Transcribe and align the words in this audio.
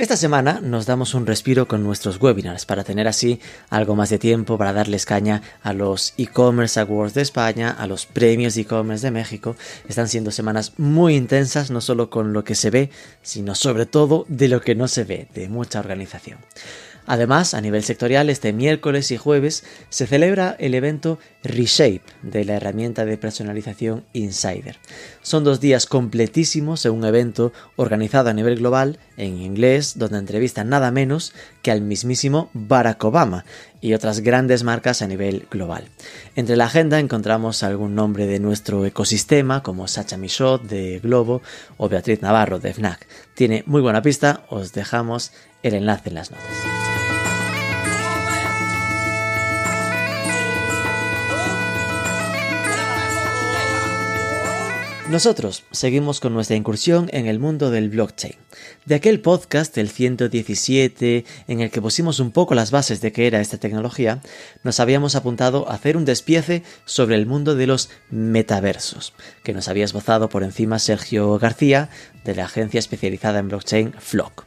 esta 0.00 0.16
semana 0.16 0.60
nos 0.62 0.86
damos 0.86 1.12
un 1.12 1.26
respiro 1.26 1.68
con 1.68 1.84
nuestros 1.84 2.18
webinars 2.22 2.64
para 2.64 2.84
tener 2.84 3.06
así 3.06 3.38
algo 3.68 3.94
más 3.94 4.08
de 4.08 4.18
tiempo 4.18 4.56
para 4.56 4.72
darles 4.72 5.04
caña 5.04 5.42
a 5.62 5.74
los 5.74 6.14
e-commerce 6.16 6.80
awards 6.80 7.12
de 7.12 7.20
España, 7.20 7.70
a 7.70 7.86
los 7.86 8.06
premios 8.06 8.56
e-commerce 8.56 9.06
de 9.06 9.10
México. 9.10 9.56
Están 9.86 10.08
siendo 10.08 10.30
semanas 10.30 10.72
muy 10.78 11.16
intensas, 11.16 11.70
no 11.70 11.82
solo 11.82 12.08
con 12.08 12.32
lo 12.32 12.44
que 12.44 12.54
se 12.54 12.70
ve, 12.70 12.88
sino 13.20 13.54
sobre 13.54 13.84
todo 13.84 14.24
de 14.28 14.48
lo 14.48 14.62
que 14.62 14.74
no 14.74 14.88
se 14.88 15.04
ve, 15.04 15.28
de 15.34 15.50
mucha 15.50 15.80
organización. 15.80 16.38
Además, 17.10 17.54
a 17.54 17.60
nivel 17.60 17.82
sectorial, 17.82 18.30
este 18.30 18.52
miércoles 18.52 19.10
y 19.10 19.16
jueves 19.16 19.64
se 19.88 20.06
celebra 20.06 20.54
el 20.60 20.76
evento 20.76 21.18
Reshape 21.42 22.02
de 22.22 22.44
la 22.44 22.54
herramienta 22.54 23.04
de 23.04 23.18
personalización 23.18 24.04
Insider. 24.12 24.76
Son 25.20 25.42
dos 25.42 25.58
días 25.58 25.86
completísimos 25.86 26.86
en 26.86 26.92
un 26.92 27.04
evento 27.04 27.52
organizado 27.74 28.30
a 28.30 28.32
nivel 28.32 28.58
global 28.58 29.00
en 29.16 29.38
inglés, 29.38 29.98
donde 29.98 30.18
entrevistan 30.18 30.68
nada 30.68 30.92
menos 30.92 31.32
que 31.62 31.72
al 31.72 31.80
mismísimo 31.80 32.48
Barack 32.54 33.02
Obama 33.02 33.44
y 33.80 33.94
otras 33.94 34.20
grandes 34.20 34.62
marcas 34.62 35.02
a 35.02 35.08
nivel 35.08 35.48
global. 35.50 35.88
Entre 36.36 36.56
la 36.56 36.66
agenda 36.66 37.00
encontramos 37.00 37.64
algún 37.64 37.96
nombre 37.96 38.28
de 38.28 38.38
nuestro 38.38 38.86
ecosistema, 38.86 39.64
como 39.64 39.88
Sacha 39.88 40.16
Michaud 40.16 40.60
de 40.60 41.00
Globo 41.00 41.42
o 41.76 41.88
Beatriz 41.88 42.22
Navarro 42.22 42.60
de 42.60 42.72
FNAC. 42.72 43.08
Tiene 43.34 43.64
muy 43.66 43.80
buena 43.80 44.00
pista, 44.00 44.44
os 44.48 44.72
dejamos 44.72 45.32
el 45.64 45.74
enlace 45.74 46.10
en 46.10 46.14
las 46.14 46.30
notas. 46.30 46.99
Nosotros 55.10 55.64
seguimos 55.72 56.20
con 56.20 56.34
nuestra 56.34 56.54
incursión 56.54 57.08
en 57.12 57.26
el 57.26 57.40
mundo 57.40 57.72
del 57.72 57.90
blockchain. 57.90 58.36
De 58.84 58.94
aquel 58.94 59.20
podcast, 59.20 59.76
el 59.76 59.88
117, 59.88 61.24
en 61.48 61.60
el 61.60 61.72
que 61.72 61.82
pusimos 61.82 62.20
un 62.20 62.30
poco 62.30 62.54
las 62.54 62.70
bases 62.70 63.00
de 63.00 63.10
qué 63.10 63.26
era 63.26 63.40
esta 63.40 63.58
tecnología, 63.58 64.20
nos 64.62 64.78
habíamos 64.78 65.16
apuntado 65.16 65.68
a 65.68 65.74
hacer 65.74 65.96
un 65.96 66.04
despiece 66.04 66.62
sobre 66.84 67.16
el 67.16 67.26
mundo 67.26 67.56
de 67.56 67.66
los 67.66 67.90
metaversos, 68.10 69.12
que 69.42 69.52
nos 69.52 69.66
había 69.66 69.84
esbozado 69.84 70.28
por 70.28 70.44
encima 70.44 70.78
Sergio 70.78 71.40
García, 71.40 71.90
de 72.24 72.36
la 72.36 72.44
agencia 72.44 72.78
especializada 72.78 73.40
en 73.40 73.48
blockchain 73.48 73.92
Flock. 73.98 74.44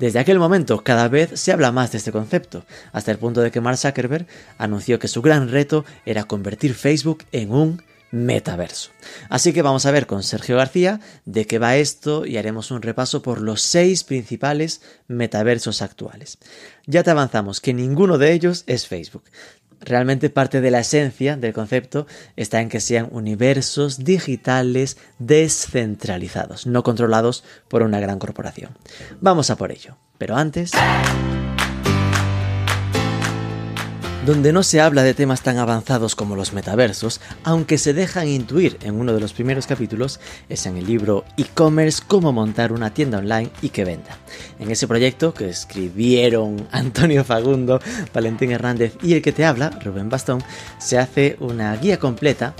Desde 0.00 0.18
aquel 0.18 0.40
momento 0.40 0.82
cada 0.82 1.06
vez 1.06 1.38
se 1.38 1.52
habla 1.52 1.70
más 1.70 1.92
de 1.92 1.98
este 1.98 2.10
concepto, 2.10 2.64
hasta 2.90 3.12
el 3.12 3.18
punto 3.18 3.42
de 3.42 3.52
que 3.52 3.60
Mark 3.60 3.78
Zuckerberg 3.78 4.26
anunció 4.58 4.98
que 4.98 5.06
su 5.06 5.22
gran 5.22 5.50
reto 5.50 5.84
era 6.04 6.24
convertir 6.24 6.74
Facebook 6.74 7.22
en 7.30 7.52
un 7.52 7.89
metaverso. 8.10 8.90
Así 9.28 9.52
que 9.52 9.62
vamos 9.62 9.86
a 9.86 9.90
ver 9.90 10.06
con 10.06 10.22
Sergio 10.22 10.56
García 10.56 11.00
de 11.24 11.46
qué 11.46 11.58
va 11.58 11.76
esto 11.76 12.26
y 12.26 12.36
haremos 12.36 12.70
un 12.70 12.82
repaso 12.82 13.22
por 13.22 13.40
los 13.40 13.62
seis 13.62 14.04
principales 14.04 14.82
metaversos 15.08 15.82
actuales. 15.82 16.38
Ya 16.86 17.02
te 17.02 17.10
avanzamos 17.10 17.60
que 17.60 17.74
ninguno 17.74 18.18
de 18.18 18.32
ellos 18.32 18.64
es 18.66 18.86
Facebook. 18.86 19.24
Realmente 19.80 20.28
parte 20.28 20.60
de 20.60 20.70
la 20.70 20.80
esencia 20.80 21.36
del 21.36 21.54
concepto 21.54 22.06
está 22.36 22.60
en 22.60 22.68
que 22.68 22.80
sean 22.80 23.08
universos 23.12 24.04
digitales 24.04 24.98
descentralizados, 25.18 26.66
no 26.66 26.82
controlados 26.82 27.44
por 27.68 27.82
una 27.82 27.98
gran 27.98 28.18
corporación. 28.18 28.76
Vamos 29.20 29.48
a 29.48 29.56
por 29.56 29.72
ello. 29.72 29.96
Pero 30.18 30.36
antes 30.36 30.72
donde 34.26 34.52
no 34.52 34.62
se 34.62 34.80
habla 34.80 35.02
de 35.02 35.14
temas 35.14 35.42
tan 35.42 35.58
avanzados 35.58 36.14
como 36.14 36.36
los 36.36 36.52
metaversos, 36.52 37.20
aunque 37.42 37.78
se 37.78 37.94
dejan 37.94 38.28
intuir 38.28 38.76
en 38.82 39.00
uno 39.00 39.14
de 39.14 39.20
los 39.20 39.32
primeros 39.32 39.66
capítulos, 39.66 40.20
es 40.48 40.66
en 40.66 40.76
el 40.76 40.86
libro 40.86 41.24
E-Commerce, 41.38 42.02
cómo 42.06 42.30
montar 42.30 42.72
una 42.72 42.92
tienda 42.92 43.18
online 43.18 43.50
y 43.62 43.70
que 43.70 43.84
venda. 43.84 44.18
En 44.58 44.70
ese 44.70 44.86
proyecto 44.86 45.32
que 45.32 45.48
escribieron 45.48 46.68
Antonio 46.72 47.24
Fagundo, 47.24 47.80
Valentín 48.12 48.52
Hernández 48.52 48.94
y 49.02 49.14
el 49.14 49.22
que 49.22 49.32
te 49.32 49.46
habla, 49.46 49.70
Rubén 49.82 50.10
Bastón, 50.10 50.42
se 50.78 50.98
hace 50.98 51.36
una 51.40 51.74
guía 51.76 51.98
completa 51.98 52.54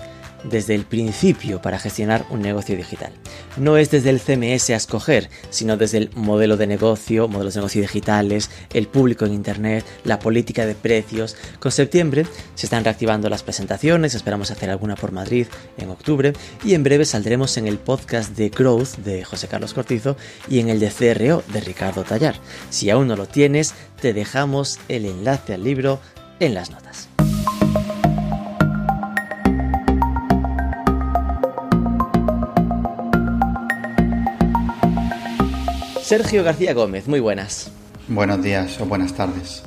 desde 0.44 0.74
el 0.74 0.84
principio 0.84 1.60
para 1.60 1.78
gestionar 1.78 2.24
un 2.30 2.40
negocio 2.42 2.76
digital. 2.76 3.12
No 3.56 3.76
es 3.76 3.90
desde 3.90 4.10
el 4.10 4.20
CMS 4.20 4.70
a 4.70 4.76
escoger, 4.76 5.28
sino 5.50 5.76
desde 5.76 5.98
el 5.98 6.10
modelo 6.14 6.56
de 6.56 6.66
negocio, 6.66 7.28
modelos 7.28 7.54
de 7.54 7.60
negocio 7.60 7.82
digitales, 7.82 8.50
el 8.72 8.86
público 8.86 9.26
en 9.26 9.34
Internet, 9.34 9.84
la 10.04 10.18
política 10.18 10.66
de 10.66 10.74
precios. 10.74 11.36
Con 11.58 11.72
septiembre 11.72 12.26
se 12.54 12.66
están 12.66 12.84
reactivando 12.84 13.28
las 13.28 13.42
presentaciones, 13.42 14.14
esperamos 14.14 14.50
hacer 14.50 14.70
alguna 14.70 14.96
por 14.96 15.12
Madrid 15.12 15.46
en 15.76 15.90
octubre 15.90 16.32
y 16.64 16.74
en 16.74 16.82
breve 16.82 17.04
saldremos 17.04 17.56
en 17.56 17.66
el 17.66 17.78
podcast 17.78 18.36
de 18.36 18.48
Growth 18.48 18.96
de 18.98 19.24
José 19.24 19.48
Carlos 19.48 19.74
Cortizo 19.74 20.16
y 20.48 20.60
en 20.60 20.68
el 20.68 20.80
de 20.80 20.90
CRO 20.90 21.42
de 21.52 21.60
Ricardo 21.60 22.04
Tallar. 22.04 22.36
Si 22.70 22.90
aún 22.90 23.08
no 23.08 23.16
lo 23.16 23.26
tienes, 23.26 23.74
te 24.00 24.12
dejamos 24.12 24.78
el 24.88 25.04
enlace 25.04 25.54
al 25.54 25.64
libro 25.64 26.00
en 26.38 26.54
las 26.54 26.70
notas. 26.70 27.09
Sergio 36.10 36.42
García 36.42 36.74
Gómez, 36.74 37.06
muy 37.06 37.20
buenas. 37.20 37.70
Buenos 38.08 38.42
días 38.42 38.80
o 38.80 38.84
buenas 38.84 39.14
tardes. 39.14 39.62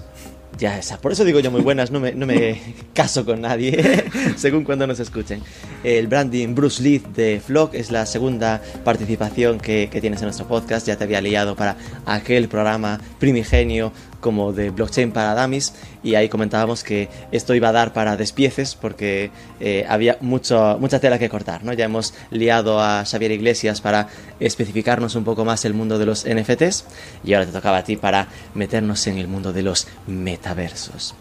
Ya 0.58 0.78
esa, 0.78 1.00
por 1.00 1.14
eso 1.14 1.24
digo 1.24 1.40
yo 1.40 1.52
muy 1.52 1.62
buenas, 1.62 1.90
no 1.90 2.02
me, 2.02 2.12
no 2.12 2.26
me 2.26 2.60
caso 2.94 3.24
con 3.24 3.40
nadie, 3.40 4.04
según 4.36 4.66
cuando 4.66 4.86
nos 4.86 5.00
escuchen. 5.00 5.42
El 5.86 6.08
branding 6.08 6.54
Bruce 6.54 6.84
Lee 6.84 7.02
de 7.16 7.40
Flock 7.40 7.74
es 7.76 7.92
la 7.92 8.06
segunda 8.06 8.62
participación 8.84 9.58
que, 9.58 9.88
que, 9.90 10.02
tienes 10.02 10.20
en 10.20 10.26
nuestro 10.26 10.46
podcast. 10.46 10.86
Ya 10.86 10.98
te 10.98 11.06
había 11.06 11.22
liado 11.22 11.56
para 11.56 11.78
aquel 12.06 12.50
programa 12.50 13.00
primigenio 13.20 13.94
como 14.24 14.54
de 14.54 14.72
blockchain 14.72 15.12
para 15.12 15.40
dummies 15.40 15.74
y 16.02 16.16
ahí 16.16 16.30
comentábamos 16.30 16.84
que 16.84 17.10
esto 17.32 17.54
iba 17.54 17.70
a 17.70 17.72
dar 17.74 17.94
para 17.94 18.16
despieces 18.16 18.74
porque 18.74 19.30
eh, 19.60 19.86
había 19.88 20.18
mucho, 20.22 20.78
mucha 20.80 21.00
tela 21.00 21.20
que 21.20 21.30
cortar, 21.30 21.64
¿no? 21.64 21.74
Ya 21.74 21.86
hemos 21.86 22.14
liado 22.32 22.82
a 22.82 23.04
Xavier 23.06 23.32
Iglesias 23.32 23.82
para 23.82 24.08
especificarnos 24.40 25.16
un 25.16 25.26
poco 25.26 25.44
más 25.44 25.66
el 25.66 25.74
mundo 25.74 26.00
de 26.00 26.06
los 26.06 26.26
NFTs 26.26 26.86
y 27.24 27.34
ahora 27.34 27.46
te 27.46 27.52
tocaba 27.52 27.78
a 27.80 27.84
ti 27.84 27.98
para 27.98 28.30
meternos 28.56 29.06
en 29.08 29.18
el 29.18 29.28
mundo 29.28 29.52
de 29.52 29.62
los 29.62 29.88
metaversos. 30.08 31.14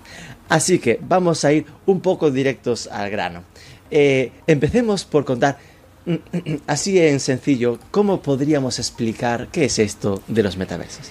Así 0.49 0.79
que 0.79 1.01
vamos 1.03 1.45
a 1.45 1.53
ir 1.53 1.67
un 1.87 2.01
poco 2.01 2.31
directos 2.31 2.87
al 2.87 3.11
grano. 3.11 3.43
Eh, 3.91 4.31
empecemos 4.47 5.05
por 5.05 5.25
contar 5.25 5.59
así 6.67 6.99
en 7.01 7.19
sencillo, 7.19 7.79
¿cómo 7.91 8.23
podríamos 8.23 8.79
explicar 8.79 9.49
qué 9.51 9.65
es 9.65 9.79
esto 9.81 10.23
de 10.29 10.43
los 10.45 10.57
metaversos? 10.57 11.11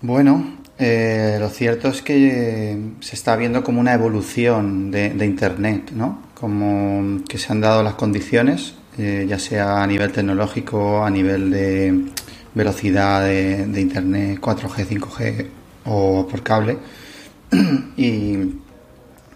Bueno, 0.00 0.57
eh, 0.80 1.38
lo 1.40 1.48
cierto 1.48 1.88
es 1.88 2.02
que 2.02 2.78
se 3.00 3.16
está 3.16 3.34
viendo 3.34 3.64
como 3.64 3.80
una 3.80 3.94
evolución 3.94 4.92
de, 4.92 5.24
Internet, 5.24 5.90
¿no? 5.92 6.22
Como 6.34 7.24
que 7.24 7.36
se 7.36 7.52
han 7.52 7.60
dado 7.60 7.82
las 7.82 7.94
condiciones, 7.94 8.74
eh, 8.96 9.26
ya 9.28 9.40
sea 9.40 9.82
a 9.82 9.86
nivel 9.88 10.12
tecnológico, 10.12 11.04
a 11.04 11.10
nivel 11.10 11.50
de 11.50 12.04
velocidad 12.54 13.24
de, 13.24 13.80
Internet 13.80 14.38
4G, 14.40 14.86
5G 14.86 15.46
o 15.86 16.28
por 16.28 16.44
cable, 16.44 16.78
y, 17.96 18.36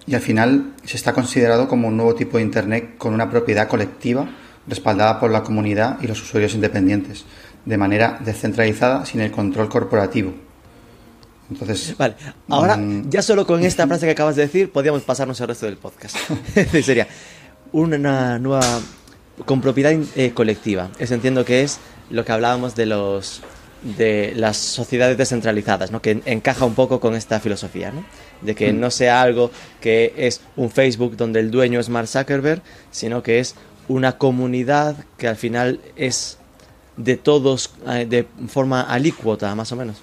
y 0.06 0.14
al 0.14 0.20
final 0.20 0.74
se 0.84 0.96
está 0.96 1.12
considerado 1.12 1.66
como 1.66 1.88
un 1.88 1.96
nuevo 1.96 2.14
tipo 2.14 2.36
de 2.36 2.44
Internet 2.44 2.96
con 2.98 3.14
una 3.14 3.28
propiedad 3.28 3.66
colectiva 3.66 4.30
respaldada 4.68 5.18
por 5.18 5.32
la 5.32 5.42
comunidad 5.42 5.98
y 6.00 6.06
los 6.06 6.22
usuarios 6.22 6.54
independientes, 6.54 7.24
de 7.64 7.76
manera 7.76 8.20
descentralizada 8.24 9.04
sin 9.06 9.20
el 9.20 9.32
control 9.32 9.68
corporativo 9.68 10.51
entonces, 11.52 11.96
vale, 11.96 12.14
ahora 12.48 12.76
mm, 12.76 13.10
ya 13.10 13.22
solo 13.22 13.46
con 13.46 13.62
esta 13.64 13.86
frase 13.86 14.06
que 14.06 14.12
acabas 14.12 14.36
de 14.36 14.42
decir 14.42 14.70
podríamos 14.70 15.02
pasarnos 15.02 15.40
al 15.40 15.48
resto 15.48 15.66
del 15.66 15.76
podcast. 15.76 16.16
Sería 16.82 17.06
una 17.72 18.38
nueva 18.38 18.62
con 19.44 19.60
propiedad 19.60 19.94
eh, 20.16 20.32
colectiva. 20.32 20.90
Eso 20.98 21.14
entiendo 21.14 21.44
que 21.44 21.62
es 21.62 21.78
lo 22.10 22.24
que 22.24 22.32
hablábamos 22.32 22.74
de 22.74 22.86
los 22.86 23.42
de 23.82 24.32
las 24.36 24.58
sociedades 24.58 25.18
descentralizadas, 25.18 25.90
¿no? 25.90 26.00
que 26.00 26.22
encaja 26.24 26.64
un 26.64 26.74
poco 26.74 27.00
con 27.00 27.16
esta 27.16 27.40
filosofía, 27.40 27.90
¿no? 27.90 28.04
de 28.40 28.54
que 28.54 28.72
mm. 28.72 28.78
no 28.78 28.90
sea 28.92 29.20
algo 29.22 29.50
que 29.80 30.14
es 30.16 30.40
un 30.54 30.70
Facebook 30.70 31.16
donde 31.16 31.40
el 31.40 31.50
dueño 31.50 31.80
es 31.80 31.88
Mark 31.88 32.06
Zuckerberg, 32.06 32.62
sino 32.92 33.24
que 33.24 33.40
es 33.40 33.56
una 33.88 34.18
comunidad 34.18 35.04
que 35.16 35.26
al 35.26 35.34
final 35.34 35.80
es 35.96 36.38
de 36.96 37.16
todos 37.16 37.72
eh, 37.88 38.06
de 38.08 38.26
forma 38.46 38.82
alícuota, 38.82 39.52
más 39.54 39.72
o 39.72 39.76
menos. 39.76 39.96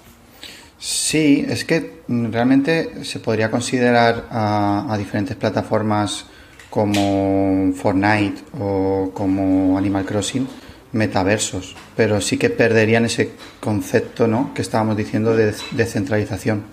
Sí, 0.80 1.44
es 1.46 1.66
que 1.66 2.00
realmente 2.08 3.04
se 3.04 3.20
podría 3.20 3.50
considerar 3.50 4.28
a, 4.30 4.96
diferentes 4.98 5.36
plataformas 5.36 6.24
como 6.70 7.70
Fortnite 7.74 8.42
o 8.58 9.10
como 9.12 9.76
Animal 9.76 10.06
Crossing 10.06 10.48
metaversos, 10.92 11.76
pero 11.94 12.20
sí 12.20 12.38
que 12.38 12.48
perderían 12.48 13.04
ese 13.04 13.32
concepto 13.60 14.26
¿no? 14.26 14.52
que 14.54 14.62
estábamos 14.62 14.96
diciendo 14.96 15.36
de 15.36 15.54
descentralización. 15.72 16.64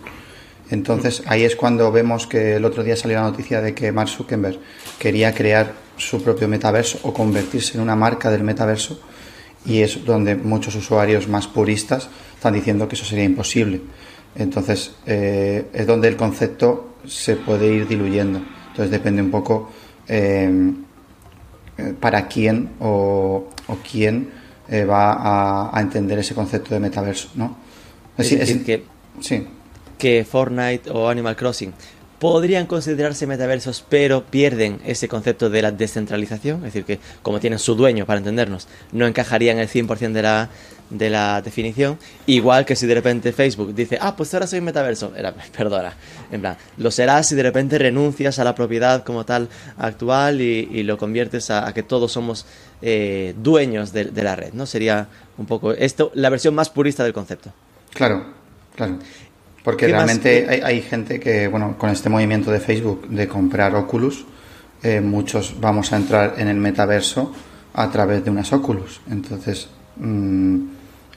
Entonces 0.69 1.24
ahí 1.27 1.44
es 1.44 1.57
cuando 1.57 1.92
vemos 1.92 2.27
que 2.27 2.56
el 2.56 2.65
otro 2.65 2.83
día 2.83 2.95
salió 2.95 3.18
la 3.18 3.30
noticia 3.30 3.62
de 3.62 3.75
que 3.75 3.92
Mark 3.92 4.09
Zuckerberg 4.09 4.57
quería 5.00 5.33
crear 5.33 5.74
su 5.98 6.24
propio 6.24 6.48
metaverso 6.48 7.00
o 7.04 7.13
convertirse 7.13 7.75
en 7.75 7.83
una 7.83 7.95
marca 7.95 8.31
del 8.31 8.44
metaverso 8.44 9.00
y 9.65 9.81
es 9.81 10.06
donde 10.06 10.36
muchos 10.36 10.75
usuarios 10.75 11.27
más 11.27 11.48
puristas 11.48 12.09
están 12.38 12.54
diciendo 12.54 12.88
que 12.88 12.95
eso 12.95 13.04
sería 13.04 13.25
imposible. 13.25 13.81
Entonces 14.36 14.94
eh, 15.06 15.66
es 15.74 15.88
donde 15.88 16.07
el 16.07 16.16
concepto 16.16 16.95
se 17.06 17.36
puede 17.36 17.68
ir 17.68 17.88
diluyendo. 17.88 18.42
Entonces 18.69 18.92
depende 18.92 19.22
un 19.24 19.31
poco 19.31 19.72
eh, 20.07 20.72
eh, 21.78 21.94
para 22.00 22.28
quién 22.28 22.69
o, 22.80 23.50
quién 23.89 24.30
va 24.69 25.75
a, 25.75 25.81
entender 25.81 26.19
ese 26.19 26.36
concepto 26.36 26.74
de 26.74 26.80
metaverso, 26.80 27.30
¿no? 27.36 27.57
Es, 28.18 28.30
decir, 28.31 28.66
que, 28.66 28.83
sí. 29.22 29.48
que 29.98 30.25
Fortnite 30.30 30.90
o 30.90 31.07
Animal 31.07 31.36
Crossing 31.36 31.74
podrían 32.19 32.66
considerarse 32.66 33.28
metaversos, 33.28 33.83
pero 33.88 34.25
pierden 34.25 34.80
ese 34.86 35.07
concepto 35.07 35.50
de 35.50 35.62
la 35.62 35.72
descentralización, 35.72 36.57
es 36.57 36.74
decir, 36.74 36.83
que 36.83 37.00
como 37.22 37.40
tienen 37.40 37.60
su 37.60 37.75
dueño, 37.75 38.06
para 38.06 38.19
entendernos, 38.19 38.68
no 38.92 39.06
encajarían 39.06 39.60
el 39.60 39.69
100% 39.69 40.12
de 40.12 40.22
la, 40.22 40.50
de 40.89 41.10
la 41.10 41.42
definición, 41.42 41.98
igual 42.25 42.66
que 42.66 42.75
si 42.75 42.88
de 42.88 42.95
repente 42.95 43.34
Facebook 43.34 43.74
dice, 43.74 43.98
ah, 44.00 44.16
pues 44.16 44.34
ahora 44.34 44.48
soy 44.48 44.62
metaverso, 44.62 45.13
Era, 45.16 45.34
perdona, 45.57 45.94
en 46.31 46.42
plan, 46.42 46.57
lo 46.78 46.92
serás 46.92 47.28
si 47.28 47.36
de 47.36 47.44
repente 47.44 47.78
renuncias 47.78 48.39
a 48.39 48.44
la 48.44 48.56
propiedad 48.56 49.04
como 49.04 49.25
tal 49.25 49.50
actual 49.78 50.42
y, 50.42 50.84
lo 50.84 50.98
conviertes 50.98 51.51
a, 51.51 51.74
que 51.74 51.84
todos 51.84 52.12
somos 52.12 52.45
eh, 52.81 53.34
dueños 53.38 53.92
de, 53.92 54.06
de 54.06 54.24
la 54.24 54.36
red, 54.36 54.54
¿no? 54.54 54.66
Sería 54.66 55.07
un 55.38 55.45
poco 55.45 55.74
esto, 55.74 56.12
la 56.13 56.30
versión 56.30 56.56
más 56.56 56.69
purista 56.69 57.04
del 57.04 57.13
concepto. 57.13 57.51
Claro, 57.94 58.25
claro. 58.75 59.00
Porque 59.68 59.86
realmente 59.88 60.62
hay, 60.63 60.81
gente 60.81 61.19
que, 61.19 61.50
bueno, 61.50 61.75
con 61.78 61.90
este 61.90 62.07
movimiento 62.07 62.51
de 62.51 62.62
Facebook 62.62 63.10
de 63.10 63.28
comprar 63.28 63.75
Oculus, 63.75 64.25
eh, 64.81 65.01
muchos 65.01 65.60
vamos 65.60 65.92
a 65.92 65.98
entrar 65.98 66.36
en 66.38 66.48
el 66.48 66.56
metaverso 66.56 67.33
a 67.74 67.92
través 67.92 68.24
de 68.24 68.31
unas 68.31 68.54
Oculus. 68.54 69.01
Entonces, 69.12 69.68
mm, 69.98 70.57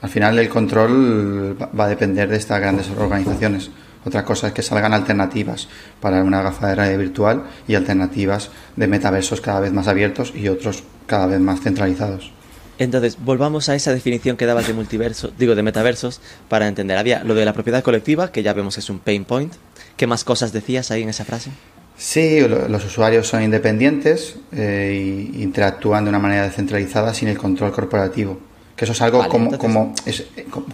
al 0.01 0.09
final 0.09 0.39
el 0.39 0.49
control 0.49 1.57
va 1.79 1.85
a 1.85 1.89
depender 1.89 2.29
de 2.29 2.37
estas 2.37 2.59
grandes 2.59 2.89
organizaciones. 2.89 3.69
Otra 4.03 4.25
cosa 4.25 4.47
es 4.47 4.53
que 4.53 4.63
salgan 4.63 4.93
alternativas 4.93 5.67
para 5.99 6.23
una 6.23 6.41
gafadera 6.41 6.89
virtual 6.97 7.43
y 7.67 7.75
alternativas 7.75 8.49
de 8.75 8.87
metaversos 8.87 9.41
cada 9.41 9.59
vez 9.59 9.71
más 9.71 9.87
abiertos 9.87 10.33
y 10.35 10.47
otros 10.47 10.83
cada 11.05 11.27
vez 11.27 11.39
más 11.39 11.61
centralizados. 11.61 12.31
Entonces, 12.79 13.17
volvamos 13.23 13.69
a 13.69 13.75
esa 13.75 13.93
definición 13.93 14.37
que 14.37 14.47
dabas 14.47 14.65
de 14.65 14.73
multiverso, 14.73 15.31
digo, 15.37 15.53
de 15.53 15.61
metaversos, 15.61 16.19
para 16.49 16.67
entender. 16.67 16.97
Había 16.97 17.23
lo 17.23 17.35
de 17.35 17.45
la 17.45 17.53
propiedad 17.53 17.83
colectiva, 17.83 18.31
que 18.31 18.41
ya 18.41 18.53
vemos 18.53 18.73
que 18.73 18.79
es 18.79 18.89
un 18.89 18.97
pain 18.97 19.23
point. 19.23 19.53
¿Qué 19.97 20.07
más 20.07 20.23
cosas 20.23 20.51
decías 20.51 20.89
ahí 20.89 21.03
en 21.03 21.09
esa 21.09 21.23
frase? 21.23 21.51
Sí, 21.95 22.39
los 22.39 22.83
usuarios 22.83 23.27
son 23.27 23.43
independientes 23.43 24.37
e 24.51 25.29
interactúan 25.35 26.05
de 26.05 26.09
una 26.09 26.17
manera 26.17 26.41
descentralizada 26.41 27.13
sin 27.13 27.27
el 27.27 27.37
control 27.37 27.71
corporativo. 27.71 28.39
Que 28.81 28.85
eso 28.85 28.93
es 28.93 29.01
algo 29.03 29.27
como, 29.29 29.55
como, 29.59 29.93
es, 30.07 30.25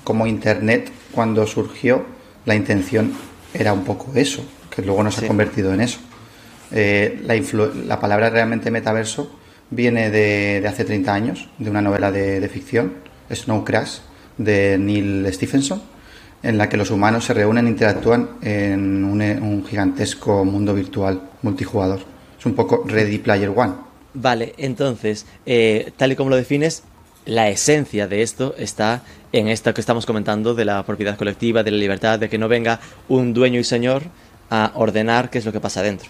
como 0.06 0.26
Internet 0.28 0.90
cuando 1.12 1.46
surgió, 1.46 2.06
la 2.46 2.56
intención 2.56 3.12
era 3.54 3.74
un 3.74 3.84
poco 3.84 4.14
eso, 4.16 4.46
que 4.74 4.82
luego 4.82 5.04
no 5.04 5.12
se 5.12 5.26
ha 5.26 5.28
convertido 5.28 5.74
en 5.74 5.82
eso. 5.82 6.00
Eh, 6.72 7.22
la, 7.26 7.36
la 7.86 8.00
palabra 8.00 8.30
realmente 8.30 8.72
metaverso 8.72 9.30
viene 9.72 10.10
de, 10.10 10.66
hace 10.66 10.86
30 10.86 11.14
años, 11.14 11.50
de 11.58 11.70
una 11.70 11.82
novela 11.82 12.10
de, 12.10 12.48
ficción, 12.48 12.94
Snow 13.30 13.66
Crash, 13.66 13.98
de 14.38 14.78
Neil 14.78 15.28
Stephenson, 15.34 15.82
en 16.44 16.58
la 16.58 16.70
que 16.70 16.78
los 16.78 16.92
humanos 16.92 17.26
se 17.26 17.34
reúnen 17.34 17.68
e 17.68 17.72
interactúan 17.72 18.38
en 18.42 19.04
un, 19.04 19.66
gigantesco 19.68 20.46
mundo 20.46 20.74
virtual 20.74 21.24
multijugador. 21.42 22.00
Es 22.40 22.46
un 22.46 22.56
poco 22.56 22.86
Ready 22.88 23.18
Player 23.18 23.52
One. 23.54 23.74
Vale, 24.14 24.56
entonces, 24.58 25.26
eh, 25.46 25.92
tal 25.98 26.14
y 26.14 26.16
como 26.16 26.30
lo 26.30 26.38
defines, 26.38 26.84
la 27.28 27.50
esencia 27.50 28.08
de 28.08 28.24
esto 28.24 28.56
está 28.58 29.04
en 29.34 29.50
esto 29.50 29.74
que 29.74 29.82
estamos 29.82 30.06
comentando 30.06 30.56
de 30.56 30.66
la 30.66 30.84
propiedad 30.84 31.18
colectiva, 31.18 31.62
de 31.62 31.72
la 31.72 31.78
libertad, 31.78 32.18
de 32.18 32.30
que 32.30 32.38
no 32.38 32.48
venga 32.48 32.80
un 33.10 33.34
dueño 33.34 33.60
y 33.60 33.64
señor 33.64 34.04
a 34.50 34.72
ordenar 34.76 35.30
qué 35.30 35.40
es 35.40 35.46
lo 35.46 35.52
que 35.52 35.60
pasa 35.60 35.82
dentro. 35.84 36.10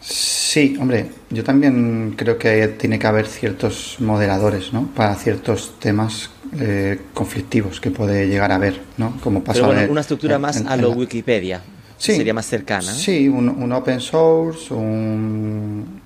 Sí, 0.00 0.76
hombre, 0.78 1.10
yo 1.30 1.42
también 1.42 2.14
creo 2.16 2.36
que 2.36 2.68
tiene 2.68 2.98
que 2.98 3.06
haber 3.06 3.26
ciertos 3.26 3.96
moderadores, 4.00 4.72
¿no? 4.72 4.88
Para 4.88 5.14
ciertos 5.14 5.78
temas 5.78 6.28
eh, 6.60 7.00
conflictivos 7.14 7.80
que 7.80 7.90
puede 7.90 8.28
llegar 8.28 8.52
a 8.52 8.56
haber, 8.56 8.80
¿no? 8.98 9.18
Como 9.22 9.42
pasa 9.42 9.60
Pero 9.60 9.72
bueno, 9.72 9.92
una 9.92 10.02
estructura 10.02 10.38
más 10.38 10.62
a 10.66 10.76
lo 10.76 10.90
Wikipedia. 10.90 11.62
sería 11.96 12.34
más 12.34 12.46
cercana. 12.46 12.92
Sí, 12.92 13.28
un, 13.28 13.72
open 13.72 14.00
source, 14.00 14.74
un, 14.74 16.02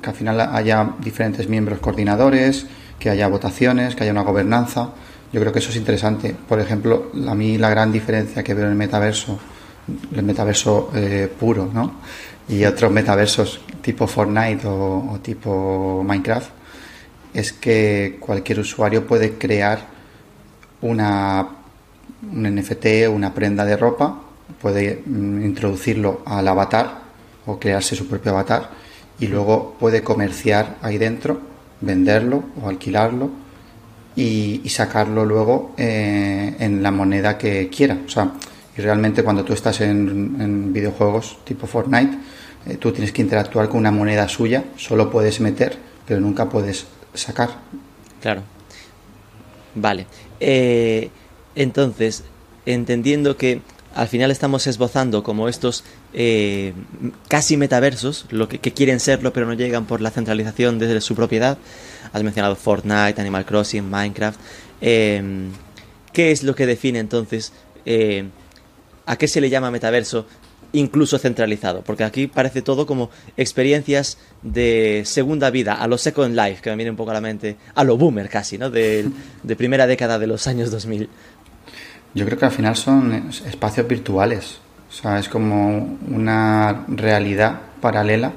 que 0.00 0.08
al 0.08 0.16
final 0.16 0.40
haya 0.40 0.94
diferentes 1.00 1.46
miembros 1.48 1.80
coordinadores, 1.80 2.66
que 2.98 3.10
haya 3.10 3.28
votaciones, 3.28 3.94
que 3.94 4.04
haya 4.04 4.12
una 4.12 4.22
gobernanza. 4.22 4.90
Yo 5.32 5.40
creo 5.40 5.52
que 5.52 5.58
eso 5.58 5.70
es 5.70 5.76
interesante. 5.76 6.34
Por 6.48 6.60
ejemplo, 6.60 7.10
a 7.26 7.34
mí 7.34 7.58
la 7.58 7.70
gran 7.70 7.92
diferencia 7.92 8.42
que 8.42 8.54
veo 8.54 8.64
en 8.64 8.72
el 8.72 8.76
metaverso, 8.76 9.38
el 10.14 10.22
metaverso 10.22 10.90
eh, 10.94 11.30
puro, 11.38 11.68
¿no? 11.72 11.94
y 12.48 12.64
otros 12.64 12.90
metaversos 12.90 13.60
tipo 13.82 14.06
Fortnite 14.06 14.66
o, 14.66 15.18
tipo 15.22 16.02
Minecraft 16.04 16.50
es 17.34 17.52
que 17.52 18.16
cualquier 18.18 18.60
usuario 18.60 19.06
puede 19.06 19.34
crear 19.34 19.80
una 20.80 21.46
un 22.32 22.42
NFT, 22.42 23.08
una 23.12 23.32
prenda 23.32 23.64
de 23.64 23.76
ropa, 23.76 24.20
puede 24.60 25.02
mm, 25.06 25.44
introducirlo 25.44 26.22
al 26.24 26.48
avatar 26.48 27.02
o 27.46 27.60
crearse 27.60 27.94
su 27.94 28.08
propio 28.08 28.32
avatar 28.32 28.70
y 29.20 29.28
luego 29.28 29.76
puede 29.78 30.02
comerciar 30.02 30.78
ahí 30.82 30.98
dentro, 30.98 31.40
venderlo 31.80 32.44
o 32.62 32.68
alquilarlo 32.68 33.30
y, 34.16 34.68
sacarlo 34.68 35.24
luego 35.24 35.74
eh, 35.76 36.54
en 36.58 36.82
la 36.82 36.90
moneda 36.90 37.38
que 37.38 37.68
quiera. 37.68 37.98
O 38.06 38.08
sea, 38.08 38.32
y 38.76 38.80
realmente 38.80 39.22
cuando 39.22 39.44
tú 39.44 39.52
estás 39.52 39.80
en 39.80 40.72
videojuegos 40.72 41.38
tipo 41.44 41.66
Fortnite, 41.66 42.18
eh, 42.66 42.76
tú 42.76 42.92
tienes 42.92 43.12
que 43.12 43.22
interactuar 43.22 43.68
con 43.68 43.78
una 43.78 43.90
moneda 43.90 44.28
suya, 44.28 44.64
solo 44.76 45.10
puedes 45.10 45.40
meter, 45.40 45.78
pero 46.06 46.20
nunca 46.20 46.48
puedes 46.48 46.86
sacar. 47.14 47.50
Claro. 48.20 48.42
Vale. 49.74 50.06
Eh, 50.40 51.10
entonces, 51.54 52.24
entendiendo 52.66 53.36
que 53.36 53.62
al 53.94 54.08
final 54.08 54.30
estamos 54.30 54.66
esbozando 54.66 55.22
como 55.22 55.48
estos 55.48 55.84
eh, 56.14 56.72
casi 57.28 57.56
metaversos, 57.56 58.26
lo 58.30 58.48
que, 58.48 58.58
quieren 58.58 59.00
serlo 59.00 59.32
pero 59.32 59.46
no 59.46 59.54
llegan 59.54 59.86
por 59.86 60.00
la 60.00 60.10
centralización 60.10 60.78
desde 60.78 61.00
su 61.00 61.14
propiedad. 61.14 61.58
Has 62.12 62.22
mencionado 62.22 62.56
Fortnite, 62.56 63.20
Animal 63.20 63.44
Crossing, 63.44 63.88
Minecraft. 63.88 64.40
¿Qué 64.80 66.32
es 66.32 66.42
lo 66.42 66.54
que 66.54 66.66
define 66.66 66.98
entonces 66.98 67.52
a 69.06 69.16
qué 69.16 69.28
se 69.28 69.40
le 69.40 69.50
llama 69.50 69.70
metaverso 69.70 70.26
incluso 70.72 71.18
centralizado, 71.18 71.82
porque 71.82 72.04
aquí 72.04 72.26
parece 72.26 72.62
todo 72.62 72.86
como 72.86 73.10
experiencias 73.36 74.18
de 74.42 75.02
segunda 75.04 75.50
vida, 75.50 75.74
a 75.74 75.86
lo 75.86 75.98
Second 75.98 76.36
Life, 76.36 76.60
que 76.62 76.70
me 76.70 76.76
viene 76.76 76.90
un 76.90 76.96
poco 76.96 77.10
a 77.10 77.14
la 77.14 77.20
mente, 77.20 77.56
a 77.74 77.84
lo 77.84 77.96
boomer 77.96 78.28
casi, 78.28 78.58
¿no? 78.58 78.70
De, 78.78 79.10
primera 79.56 79.86
década 79.86 80.18
de 80.18 80.26
los 80.26 80.46
años 80.46 80.70
2000. 80.70 81.08
Yo 82.14 82.24
creo 82.24 82.38
que 82.38 82.44
al 82.44 82.50
final 82.50 82.76
son 82.76 83.30
espacios 83.46 83.86
virtuales, 83.88 84.58
o 84.88 84.92
sea, 84.92 85.18
es 85.18 85.28
como 85.28 85.98
una 86.08 86.84
realidad 86.88 87.60
paralela 87.80 88.32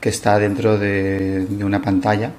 que 0.00 0.08
está 0.08 0.38
dentro 0.38 0.78
de, 0.78 1.46
de 1.46 1.64
una 1.64 1.82
pantalla 1.82 2.32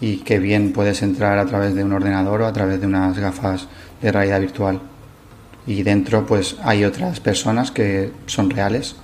y 0.00 0.18
que 0.18 0.38
bien 0.38 0.72
puedes 0.72 1.02
entrar 1.02 1.38
a 1.38 1.46
través 1.46 1.74
de 1.74 1.84
un 1.84 1.92
ordenador 1.92 2.42
o 2.42 2.46
a 2.46 2.52
través 2.52 2.80
de 2.80 2.86
unas 2.86 3.18
gafas 3.18 3.68
de 4.02 4.12
realidad 4.12 4.40
virtual. 4.40 4.80
Y 5.66 5.82
dentro 5.82 6.26
pues 6.26 6.56
hay 6.62 6.84
otras 6.84 7.20
personas 7.20 7.70
que 7.70 8.12
son 8.26 8.50
reales 8.50 8.96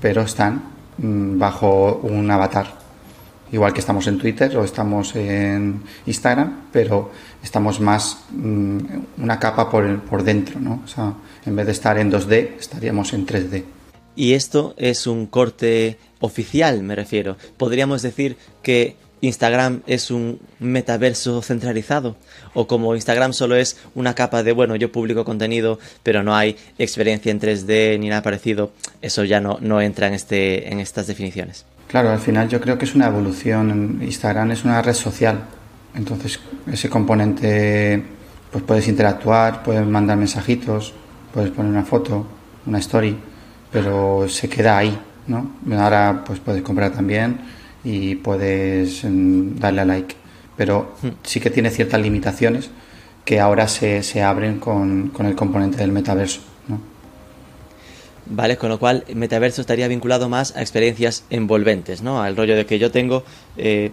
pero 0.00 0.22
están 0.22 0.62
mm, 0.98 1.38
bajo 1.38 2.00
un 2.02 2.30
avatar. 2.30 2.66
Igual 3.52 3.72
que 3.72 3.80
estamos 3.80 4.06
en 4.06 4.18
Twitter 4.18 4.56
o 4.56 4.64
estamos 4.64 5.14
en 5.14 5.82
Instagram 6.06 6.68
pero 6.72 7.10
estamos 7.46 7.80
más 7.80 8.18
mm, 8.30 8.78
una 9.22 9.38
capa 9.38 9.70
por, 9.70 10.00
por 10.00 10.24
dentro 10.24 10.60
¿no? 10.60 10.82
o 10.84 10.88
sea 10.88 11.14
en 11.46 11.56
vez 11.56 11.66
de 11.66 11.72
estar 11.72 11.96
en 11.96 12.10
2D 12.10 12.56
estaríamos 12.58 13.12
en 13.12 13.26
3D 13.26 13.64
y 14.16 14.32
esto 14.32 14.74
es 14.78 15.06
un 15.06 15.26
corte 15.26 15.98
oficial 16.20 16.82
me 16.82 16.96
refiero. 16.96 17.36
Podríamos 17.58 18.02
decir 18.02 18.36
que 18.62 18.96
Instagram 19.20 19.82
es 19.86 20.10
un 20.10 20.40
metaverso 20.58 21.42
centralizado 21.42 22.16
o 22.54 22.66
como 22.66 22.94
Instagram 22.94 23.32
solo 23.32 23.56
es 23.56 23.78
una 23.94 24.14
capa 24.14 24.42
de 24.42 24.52
bueno 24.52 24.76
yo 24.76 24.92
publico 24.92 25.24
contenido 25.24 25.78
pero 26.02 26.22
no 26.22 26.34
hay 26.34 26.56
experiencia 26.78 27.30
en 27.30 27.40
3D 27.40 27.98
ni 27.98 28.08
nada 28.08 28.22
parecido 28.22 28.72
eso 29.00 29.24
ya 29.24 29.40
no, 29.40 29.58
no 29.60 29.80
entra 29.80 30.06
en 30.08 30.14
este 30.14 30.72
en 30.72 30.80
estas 30.80 31.06
definiciones. 31.06 31.64
Claro 31.88 32.10
al 32.10 32.18
final 32.18 32.48
yo 32.48 32.60
creo 32.60 32.78
que 32.78 32.86
es 32.86 32.94
una 32.94 33.06
evolución. 33.06 34.00
Instagram 34.02 34.50
es 34.50 34.64
una 34.64 34.80
red 34.82 34.94
social 34.94 35.44
Entonces, 35.96 36.38
ese 36.70 36.88
componente, 36.90 38.02
pues 38.50 38.62
puedes 38.64 38.86
interactuar, 38.88 39.62
puedes 39.62 39.86
mandar 39.86 40.16
mensajitos, 40.18 40.92
puedes 41.32 41.50
poner 41.50 41.70
una 41.72 41.84
foto, 41.84 42.26
una 42.66 42.78
story, 42.78 43.16
pero 43.72 44.28
se 44.28 44.48
queda 44.48 44.78
ahí, 44.78 44.98
¿no? 45.26 45.56
Ahora, 45.78 46.22
pues 46.26 46.38
puedes 46.40 46.62
comprar 46.62 46.92
también 46.92 47.40
y 47.84 48.16
puedes 48.16 49.04
mm, 49.04 49.58
darle 49.58 49.80
a 49.80 49.84
like. 49.84 50.14
Pero 50.56 50.96
Hmm. 51.02 51.08
sí 51.22 51.40
que 51.40 51.50
tiene 51.50 51.70
ciertas 51.70 52.00
limitaciones 52.00 52.70
que 53.24 53.40
ahora 53.40 53.66
se, 53.68 54.02
se 54.02 54.22
abren 54.22 54.58
con, 54.60 55.08
con 55.10 55.26
el 55.26 55.34
componente 55.34 55.78
del 55.78 55.92
metaverso, 55.92 56.40
¿no? 56.68 56.80
Vale, 58.28 58.56
con 58.56 58.70
lo 58.70 58.78
cual 58.78 59.04
metaverso 59.14 59.60
estaría 59.60 59.86
vinculado 59.88 60.28
más 60.28 60.56
a 60.56 60.60
experiencias 60.60 61.24
envolventes, 61.30 62.02
¿no? 62.02 62.20
Al 62.22 62.36
rollo 62.36 62.56
de 62.56 62.66
que 62.66 62.78
yo 62.78 62.90
tengo, 62.90 63.24
eh, 63.56 63.92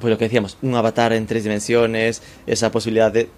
pues 0.00 0.10
lo 0.10 0.18
que 0.18 0.24
decíamos, 0.24 0.56
un 0.62 0.74
avatar 0.74 1.12
en 1.12 1.26
tres 1.26 1.44
dimensiones, 1.44 2.22
esa 2.46 2.70
posibilidad 2.70 3.12
de 3.12 3.28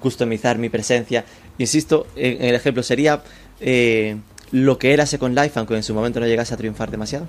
customizar 0.00 0.58
mi 0.58 0.68
presencia. 0.68 1.24
Insisto, 1.58 2.06
en, 2.16 2.42
el 2.44 2.54
ejemplo 2.54 2.82
sería 2.82 3.22
eh, 3.60 4.16
lo 4.52 4.78
que 4.78 4.92
era 4.92 5.06
Second 5.06 5.36
Life, 5.36 5.58
aunque 5.58 5.76
en 5.76 5.82
su 5.82 5.94
momento 5.94 6.20
no 6.20 6.26
llegase 6.26 6.54
a 6.54 6.56
triunfar 6.56 6.90
demasiado. 6.90 7.26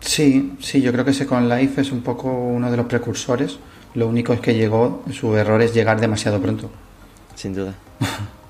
Sí, 0.00 0.54
sí, 0.60 0.82
yo 0.82 0.92
creo 0.92 1.04
que 1.04 1.12
Second 1.12 1.52
Life 1.52 1.80
es 1.80 1.92
un 1.92 2.02
poco 2.02 2.28
uno 2.28 2.70
de 2.70 2.76
los 2.76 2.86
precursores. 2.86 3.58
Lo 3.94 4.08
único 4.08 4.32
es 4.32 4.40
que 4.40 4.54
llegó, 4.54 5.04
su 5.12 5.36
error 5.36 5.60
es 5.62 5.74
llegar 5.74 6.00
demasiado 6.00 6.40
pronto. 6.40 6.70
Sin 7.34 7.54
duda. 7.54 7.74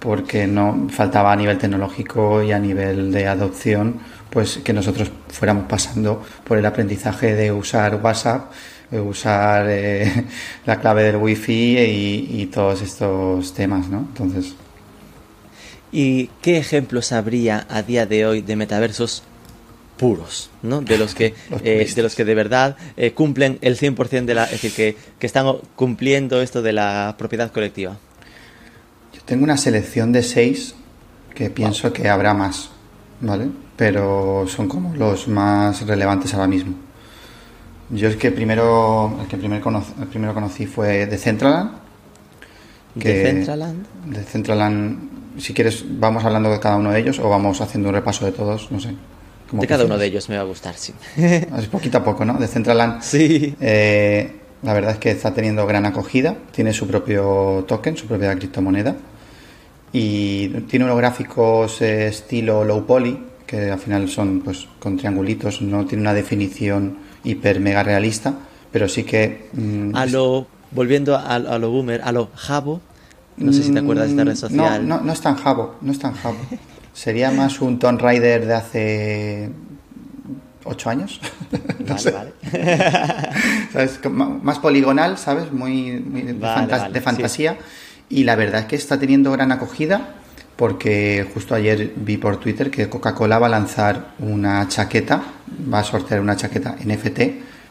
porque 0.00 0.46
no 0.46 0.88
faltaba 0.90 1.32
a 1.32 1.36
nivel 1.36 1.58
tecnológico 1.58 2.42
y 2.42 2.52
a 2.52 2.58
nivel 2.58 3.12
de 3.12 3.28
adopción, 3.28 4.00
pues 4.30 4.58
que 4.64 4.72
nosotros 4.72 5.10
fuéramos 5.28 5.66
pasando 5.66 6.22
por 6.44 6.58
el 6.58 6.66
aprendizaje 6.66 7.34
de 7.34 7.52
usar 7.52 8.00
WhatsApp, 8.02 8.50
usar 8.92 9.66
eh, 9.68 10.26
la 10.66 10.80
clave 10.80 11.04
del 11.04 11.16
wifi 11.16 11.78
y, 11.78 12.42
y 12.42 12.46
todos 12.46 12.82
estos 12.82 13.54
temas, 13.54 13.88
¿no? 13.88 13.98
Entonces, 13.98 14.54
¿Y 15.92 16.30
qué 16.40 16.58
ejemplos 16.58 17.12
habría 17.12 17.66
a 17.68 17.82
día 17.82 18.06
de 18.06 18.24
hoy 18.26 18.42
de 18.42 18.54
metaversos 18.56 19.24
puros, 19.96 20.50
¿no? 20.62 20.80
De 20.80 20.96
los 20.96 21.14
que, 21.14 21.34
Los 21.50 21.60
eh, 21.64 21.92
de 21.94 22.02
los 22.02 22.14
que 22.14 22.24
de 22.24 22.34
verdad 22.34 22.76
eh, 22.96 23.12
cumplen 23.12 23.58
el 23.60 23.76
100% 23.76 24.24
de 24.24 24.34
la... 24.34 24.44
Es 24.44 24.52
decir, 24.52 24.72
que, 24.72 24.96
que 25.18 25.26
están 25.26 25.46
cumpliendo 25.74 26.40
esto 26.40 26.62
de 26.62 26.72
la 26.72 27.16
propiedad 27.18 27.50
colectiva. 27.50 27.98
yo 29.12 29.20
tengo 29.24 29.44
una 29.44 29.56
selección 29.56 30.12
de 30.12 30.22
seis 30.22 30.74
que 31.34 31.50
pienso 31.50 31.92
que 31.92 32.08
habrá 32.08 32.34
más, 32.34 32.70
¿vale? 33.20 33.48
Pero 33.76 34.46
son 34.46 34.68
como 34.68 34.94
los 34.94 35.26
más 35.26 35.86
relevantes 35.86 36.34
ahora 36.34 36.46
mismo. 36.46 36.74
Yo 37.90 38.08
es 38.08 38.16
que 38.16 38.30
primero, 38.30 39.16
el 39.20 39.26
que 39.26 39.36
primero, 39.36 39.62
conocí, 39.62 39.92
el 40.00 40.06
primero 40.06 40.32
conocí 40.34 40.66
fue 40.66 41.06
Decentraland, 41.06 41.72
que- 42.98 43.08
Decentraland. 43.08 43.86
de 44.06 44.22
Centraland, 44.22 44.98
si 45.38 45.52
quieres, 45.54 45.84
vamos 45.98 46.24
hablando 46.24 46.50
de 46.50 46.60
cada 46.60 46.76
uno 46.76 46.92
de 46.92 47.00
ellos 47.00 47.18
o 47.18 47.28
vamos 47.28 47.60
haciendo 47.60 47.88
un 47.88 47.94
repaso 47.94 48.24
de 48.24 48.32
todos, 48.32 48.70
no 48.70 48.78
sé. 48.80 48.94
como 49.48 49.62
De 49.62 49.68
cada 49.68 49.84
uno 49.84 49.98
de 49.98 50.06
ellos 50.06 50.28
me 50.28 50.36
va 50.36 50.42
a 50.42 50.44
gustar, 50.44 50.74
sí. 50.76 50.92
Es 51.16 51.66
poquito 51.66 51.98
a 51.98 52.04
poco, 52.04 52.24
¿no? 52.24 52.34
De 52.34 52.46
Centraland, 52.46 53.02
sí. 53.02 53.56
eh, 53.60 54.36
la 54.62 54.72
verdad 54.74 54.92
es 54.92 54.98
que 54.98 55.10
está 55.10 55.34
teniendo 55.34 55.66
gran 55.66 55.84
acogida, 55.86 56.36
tiene 56.52 56.72
su 56.72 56.86
propio 56.86 57.64
token, 57.66 57.96
su 57.96 58.06
propia 58.06 58.34
criptomoneda 58.36 58.94
y 59.92 60.48
tiene 60.68 60.84
unos 60.84 60.96
gráficos 60.98 61.82
eh, 61.82 62.06
estilo 62.08 62.62
low 62.64 62.86
poly, 62.86 63.18
que 63.46 63.70
al 63.72 63.78
final 63.80 64.08
son 64.08 64.40
pues 64.42 64.68
con 64.78 64.96
triangulitos, 64.96 65.60
no 65.62 65.84
tiene 65.86 66.02
una 66.02 66.14
definición 66.14 67.09
hiper 67.24 67.60
mega 67.60 67.82
realista, 67.82 68.34
pero 68.72 68.88
sí 68.88 69.04
que... 69.04 69.48
mm, 69.52 69.94
A 69.94 70.06
lo... 70.06 70.46
Volviendo 70.72 71.16
a, 71.16 71.34
a 71.34 71.58
lo 71.58 71.70
boomer, 71.70 72.00
a 72.04 72.12
lo 72.12 72.30
jabo. 72.36 72.80
No 73.36 73.52
sé 73.52 73.62
si 73.64 73.72
te 73.72 73.80
acuerdas 73.80 74.06
de 74.06 74.10
esta 74.12 74.24
red 74.24 74.32
Mm, 74.34 74.36
social. 74.36 74.88
No, 74.88 74.98
no, 74.98 75.04
no 75.04 75.12
es 75.12 75.20
tan 75.20 75.34
jabo, 75.36 75.74
no 75.80 75.90
es 75.90 75.98
tan 75.98 76.12
jabo. 76.14 76.36
Sería 76.92 77.30
más 77.32 77.60
un 77.60 77.78
Tomb 77.78 78.00
Raider 78.00 78.46
de 78.46 78.54
hace 78.54 79.50
ocho 80.64 80.90
años. 80.90 81.20
No 81.80 81.96
Vale, 81.96 81.98
sé. 82.00 82.10
vale. 82.12 82.32
Más 84.42 84.58
poligonal, 84.58 85.18
¿sabes? 85.18 85.50
Muy, 85.52 85.92
muy 86.00 86.22
de, 86.22 86.32
Vale, 86.34 86.54
fantas- 86.68 86.80
vale, 86.82 86.92
de 86.92 86.98
sí. 87.00 87.04
fantasía. 87.04 87.58
Y 88.08 88.24
la 88.24 88.36
verdad 88.36 88.60
es 88.60 88.66
que 88.66 88.76
está 88.76 88.98
teniendo 88.98 89.32
gran 89.32 89.50
acogida 89.52 90.14
porque 90.56 91.26
justo 91.32 91.54
ayer 91.54 91.92
vi 91.96 92.16
por 92.18 92.36
Twitter 92.38 92.70
que 92.70 92.88
Coca-Cola 92.88 93.38
va 93.38 93.46
a 93.46 93.50
lanzar 93.50 94.10
una 94.18 94.68
chaqueta, 94.68 95.22
va 95.72 95.80
a 95.80 95.84
sortear 95.84 96.20
una 96.20 96.36
chaqueta 96.36 96.76
NFT 96.84 97.20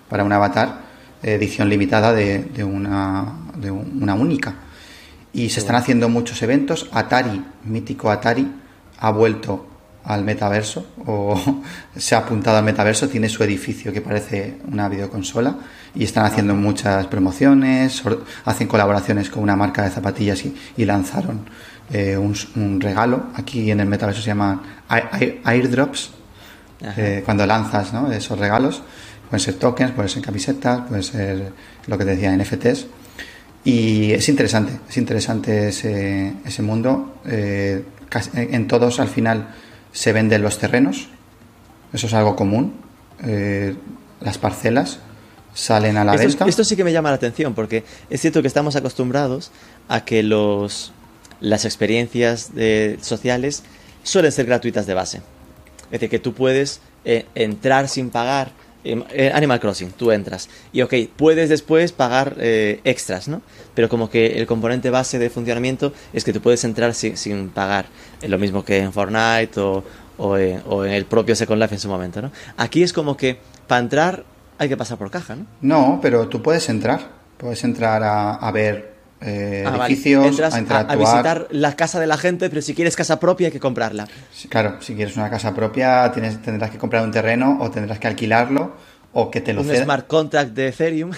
para 0.09 0.23
un 0.23 0.31
avatar, 0.31 0.79
eh, 1.23 1.33
edición 1.33 1.69
limitada 1.69 2.13
de, 2.13 2.39
de 2.43 2.63
una, 2.63 3.25
de 3.57 3.71
un- 3.71 3.99
una 4.01 4.13
única. 4.15 4.53
Y 5.33 5.49
se 5.49 5.59
están 5.59 5.75
haciendo 5.75 6.09
muchos 6.09 6.41
eventos. 6.41 6.89
Atari, 6.91 7.43
mítico 7.65 8.09
Atari, 8.09 8.47
ha 8.99 9.11
vuelto 9.11 9.67
al 10.03 10.23
metaverso 10.23 10.87
o 11.05 11.39
se 11.95 12.15
ha 12.15 12.19
apuntado 12.19 12.57
al 12.57 12.63
metaverso, 12.63 13.07
tiene 13.09 13.29
su 13.29 13.43
edificio 13.43 13.93
que 13.93 14.01
parece 14.01 14.57
una 14.71 14.89
videoconsola 14.89 15.55
y 15.93 16.03
están 16.03 16.25
haciendo 16.25 16.55
muchas 16.55 17.05
promociones, 17.07 18.01
hacen 18.45 18.67
colaboraciones 18.67 19.29
con 19.29 19.43
una 19.43 19.55
marca 19.55 19.83
de 19.83 19.89
zapatillas 19.91 20.43
y, 20.45 20.55
y 20.77 20.85
lanzaron 20.85 21.41
eh, 21.91 22.17
un, 22.17 22.33
un 22.55 22.81
regalo. 22.81 23.25
Aquí 23.35 23.69
en 23.69 23.79
el 23.81 23.87
metaverso 23.87 24.21
se 24.21 24.27
llama 24.27 24.61
air- 24.89 25.41
airdrops. 25.43 26.11
Eh, 26.81 27.21
cuando 27.25 27.45
lanzas 27.45 27.93
¿no? 27.93 28.11
esos 28.11 28.37
regalos. 28.39 28.81
Pueden 29.29 29.39
ser 29.45 29.55
tokens, 29.55 29.91
pueden 29.91 30.09
ser 30.09 30.23
camisetas, 30.23 30.81
pueden 30.87 31.03
ser 31.03 31.51
lo 31.87 31.97
que 31.97 32.05
te 32.05 32.11
decía, 32.15 32.35
NFTs. 32.35 32.87
Y 33.63 34.11
es 34.13 34.27
interesante, 34.29 34.79
es 34.89 34.97
interesante 34.97 35.67
ese, 35.69 36.33
ese 36.45 36.61
mundo. 36.61 37.15
Eh, 37.25 37.83
casi- 38.09 38.31
en 38.33 38.67
todos 38.67 38.99
al 38.99 39.09
final 39.09 39.49
se 39.91 40.13
venden 40.13 40.41
los 40.41 40.57
terrenos, 40.57 41.09
eso 41.93 42.07
es 42.07 42.13
algo 42.13 42.35
común. 42.35 42.73
Eh, 43.23 43.75
las 44.21 44.37
parcelas 44.37 44.99
salen 45.53 45.97
a 45.97 46.05
la 46.05 46.15
esto, 46.15 46.27
venta. 46.27 46.45
esto 46.47 46.63
sí 46.63 46.75
que 46.75 46.83
me 46.83 46.93
llama 46.93 47.09
la 47.09 47.15
atención 47.15 47.53
porque 47.53 47.83
es 48.09 48.21
cierto 48.21 48.41
que 48.41 48.47
estamos 48.47 48.75
acostumbrados 48.75 49.51
a 49.89 50.05
que 50.05 50.23
los 50.23 50.93
las 51.41 51.65
experiencias 51.65 52.51
eh, 52.57 52.97
sociales 53.01 53.63
suelen 54.03 54.31
ser 54.31 54.45
gratuitas 54.45 54.85
de 54.87 54.93
base. 54.93 55.21
Es 55.89 55.99
decir, 55.99 56.09
que 56.09 56.19
tú 56.19 56.33
puedes 56.33 56.81
eh, 57.05 57.25
entrar 57.35 57.87
sin 57.87 58.09
pagar. 58.09 58.51
eh, 58.83 59.01
eh, 59.11 59.31
Animal 59.33 59.59
Crossing, 59.59 59.91
tú 59.91 60.11
entras. 60.11 60.47
Y 60.71 60.81
ok, 60.81 60.93
puedes 61.17 61.49
después 61.49 61.91
pagar 61.91 62.35
eh, 62.39 62.79
extras, 62.85 63.27
¿no? 63.27 63.41
Pero 63.75 63.89
como 63.89 64.09
que 64.09 64.39
el 64.39 64.45
componente 64.47 64.89
base 64.89 65.19
de 65.19 65.29
funcionamiento 65.29 65.91
es 66.13 66.23
que 66.23 66.31
tú 66.31 66.39
puedes 66.41 66.63
entrar 66.63 66.93
sin, 66.93 67.17
sin 67.17 67.49
pagar. 67.49 67.85
Es 68.21 68.29
lo 68.29 68.37
mismo 68.37 68.63
que 68.63 68.77
en 68.79 68.93
Fortnite 68.93 69.59
o, 69.59 69.83
o, 70.17 70.27
o 70.67 70.85
en 70.85 70.91
el 70.93 71.05
propio 71.05 71.35
Second 71.35 71.61
Life 71.61 71.75
en 71.75 71.79
su 71.81 71.89
momento, 71.89 72.21
¿no? 72.21 72.31
Aquí 72.57 72.81
es 72.83 72.93
como 72.93 73.17
que 73.17 73.37
para 73.67 73.81
entrar 73.81 74.23
hay 74.57 74.69
que 74.69 74.77
pasar 74.77 74.97
por 74.97 75.09
caja, 75.11 75.35
¿no? 75.35 75.45
No, 75.61 75.99
pero 76.01 76.27
tú 76.29 76.41
puedes 76.41 76.69
entrar. 76.69 77.19
Puedes 77.37 77.63
entrar 77.63 78.03
a, 78.03 78.35
a 78.35 78.51
ver 78.51 78.88
eh, 79.21 79.63
Ah, 79.65 79.71
vale. 79.77 79.93
edificios, 79.93 80.25
Entras 80.27 80.53
a 80.53 80.57
a, 80.57 80.59
interactuar. 80.59 80.97
a 80.97 80.99
visitar 80.99 81.47
la 81.51 81.75
casa 81.75 81.99
de 81.99 82.07
la 82.07 82.17
gente, 82.17 82.49
pero 82.49 82.61
si 82.61 82.73
quieres 82.73 82.95
casa 82.95 83.19
propia 83.19 83.47
hay 83.47 83.51
que 83.51 83.59
comprarla. 83.59 84.07
Claro, 84.49 84.77
si 84.81 84.95
quieres 84.95 85.15
una 85.17 85.29
casa 85.29 85.53
propia 85.53 86.11
tienes, 86.13 86.41
tendrás 86.41 86.69
que 86.71 86.77
comprar 86.77 87.03
un 87.03 87.11
terreno 87.11 87.57
o 87.61 87.69
tendrás 87.69 87.99
que 87.99 88.07
alquilarlo 88.07 88.75
o 89.13 89.29
que 89.31 89.41
te 89.41 89.53
lo 89.53 89.61
Un 89.61 89.67
cedan. 89.67 89.83
smart 89.85 90.07
contract 90.07 90.51
de 90.51 90.67
Ethereum. 90.69 91.11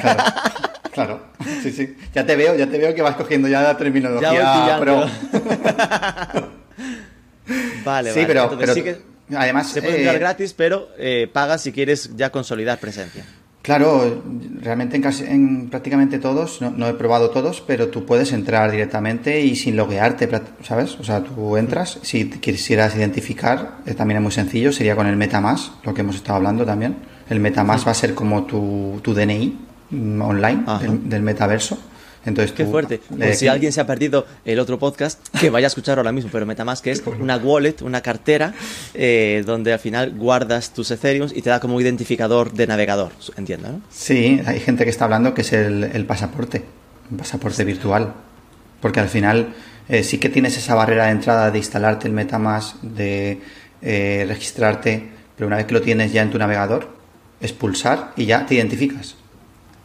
Claro, 0.00 0.22
claro. 0.92 1.20
Sí, 1.62 1.72
sí. 1.72 1.96
Ya 2.14 2.24
te 2.26 2.36
veo, 2.36 2.54
ya 2.54 2.66
te 2.66 2.78
veo 2.78 2.94
que 2.94 3.02
vas 3.02 3.16
cogiendo 3.16 3.48
ya 3.48 3.62
la 3.62 3.76
terminología 3.76 4.32
Ya 4.32 4.78
pro. 4.78 5.06
vale, 7.84 8.12
sí, 8.12 8.20
vale. 8.20 8.26
pero, 8.26 8.42
Entonces 8.44 8.58
pero 8.60 8.74
sí 8.74 8.82
que 8.82 9.02
además 9.36 9.68
se 9.70 9.82
puede 9.82 9.96
eh, 9.96 10.00
entrar 10.00 10.18
gratis, 10.18 10.54
pero 10.54 10.88
eh, 10.98 11.28
pagas 11.32 11.62
si 11.62 11.72
quieres 11.72 12.10
ya 12.16 12.30
consolidar 12.30 12.78
presencia. 12.78 13.24
Claro, 13.68 14.22
realmente 14.62 14.96
en, 14.96 15.02
casi, 15.02 15.24
en 15.24 15.68
prácticamente 15.68 16.18
todos, 16.18 16.62
no, 16.62 16.70
no 16.70 16.88
he 16.88 16.94
probado 16.94 17.28
todos, 17.28 17.60
pero 17.60 17.88
tú 17.88 18.06
puedes 18.06 18.32
entrar 18.32 18.70
directamente 18.70 19.42
y 19.42 19.56
sin 19.56 19.76
loguearte, 19.76 20.26
¿sabes? 20.62 20.98
O 20.98 21.04
sea, 21.04 21.22
tú 21.22 21.54
entras, 21.58 21.98
si 22.00 22.24
te 22.24 22.40
quisieras 22.40 22.96
identificar, 22.96 23.80
eh, 23.84 23.92
también 23.92 24.16
es 24.16 24.22
muy 24.22 24.32
sencillo, 24.32 24.72
sería 24.72 24.96
con 24.96 25.06
el 25.06 25.16
MetaMask, 25.16 25.84
lo 25.84 25.92
que 25.92 26.00
hemos 26.00 26.16
estado 26.16 26.36
hablando 26.36 26.64
también. 26.64 26.96
El 27.28 27.40
MetaMask 27.40 27.86
va 27.86 27.90
a 27.90 27.94
ser 27.94 28.14
como 28.14 28.44
tu, 28.44 29.00
tu 29.02 29.12
DNI 29.12 29.58
mm, 29.90 30.22
online 30.22 30.64
del 31.04 31.20
metaverso. 31.20 31.76
Entonces 32.24 32.52
Qué 32.52 32.64
tú, 32.64 32.70
fuerte. 32.70 32.94
eh, 32.96 33.00
Pues 33.16 33.38
si 33.38 33.48
alguien 33.48 33.72
se 33.72 33.80
ha 33.80 33.86
perdido 33.86 34.26
el 34.44 34.58
otro 34.58 34.78
podcast, 34.78 35.20
que 35.38 35.50
vaya 35.50 35.66
a 35.66 35.68
escuchar 35.68 35.98
ahora 35.98 36.12
mismo, 36.12 36.30
pero 36.32 36.44
MetaMask 36.46 36.86
es 36.88 37.02
una 37.20 37.36
wallet, 37.36 37.76
una 37.82 38.00
cartera, 38.00 38.52
eh, 38.94 39.42
donde 39.46 39.72
al 39.72 39.78
final 39.78 40.12
guardas 40.16 40.72
tus 40.74 40.90
Ethereum 40.90 41.28
y 41.34 41.42
te 41.42 41.50
da 41.50 41.60
como 41.60 41.80
identificador 41.80 42.52
de 42.52 42.66
navegador, 42.66 43.12
entiendo, 43.36 43.68
¿no? 43.72 43.80
Sí, 43.90 44.40
hay 44.46 44.60
gente 44.60 44.84
que 44.84 44.90
está 44.90 45.04
hablando 45.04 45.32
que 45.34 45.42
es 45.42 45.52
el, 45.52 45.84
el 45.84 46.04
pasaporte, 46.04 46.64
un 47.10 47.16
pasaporte 47.18 47.64
virtual. 47.64 48.12
Porque 48.80 49.00
al 49.00 49.08
final 49.08 49.54
eh, 49.88 50.04
sí 50.04 50.18
que 50.18 50.28
tienes 50.28 50.56
esa 50.56 50.74
barrera 50.76 51.06
de 51.06 51.10
entrada 51.10 51.50
de 51.50 51.58
instalarte 51.58 52.06
el 52.06 52.14
MetaMask, 52.14 52.80
de 52.82 53.40
eh, 53.82 54.24
registrarte, 54.28 55.08
pero 55.36 55.48
una 55.48 55.56
vez 55.56 55.66
que 55.66 55.74
lo 55.74 55.82
tienes 55.82 56.12
ya 56.12 56.22
en 56.22 56.30
tu 56.30 56.38
navegador, 56.38 56.88
es 57.40 57.52
pulsar 57.52 58.12
y 58.16 58.26
ya 58.26 58.46
te 58.46 58.54
identificas. 58.54 59.16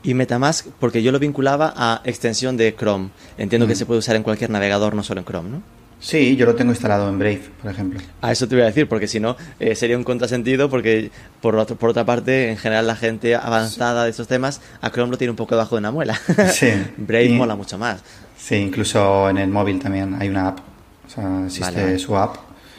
Y 0.04 0.14
Metamask, 0.14 0.68
porque 0.80 1.02
yo 1.02 1.12
lo 1.12 1.20
vinculaba 1.20 1.74
a 1.76 2.02
extensión 2.04 2.58
de 2.58 2.76
Chrome. 2.76 3.10
Entiendo 3.38 3.68
que 3.68 3.76
se 3.76 3.86
puede 3.86 4.00
usar 4.00 4.16
en 4.18 4.24
cualquier 4.24 4.50
navegador, 4.50 4.94
no 4.96 5.04
solo 5.04 5.22
en 5.22 5.26
Chrome, 5.26 5.50
¿no? 5.50 5.62
Sí, 6.02 6.36
yo 6.36 6.46
lo 6.46 6.54
tengo 6.56 6.74
instalado 6.74 7.08
en 7.08 7.18
Brave, 7.18 7.42
por 7.62 7.72
ejemplo. 7.72 8.02
A 8.22 8.34
eso 8.34 8.46
te 8.46 8.56
voy 8.56 8.64
a 8.64 8.66
decir, 8.68 8.90
porque 8.90 9.08
si 9.08 9.22
no, 9.22 9.38
eh, 9.62 9.74
sería 9.74 9.96
un 9.98 10.04
contrasentido, 10.04 10.70
porque 10.70 11.10
por, 11.40 11.56
otro- 11.56 11.78
por 11.78 11.92
otra 11.92 12.04
parte, 12.04 12.50
en 12.52 12.58
general 12.58 12.86
la 12.88 12.98
gente 12.98 13.36
avanzada 13.36 14.04
de 14.04 14.10
estos 14.10 14.28
temas, 14.28 14.60
a 14.82 14.92
Chrome 14.92 15.12
lo 15.12 15.18
tiene 15.18 15.32
un 15.32 15.38
poco 15.38 15.56
debajo 15.56 15.76
de 15.76 15.80
una 15.80 15.92
muela. 15.92 16.20
Sí. 16.52 16.68
Brave 16.98 17.26
Y- 17.28 17.30
mola 17.38 17.56
mucho 17.56 17.78
más. 17.78 18.02
Sí, 18.38 18.56
incluso 18.56 19.30
en 19.30 19.38
el 19.38 19.48
móvil 19.50 19.80
también 19.80 20.18
hay 20.20 20.28
una 20.28 20.50
app. 20.50 20.60
O 21.08 21.10
sea, 21.10 21.46
existe 21.46 21.62
Vale, 21.82 21.98
su 22.00 22.18
app. 22.18 22.36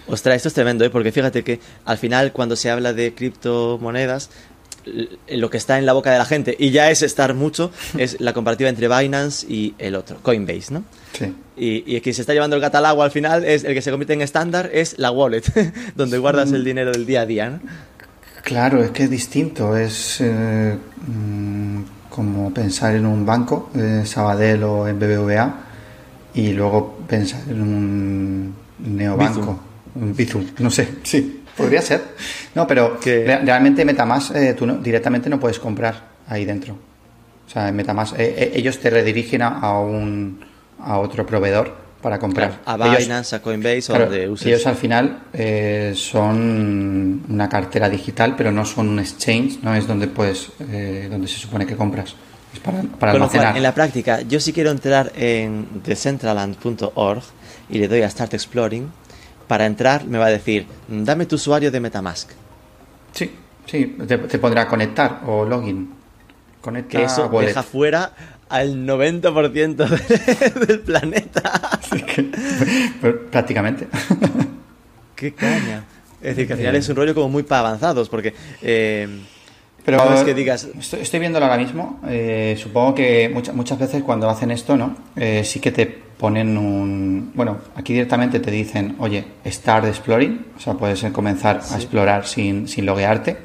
Ostras, 0.07 0.37
esto 0.37 0.49
es 0.49 0.55
tremendo, 0.55 0.85
¿eh? 0.85 0.91
porque 0.91 1.11
fíjate 1.11 1.43
que 1.43 1.61
al 1.87 1.97
final 1.97 2.33
cuando 2.33 2.57
se 2.57 2.69
habla 2.69 2.93
de 2.93 3.15
criptomonedas, 3.15 4.29
lo 5.29 5.51
que 5.51 5.57
está 5.57 5.79
en 5.79 5.87
la 5.87 5.93
boca 5.93 6.13
de 6.13 6.19
la 6.19 6.25
gente, 6.25 6.57
y 6.59 6.71
ya 6.71 6.91
es 6.91 7.03
estar 7.03 7.35
mucho, 7.35 7.71
es 7.99 8.21
la 8.21 8.33
comparativa 8.33 8.69
entre 8.69 8.89
Binance 8.89 9.47
y 9.49 9.75
el 9.79 9.95
otro, 9.95 10.19
Coinbase, 10.23 10.73
¿no? 10.73 10.85
Sí. 11.13 11.35
Y, 11.57 11.97
y 11.97 12.01
quien 12.01 12.15
se 12.15 12.23
está 12.23 12.33
llevando 12.33 12.57
el 12.57 12.63
catálogo 12.63 13.03
al 13.03 13.11
final 13.11 13.45
es 13.45 13.65
el 13.65 13.75
que 13.75 13.83
se 13.83 13.91
convierte 13.91 14.15
en 14.15 14.23
estándar, 14.23 14.71
es 14.73 14.99
la 14.99 15.11
wallet, 15.11 15.43
donde 15.97 16.19
guardas 16.19 16.53
el 16.53 16.65
dinero 16.65 16.93
del 16.93 17.07
día 17.07 17.23
a 17.23 17.27
día, 17.27 17.51
¿no? 17.51 17.61
Claro, 18.45 18.85
es 18.85 18.91
que 18.91 19.05
es 19.05 19.11
distinto. 19.11 19.77
Es 19.77 20.21
eh, 20.21 20.77
mm, 21.07 21.83
como 22.11 22.53
pensar 22.53 22.95
en 22.95 23.07
un 23.07 23.25
banco, 23.25 23.71
en 23.75 24.07
Sabadell 24.07 24.63
o 24.65 24.87
en 24.87 24.99
BBVA, 24.99 25.55
y 26.35 26.53
luego 26.53 26.99
pensar 27.09 27.43
en 27.49 27.63
un 27.63 28.55
neobanco, 28.79 29.59
un 29.95 30.15
Bizum, 30.15 30.45
no 30.59 30.71
sé, 30.71 30.89
sí, 31.03 31.43
podría 31.57 31.83
ser. 31.83 32.03
No, 32.55 32.67
pero 32.67 32.99
Que- 33.01 33.25
re- 33.25 33.39
realmente 33.45 33.85
Metamask 33.85 34.35
eh, 34.35 34.55
tú 34.55 34.67
no- 34.67 34.77
directamente 34.77 35.29
no 35.31 35.39
puedes 35.41 35.59
comprar 35.59 35.95
ahí 36.29 36.45
dentro. 36.45 36.75
O 37.47 37.51
sea, 37.51 37.69
en 37.69 37.77
Metamask 37.77 38.19
eh, 38.19 38.35
eh, 38.39 38.53
ellos 38.55 38.79
te 38.79 38.91
redirigen 38.91 39.43
a, 39.43 39.59
a 39.61 39.79
un 39.81 40.45
a 40.81 40.99
otro 40.99 41.25
proveedor 41.27 41.75
para 42.03 42.19
comprar. 42.19 42.61
A 42.67 42.75
Ellos- 42.77 42.99
Binance, 42.99 43.37
a 43.37 43.41
Coinbase 43.43 43.91
o 43.93 43.99
donde 43.99 44.29
uses. 44.29 44.47
ellos 44.47 44.67
al 44.67 44.77
final 44.77 45.21
eh, 45.33 45.95
son 45.97 47.23
una 47.29 47.49
cartera 47.49 47.89
digital, 47.89 48.35
pero 48.37 48.53
no 48.53 48.65
son 48.67 48.89
un 48.89 48.99
exchange, 48.99 49.61
no 49.63 49.75
es 49.75 49.87
donde 49.87 50.09
puedes, 50.09 50.49
eh, 50.71 51.09
donde 51.11 51.27
se 51.29 51.39
supone 51.39 51.65
que 51.67 51.77
compras. 51.77 52.15
Es 52.53 52.61
para, 52.61 52.83
para 52.83 53.13
almacenar. 53.13 53.57
en 53.57 53.63
la 53.63 53.73
práctica, 53.75 54.21
yo 54.23 54.39
si 54.41 54.53
quiero 54.53 54.71
entrar 54.71 55.13
en 55.17 55.67
decentraland.org 55.85 57.23
y 57.71 57.79
le 57.79 57.89
doy 57.89 58.03
a 58.03 58.11
Start 58.11 58.35
Exploring, 58.35 58.91
para 59.49 59.67
entrar 59.67 60.05
me 60.07 60.19
va 60.19 60.27
a 60.27 60.31
decir, 60.31 60.67
dame 60.89 61.27
tu 61.27 61.37
usuario 61.37 61.71
de 61.71 61.81
Metamask. 61.81 62.31
Sí, 63.13 63.31
sí, 63.67 63.97
te, 64.07 64.19
te 64.19 64.39
pondrá 64.39 64.67
conectar 64.67 65.21
o 65.27 65.45
login. 65.45 65.91
Conecta 66.61 66.99
Que 66.99 67.05
eso 67.05 67.27
wallet. 67.27 67.49
deja 67.49 67.63
fuera 67.63 68.13
al 68.49 68.87
90% 68.87 69.77
de- 69.77 70.67
del 70.67 70.81
planeta. 70.81 71.41
Así 71.73 72.03
que, 72.03 72.31
pues, 73.01 73.15
prácticamente. 73.31 73.87
¡Qué 75.17 75.33
caña! 75.35 75.85
Es 76.21 76.31
decir, 76.37 76.47
que 76.47 76.53
al 76.55 76.59
final 76.59 76.77
es 76.77 76.89
un 76.89 76.97
rollo 76.97 77.15
como 77.15 77.29
muy 77.29 77.43
para 77.43 77.61
avanzados, 77.69 78.09
porque... 78.09 78.35
eh, 78.63 79.07
Pero 79.85 80.25
que 80.25 80.33
digas... 80.35 80.69
Estoy, 80.79 81.01
estoy 81.01 81.21
viéndolo 81.21 81.45
ahora 81.45 81.59
mismo. 81.59 82.01
eh, 82.09 82.57
supongo 82.61 82.95
que 82.95 83.29
muchas 83.29 83.55
muchas 83.55 83.79
veces 83.79 84.03
cuando 84.03 84.29
hacen 84.31 84.51
esto, 84.51 84.77
¿no? 84.77 84.97
Eh, 85.17 85.43
sí 85.45 85.61
que 85.61 85.71
te 85.71 85.85
ponen 86.19 86.57
un. 86.57 87.33
Bueno, 87.35 87.59
aquí 87.75 87.93
directamente 87.93 88.41
te 88.41 88.51
dicen, 88.51 88.97
oye, 88.99 89.25
start 89.47 89.87
exploring. 89.87 90.47
O 90.57 90.61
sea, 90.61 90.75
puedes 90.75 91.03
comenzar 91.13 91.61
a 91.71 91.77
explorar 91.77 92.27
sin, 92.27 92.69
sin 92.69 92.87
loguearte. 92.87 93.37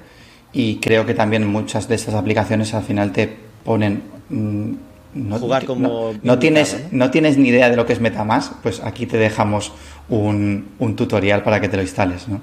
Y 0.51 0.77
creo 0.77 1.05
que 1.05 1.13
también 1.13 1.45
muchas 1.45 1.87
de 1.87 1.95
estas 1.95 2.15
aplicaciones 2.15 2.73
al 2.73 2.83
final 2.83 3.11
te 3.11 3.29
ponen. 3.63 4.01
mm, 4.29 4.71
no, 5.13 5.39
Jugar 5.39 5.65
como 5.65 5.87
no, 6.13 6.19
no 6.21 6.39
tienes, 6.39 6.77
¿no? 6.91 7.05
no 7.05 7.11
tienes 7.11 7.37
ni 7.37 7.49
idea 7.49 7.69
de 7.69 7.75
lo 7.75 7.85
que 7.85 7.93
es 7.93 7.99
MetaMask, 7.99 8.53
pues 8.61 8.79
aquí 8.79 9.07
te 9.07 9.17
dejamos 9.17 9.71
un, 10.07 10.67
un 10.77 10.95
tutorial 10.95 11.41
para 11.41 11.59
que 11.59 11.67
te 11.67 11.77
lo 11.77 11.81
instales, 11.81 12.27
¿no? 12.27 12.39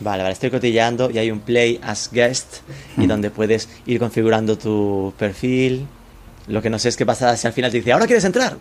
Vale, 0.00 0.22
vale, 0.22 0.32
estoy 0.32 0.50
cotilleando 0.50 1.10
y 1.10 1.18
hay 1.18 1.30
un 1.30 1.40
Play 1.40 1.78
as 1.82 2.10
Guest 2.12 2.58
y 2.96 3.06
donde 3.06 3.30
puedes 3.30 3.68
ir 3.86 3.98
configurando 3.98 4.56
tu 4.56 5.12
perfil. 5.18 5.86
Lo 6.46 6.62
que 6.62 6.70
no 6.70 6.78
sé 6.78 6.88
es 6.88 6.96
qué 6.96 7.04
pasa 7.04 7.36
si 7.36 7.46
al 7.46 7.52
final 7.52 7.70
te 7.70 7.78
dice, 7.78 7.92
¿ahora 7.92 8.06
quieres 8.06 8.24
entrar? 8.24 8.56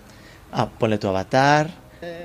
Ah, 0.51 0.67
ponle 0.67 0.97
tu 0.97 1.07
avatar. 1.07 1.69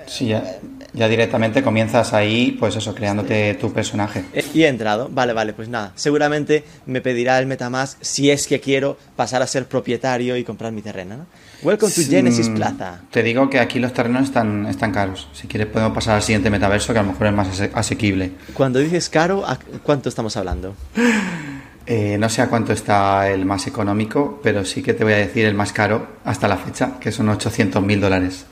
Sí, 0.07 0.29
ya, 0.29 0.59
ya 0.93 1.09
directamente 1.09 1.61
comienzas 1.63 2.13
ahí, 2.13 2.57
pues 2.61 2.77
eso, 2.77 2.95
creándote 2.95 3.55
tu 3.55 3.73
personaje. 3.73 4.25
Eh, 4.33 4.45
Y 4.55 4.63
he 4.63 4.69
entrado. 4.69 5.09
Vale, 5.11 5.33
vale, 5.33 5.53
pues 5.53 5.69
nada. 5.69 5.91
Seguramente 5.97 6.63
me 6.87 7.01
pedirá 7.01 7.41
el 7.41 7.47
Metamask 7.47 7.99
si 8.01 8.31
es 8.31 8.47
que 8.47 8.61
quiero 8.61 8.97
pasar 9.17 9.43
a 9.43 9.49
ser 9.49 9.67
propietario 9.67 10.37
y 10.37 10.45
comprar 10.45 10.71
mi 10.71 10.81
terreno, 10.81 11.17
¿no? 11.17 11.27
Welcome 11.63 11.91
to 11.93 12.03
Genesis 12.09 12.49
Mm, 12.51 12.55
Plaza. 12.55 13.01
Te 13.11 13.25
digo 13.25 13.51
que 13.51 13.59
aquí 13.59 13.81
los 13.81 13.93
terrenos 13.93 14.23
están, 14.25 14.67
están 14.67 14.93
caros. 14.93 15.27
Si 15.33 15.49
quieres 15.49 15.67
podemos 15.67 15.93
pasar 15.93 16.15
al 16.17 16.23
siguiente 16.23 16.51
metaverso 16.51 16.93
que 16.93 17.01
a 17.01 17.03
lo 17.03 17.09
mejor 17.11 17.27
es 17.27 17.33
más 17.33 17.49
ase- 17.49 17.71
asequible. 17.75 18.31
Cuando 18.53 18.79
dices 18.79 19.09
caro, 19.09 19.45
¿a 19.45 19.59
cuánto 19.83 20.09
estamos 20.09 20.37
hablando? 20.37 20.77
Eh, 21.87 22.17
no 22.19 22.29
sé 22.31 22.41
a 22.43 22.49
cuánto 22.49 22.73
está 22.73 23.31
el 23.31 23.45
más 23.45 23.67
económico, 23.67 24.41
pero 24.43 24.65
sí 24.65 24.83
que 24.83 24.95
te 24.95 25.05
voy 25.05 25.13
a 25.13 25.17
decir 25.19 25.45
el 25.45 25.55
más 25.55 25.73
caro 25.73 26.07
hasta 26.25 26.49
la 26.49 26.57
fecha, 26.57 26.99
que 26.99 27.13
son 27.13 27.29
800 27.29 27.83
mil 27.83 28.01
dólares. 28.01 28.47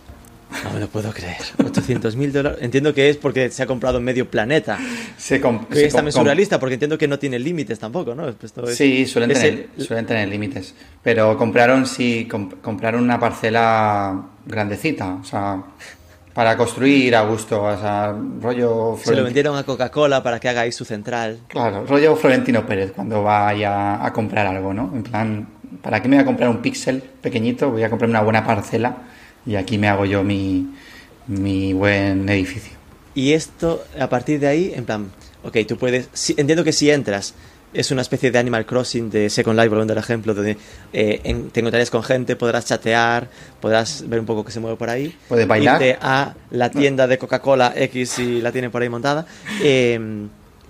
No 0.64 0.70
me 0.74 0.80
lo 0.80 0.86
puedo 0.88 1.10
creer. 1.14 1.38
800 1.64 2.14
mil 2.14 2.30
dólares. 2.30 2.58
Entiendo 2.60 2.92
que 2.92 3.08
es 3.08 3.16
porque 3.16 3.48
se 3.50 3.62
ha 3.62 3.66
comprado 3.66 4.02
medio 4.02 4.28
planeta. 4.30 4.76
Se 4.76 4.84
Que 5.16 5.16
se 5.16 5.34
es 5.36 5.40
com- 5.42 5.60
también 5.96 6.12
com- 6.12 6.12
surrealista 6.12 6.60
porque 6.60 6.74
entiendo 6.74 6.98
que 6.98 7.08
no 7.08 7.18
tiene 7.18 7.38
límites 7.38 7.78
tampoco, 7.78 8.14
¿no? 8.14 8.28
Esto 8.28 8.68
es- 8.68 8.76
Sí, 8.76 9.06
suelen 9.06 9.30
es 9.30 9.40
tener, 9.40 9.68
el- 9.78 9.82
suelen 9.86 10.04
tener 10.04 10.28
límites. 10.28 10.74
Pero 11.02 11.38
compraron, 11.38 11.86
sí, 11.86 12.28
comp- 12.30 12.60
compraron 12.60 13.02
una 13.02 13.18
parcela 13.18 14.26
grandecita, 14.44 15.14
o 15.14 15.24
sea, 15.24 15.62
para 16.34 16.56
construir 16.56 17.14
a 17.16 17.22
gusto, 17.22 17.62
o 17.62 17.76
sea, 17.78 18.14
rollo 18.40 18.96
Se 19.02 19.14
lo 19.14 19.24
vendieron 19.24 19.56
a 19.56 19.64
Coca-Cola 19.64 20.22
para 20.22 20.40
que 20.40 20.48
haga 20.48 20.62
ahí 20.62 20.72
su 20.72 20.84
central. 20.84 21.38
Claro, 21.48 21.84
rollo 21.86 22.16
Florentino 22.16 22.64
Pérez 22.66 22.92
cuando 22.92 23.22
vaya 23.22 24.04
a 24.04 24.12
comprar 24.12 24.46
algo, 24.46 24.72
¿no? 24.72 24.90
En 24.94 25.02
plan, 25.02 25.48
¿para 25.82 26.00
qué 26.00 26.08
me 26.08 26.16
voy 26.16 26.22
a 26.22 26.26
comprar 26.26 26.48
un 26.48 26.62
píxel 26.62 27.02
pequeñito? 27.02 27.70
Voy 27.70 27.82
a 27.82 27.90
comprar 27.90 28.08
una 28.08 28.22
buena 28.22 28.44
parcela 28.46 28.96
y 29.44 29.56
aquí 29.56 29.76
me 29.78 29.88
hago 29.88 30.04
yo 30.06 30.22
mi, 30.24 30.68
mi 31.26 31.72
buen 31.72 32.28
edificio. 32.28 32.72
Y 33.14 33.32
esto, 33.34 33.84
a 34.00 34.08
partir 34.08 34.40
de 34.40 34.46
ahí, 34.48 34.72
en 34.74 34.84
plan, 34.86 35.10
ok, 35.44 35.58
tú 35.68 35.76
puedes. 35.76 36.08
si- 36.14 36.34
entiendo 36.38 36.64
que 36.64 36.72
si 36.72 36.90
entras, 36.90 37.34
es 37.74 37.90
una 37.90 38.02
especie 38.02 38.30
de 38.30 38.38
Animal 38.38 38.66
Crossing 38.66 39.10
de 39.10 39.30
Second 39.30 39.56
Life, 39.58 39.68
volviendo 39.68 39.92
al 39.94 39.98
ejemplo, 39.98 40.34
donde 40.34 40.56
eh, 40.92 41.20
en- 41.24 41.50
te 41.50 41.60
encontrarías 41.60 41.90
con 41.90 42.02
gente, 42.02 42.36
podrás 42.36 42.66
chatear, 42.66 43.28
podrás 43.60 44.08
ver 44.08 44.20
un 44.20 44.26
poco 44.26 44.44
que 44.44 44.52
se 44.52 44.60
mueve 44.60 44.76
por 44.76 44.90
ahí. 44.90 45.16
Puedes 45.28 45.46
bailar. 45.46 45.80
Irte 45.82 45.98
a 46.00 46.34
la 46.50 46.70
tienda 46.70 47.06
de 47.06 47.18
Coca-Cola 47.18 47.72
X 47.76 48.10
si 48.10 48.40
la 48.40 48.52
tienen 48.52 48.70
por 48.70 48.82
ahí 48.82 48.88
montada. 48.88 49.26
eh, 49.62 49.98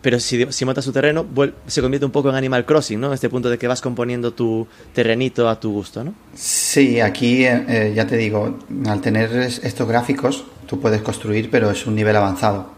pero 0.00 0.18
si, 0.18 0.44
si 0.50 0.64
montas 0.64 0.84
tu 0.84 0.90
terreno, 0.90 1.24
se 1.68 1.80
convierte 1.80 2.04
un 2.04 2.10
poco 2.10 2.28
en 2.28 2.34
Animal 2.34 2.64
Crossing, 2.66 2.98
¿no? 2.98 3.12
Este 3.12 3.28
punto 3.28 3.48
de 3.48 3.56
que 3.56 3.68
vas 3.68 3.80
componiendo 3.80 4.32
tu 4.32 4.66
terrenito 4.92 5.48
a 5.48 5.60
tu 5.60 5.70
gusto, 5.70 6.02
¿no? 6.02 6.12
Sí, 6.34 6.98
aquí 7.00 7.44
eh, 7.44 7.64
eh, 7.68 7.92
ya 7.94 8.04
te 8.04 8.16
digo, 8.16 8.58
al 8.86 9.00
tener 9.00 9.32
es- 9.36 9.60
estos 9.62 9.86
gráficos, 9.86 10.44
tú 10.66 10.80
puedes 10.80 11.02
construir, 11.02 11.50
pero 11.52 11.70
es 11.70 11.86
un 11.86 11.94
nivel 11.94 12.16
avanzado. 12.16 12.72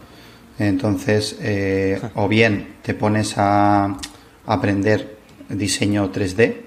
Entonces, 0.59 1.35
eh, 1.41 1.99
o 2.13 2.27
bien 2.27 2.75
te 2.81 2.93
pones 2.93 3.33
a 3.37 3.97
aprender 4.45 5.17
diseño 5.49 6.11
3D, 6.11 6.57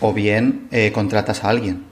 o 0.00 0.12
bien 0.12 0.68
eh, 0.70 0.92
contratas 0.92 1.44
a 1.44 1.48
alguien. 1.50 1.84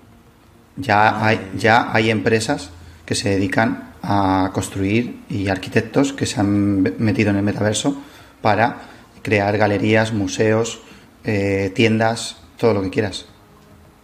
Ya 0.77 1.25
hay, 1.25 1.51
ya 1.57 1.90
hay 1.92 2.11
empresas 2.11 2.71
que 3.05 3.14
se 3.14 3.31
dedican 3.31 3.92
a 4.03 4.51
construir 4.55 5.21
y 5.29 5.49
arquitectos 5.49 6.12
que 6.12 6.25
se 6.27 6.40
han 6.40 6.83
metido 6.99 7.31
en 7.31 7.37
el 7.37 7.42
metaverso 7.42 8.01
para 8.40 8.83
crear 9.23 9.57
galerías, 9.59 10.12
museos, 10.12 10.81
eh, 11.25 11.73
tiendas, 11.75 12.37
todo 12.57 12.75
lo 12.75 12.83
que 12.83 12.90
quieras. 12.90 13.27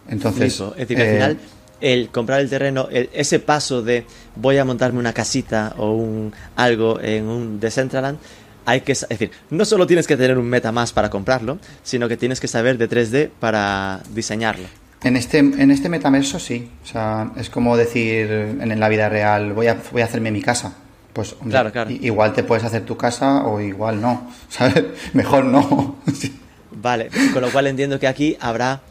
Entonces. 0.09 0.61
Es 0.77 0.87
decir, 0.87 0.97
al 0.97 1.03
eh, 1.07 1.13
final, 1.13 1.37
el 1.81 2.09
comprar 2.09 2.41
el 2.41 2.49
terreno, 2.49 2.87
el- 2.91 3.09
ese 3.13 3.39
paso 3.39 3.81
de 3.81 4.05
voy 4.35 4.57
a 4.57 4.65
montarme 4.65 4.99
una 4.99 5.13
casita 5.13 5.73
o 5.77 5.91
un 5.93 6.33
algo 6.55 6.99
en 6.99 7.25
un 7.27 7.59
Decentraland, 7.59 8.19
hay 8.65 8.81
que, 8.81 8.91
es 8.91 9.07
decir, 9.07 9.31
no 9.49 9.63
solo 9.65 9.87
tienes 9.87 10.07
que 10.07 10.17
tener 10.17 10.37
un 10.37 10.45
MetaMask 10.45 10.93
para 10.93 11.09
comprarlo, 11.09 11.59
sino 11.83 12.07
que 12.07 12.17
tienes 12.17 12.39
que 12.39 12.47
saber 12.47 12.77
de 12.77 12.89
3D 12.89 13.29
para 13.39 14.01
diseñarlo. 14.13 14.67
En 15.03 15.15
este, 15.17 15.37
en 15.37 15.69
este 15.69 15.87
metaverso 15.87 16.39
sí. 16.39 16.69
O 16.83 16.87
sea, 16.87 17.31
es 17.37 17.49
como 17.49 17.77
decir 17.77 18.31
en, 18.31 18.79
la 18.79 18.89
vida 18.89 19.07
real, 19.07 19.53
voy 19.53 19.67
a, 19.67 19.77
voy 19.91 20.01
a 20.01 20.05
hacerme 20.05 20.31
mi 20.31 20.41
casa. 20.41 20.75
Pues 21.13 21.33
hombre, 21.33 21.51
Claro, 21.51 21.71
claro. 21.71 21.91
igual 21.91 22.33
te 22.33 22.43
puedes 22.43 22.63
hacer 22.65 22.83
tu 22.83 22.97
casa 22.97 23.45
o 23.45 23.61
igual 23.61 24.01
no. 24.01 24.31
¿Sabes? 24.49 24.83
Mejor 25.13 25.45
no. 25.45 25.97
Vale, 26.71 27.09
con 27.33 27.41
lo 27.41 27.51
cual 27.51 27.67
entiendo 27.67 27.99
que 27.99 28.07
aquí 28.07 28.35
habrá 28.39 28.81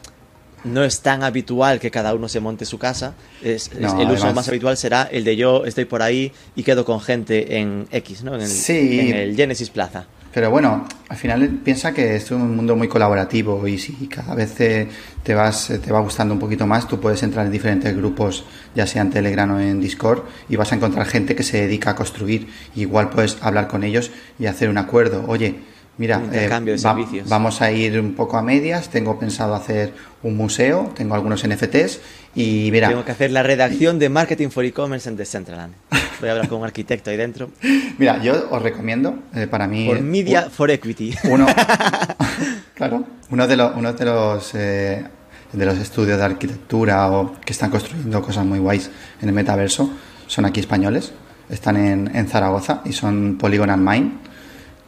no 0.65 0.83
es 0.83 0.99
tan 1.01 1.23
habitual 1.23 1.79
que 1.79 1.91
cada 1.91 2.13
uno 2.13 2.27
se 2.27 2.39
monte 2.39 2.65
su 2.65 2.77
casa. 2.77 3.13
Es, 3.43 3.71
el 3.77 4.11
uso 4.11 4.33
más 4.33 4.47
habitual 4.49 4.75
será 4.77 5.03
el 5.03 5.23
de 5.23 5.35
yo 5.37 5.65
estoy 5.65 5.85
por 5.85 6.01
ahí 6.01 6.31
y 6.55 6.63
quedo 6.63 6.83
con 6.83 6.99
gente 6.99 7.57
en 7.59 7.87
X, 7.91 8.23
¿no? 8.23 8.35
En 8.35 8.41
el, 8.41 8.47
Sí. 8.47 8.99
en 8.99 9.15
el 9.15 9.35
Genesis 9.35 9.69
Plaza. 9.69 10.05
Pero 10.33 10.51
bueno, 10.51 10.85
al 11.07 11.15
final 11.15 11.47
piensa 11.63 11.93
que 11.93 12.17
es 12.17 12.29
un 12.29 12.57
mundo 12.57 12.75
muy 12.75 12.89
colaborativo 12.89 13.65
y 13.69 13.77
si 13.77 13.93
cada 14.07 14.35
vez 14.35 14.53
te, 14.53 14.89
te 15.23 15.33
vas, 15.33 15.71
te 15.81 15.91
va 15.93 16.01
gustando 16.01 16.33
un 16.33 16.41
poquito 16.41 16.67
más, 16.67 16.89
tú 16.89 16.99
puedes 16.99 17.23
entrar 17.23 17.45
en 17.45 17.53
diferentes 17.53 17.95
grupos, 17.95 18.43
ya 18.75 18.85
sea 18.85 19.01
en 19.03 19.11
Telegram 19.11 19.49
o 19.51 19.61
en 19.61 19.79
Discord, 19.79 20.23
y 20.49 20.57
vas 20.57 20.73
a 20.73 20.75
encontrar 20.75 21.05
gente 21.05 21.37
que 21.37 21.43
se 21.43 21.61
dedica 21.61 21.91
a 21.91 21.95
construir. 21.95 22.49
Igual 22.75 23.11
puedes 23.11 23.37
hablar 23.41 23.69
con 23.69 23.85
ellos 23.85 24.11
y 24.37 24.47
hacer 24.47 24.67
un 24.69 24.77
acuerdo. 24.77 25.23
Oye, 25.25 25.55
Mira, 25.97 26.21
eh, 26.33 26.49
vamos 27.27 27.61
a 27.61 27.71
ir 27.71 27.97
un 27.99 28.15
poco 28.15 28.37
a 28.37 28.41
medias. 28.41 28.89
Tengo 28.89 29.17
pensado 29.17 29.55
hacer 29.55 29.93
un 30.23 30.35
museo, 30.35 30.91
tengo 30.93 31.15
algunos 31.15 31.47
NFTs 31.47 32.01
y 32.35 32.69
mira. 32.71 32.89
Tengo 32.89 33.05
que 33.05 33.11
hacer 33.11 33.31
la 33.31 33.43
redacción 33.43 33.97
de 33.97 34.09
Marketing 34.09 34.49
for 34.49 34.65
E-Commerce 34.65 35.07
en 35.07 35.15
Decentraland. 35.15 35.73
Voy 36.19 36.29
a 36.29 36.33
hablar 36.33 36.49
con 36.49 36.59
un 36.59 36.65
arquitecto 36.65 37.09
ahí 37.09 37.17
dentro. 37.17 37.49
Mira, 37.97 38.21
yo 38.21 38.47
os 38.49 38.61
recomiendo, 38.61 39.19
eh, 39.33 39.47
para 39.47 39.67
mí. 39.67 39.85
Por 39.85 40.01
Media 40.01 40.49
for 40.49 40.71
Equity. 40.71 41.13
Uno, 41.25 41.45
claro, 42.73 43.05
uno 43.29 43.47
de 43.47 43.55
los, 43.57 43.75
uno 43.75 43.93
de 43.93 44.05
los, 44.05 44.55
eh, 44.55 45.03
de 45.51 45.65
los 45.65 45.77
estudios 45.77 46.17
de 46.17 46.23
arquitectura 46.23 47.09
o 47.11 47.39
que 47.41 47.53
están 47.53 47.69
construyendo 47.69 48.21
cosas 48.21 48.45
muy 48.45 48.59
guays 48.59 48.89
en 49.21 49.29
el 49.29 49.35
metaverso 49.35 49.89
son 50.27 50.45
aquí 50.45 50.59
españoles. 50.59 51.11
Están 51.49 51.77
en, 51.77 52.15
en 52.15 52.27
Zaragoza 52.27 52.81
y 52.85 52.93
son 52.93 53.37
Polygon 53.37 53.69
and 53.69 53.87
Mine 53.87 54.11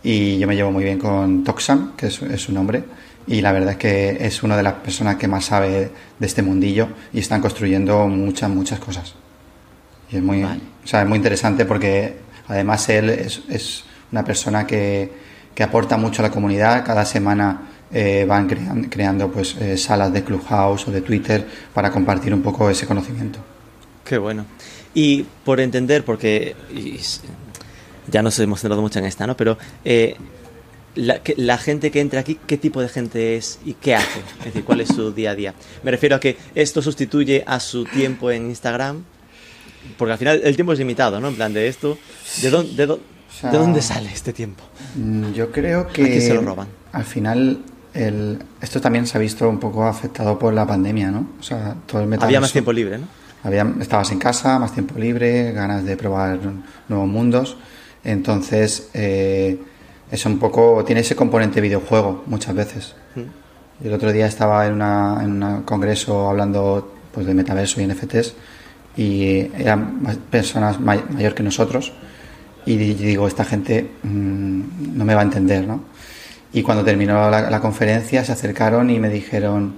y 0.08 0.40
yo 0.40 0.48
me 0.48 0.56
llevo 0.56 0.72
muy 0.72 0.86
bien 0.86 1.00
con 1.00 1.44
Toxam, 1.44 1.98
que 1.98 2.08
es, 2.08 2.14
su 2.14 2.54
nombre, 2.54 2.82
y 3.28 3.42
la 3.42 3.52
verdad 3.52 3.72
es 3.72 3.78
que 3.78 4.18
es 4.22 4.42
una 4.42 4.56
de 4.56 4.64
las 4.64 4.76
personas 4.76 5.18
que 5.18 5.28
más 5.28 5.44
sabe 5.44 5.92
de 6.18 6.26
este 6.26 6.42
mundillo 6.42 6.88
y 7.12 7.20
están 7.20 7.42
construyendo 7.42 8.08
muchas, 8.08 8.50
muchas 8.50 8.80
cosas. 8.80 9.16
Y 10.10 10.16
es 10.16 10.24
muy, 10.24 10.46
o 10.46 10.48
sea, 10.86 11.02
es 11.02 11.08
muy 11.10 11.18
interesante 11.18 11.66
porque 11.66 12.20
además 12.48 12.88
él 12.88 13.10
es, 13.10 13.42
es 13.50 13.84
una 14.14 14.24
persona 14.24 14.66
que, 14.66 15.12
que, 15.54 15.62
aporta 15.62 15.98
mucho 15.98 16.22
a 16.22 16.28
la 16.28 16.32
comunidad. 16.32 16.86
Cada 16.86 17.04
semana 17.04 17.64
eh, 17.92 18.24
van 18.26 18.48
creando, 18.48 18.90
creando 18.90 19.30
pues, 19.30 19.58
eh, 19.58 19.76
salas 19.76 20.14
de 20.14 20.24
Clubhouse 20.24 20.88
o 20.88 20.92
de 20.92 21.02
Twitter 21.02 21.46
para 21.74 21.92
compartir 21.92 22.34
un 22.34 22.42
poco 22.42 22.70
ese 22.70 22.88
conocimiento. 22.88 23.40
Qué 24.06 24.18
bueno. 24.18 24.46
Y 24.94 25.26
por 25.44 25.60
entender, 25.60 26.06
porque 26.06 26.56
ya 28.08 28.22
nos 28.22 28.38
hemos 28.40 28.62
centrado 28.62 28.82
mucho 28.82 29.00
en 29.00 29.06
esta, 29.06 29.28
¿no? 29.28 29.38
Pero 29.38 29.58
eh, 29.86 30.16
la, 30.98 31.58
gente 31.58 31.92
que 31.92 32.00
entra 32.02 32.22
aquí, 32.22 32.40
¿qué 32.48 32.58
tipo 32.58 32.82
de 32.82 32.90
gente 32.90 33.38
es 33.38 33.60
y 33.66 33.74
qué 33.74 33.96
hace? 33.96 34.20
Es 34.40 34.46
decir, 34.46 34.64
¿cuál 34.64 34.82
es 34.82 34.90
su 34.90 35.12
día 35.12 35.32
a 35.32 35.36
día? 35.36 35.54
Me 35.84 35.92
refiero 35.92 36.16
a 36.16 36.20
que 36.20 36.38
esto 36.56 36.82
sustituye 36.82 37.44
a 37.46 37.60
su 37.60 37.86
tiempo 37.86 38.32
en 38.32 38.48
Instagram, 38.48 39.04
porque 39.98 40.14
al 40.14 40.18
final 40.18 40.42
el 40.44 40.56
tiempo 40.56 40.74
es 40.74 40.80
limitado, 40.80 41.20
¿no? 41.20 41.28
En 41.28 41.36
plan 41.36 41.54
de 41.54 41.68
esto, 41.68 41.98
¿de 42.42 42.50
dónde, 42.50 42.88
de, 42.88 42.98
dónde 43.52 43.82
sale 43.82 44.12
este 44.12 44.34
tiempo? 44.34 44.64
Mm, 44.96 45.34
yo 45.34 45.52
creo 45.52 45.88
que... 45.88 46.22
se 46.22 46.34
lo 46.34 46.42
roban? 46.42 46.68
Al 46.92 47.06
final... 47.06 47.60
El, 47.94 48.38
esto 48.62 48.80
también 48.80 49.08
se 49.08 49.18
ha 49.18 49.20
visto 49.20 49.50
un 49.50 49.60
poco 49.60 49.84
afectado 49.84 50.38
por 50.38 50.54
la 50.54 50.68
pandemia, 50.68 51.10
¿no? 51.10 51.30
O 51.40 51.42
sea, 51.42 51.76
todo 51.88 52.02
el 52.02 52.22
Había 52.22 52.40
más 52.40 52.52
tiempo 52.52 52.72
libre, 52.72 53.00
¿no? 53.00 53.08
Había, 53.44 53.66
estabas 53.82 54.12
en 54.12 54.20
casa, 54.20 54.60
más 54.60 54.72
tiempo 54.72 55.00
libre, 55.00 55.52
ganas 55.52 55.84
de 55.84 55.98
probar 55.98 56.38
nuevos 56.90 57.08
mundos. 57.08 57.58
Entonces, 58.08 58.90
eh, 58.94 59.60
es 60.10 60.26
un 60.26 60.40
poco, 60.40 60.82
tiene 60.86 61.02
ese 61.02 61.14
componente 61.14 61.60
videojuego 61.60 62.24
muchas 62.28 62.56
veces. 62.56 62.96
Mm. 63.16 63.86
El 63.86 63.94
otro 63.94 64.14
día 64.14 64.26
estaba 64.26 64.66
en, 64.66 64.82
un 64.82 65.64
congreso 65.64 66.30
hablando 66.30 66.96
pues, 67.14 67.28
de 67.28 67.34
metaverso 67.34 67.82
y 67.82 67.86
NFTs 67.86 68.34
y 68.96 69.52
eran 69.58 70.00
personas 70.32 70.80
mayor 70.80 71.36
que 71.36 71.44
nosotros 71.44 71.92
y 72.66 72.78
digo, 72.78 73.28
esta 73.28 73.44
gente 73.44 73.92
mm, 74.04 74.98
no 74.98 75.04
me 75.04 75.14
va 75.14 75.22
a 75.22 75.24
entender, 75.26 75.68
¿no? 75.68 75.82
Y 76.54 76.64
cuando 76.64 76.86
terminó 76.86 77.30
la, 77.30 77.60
conferencia 77.60 78.24
se 78.24 78.32
acercaron 78.32 78.90
y 78.90 79.00
me 79.00 79.10
dijeron, 79.10 79.76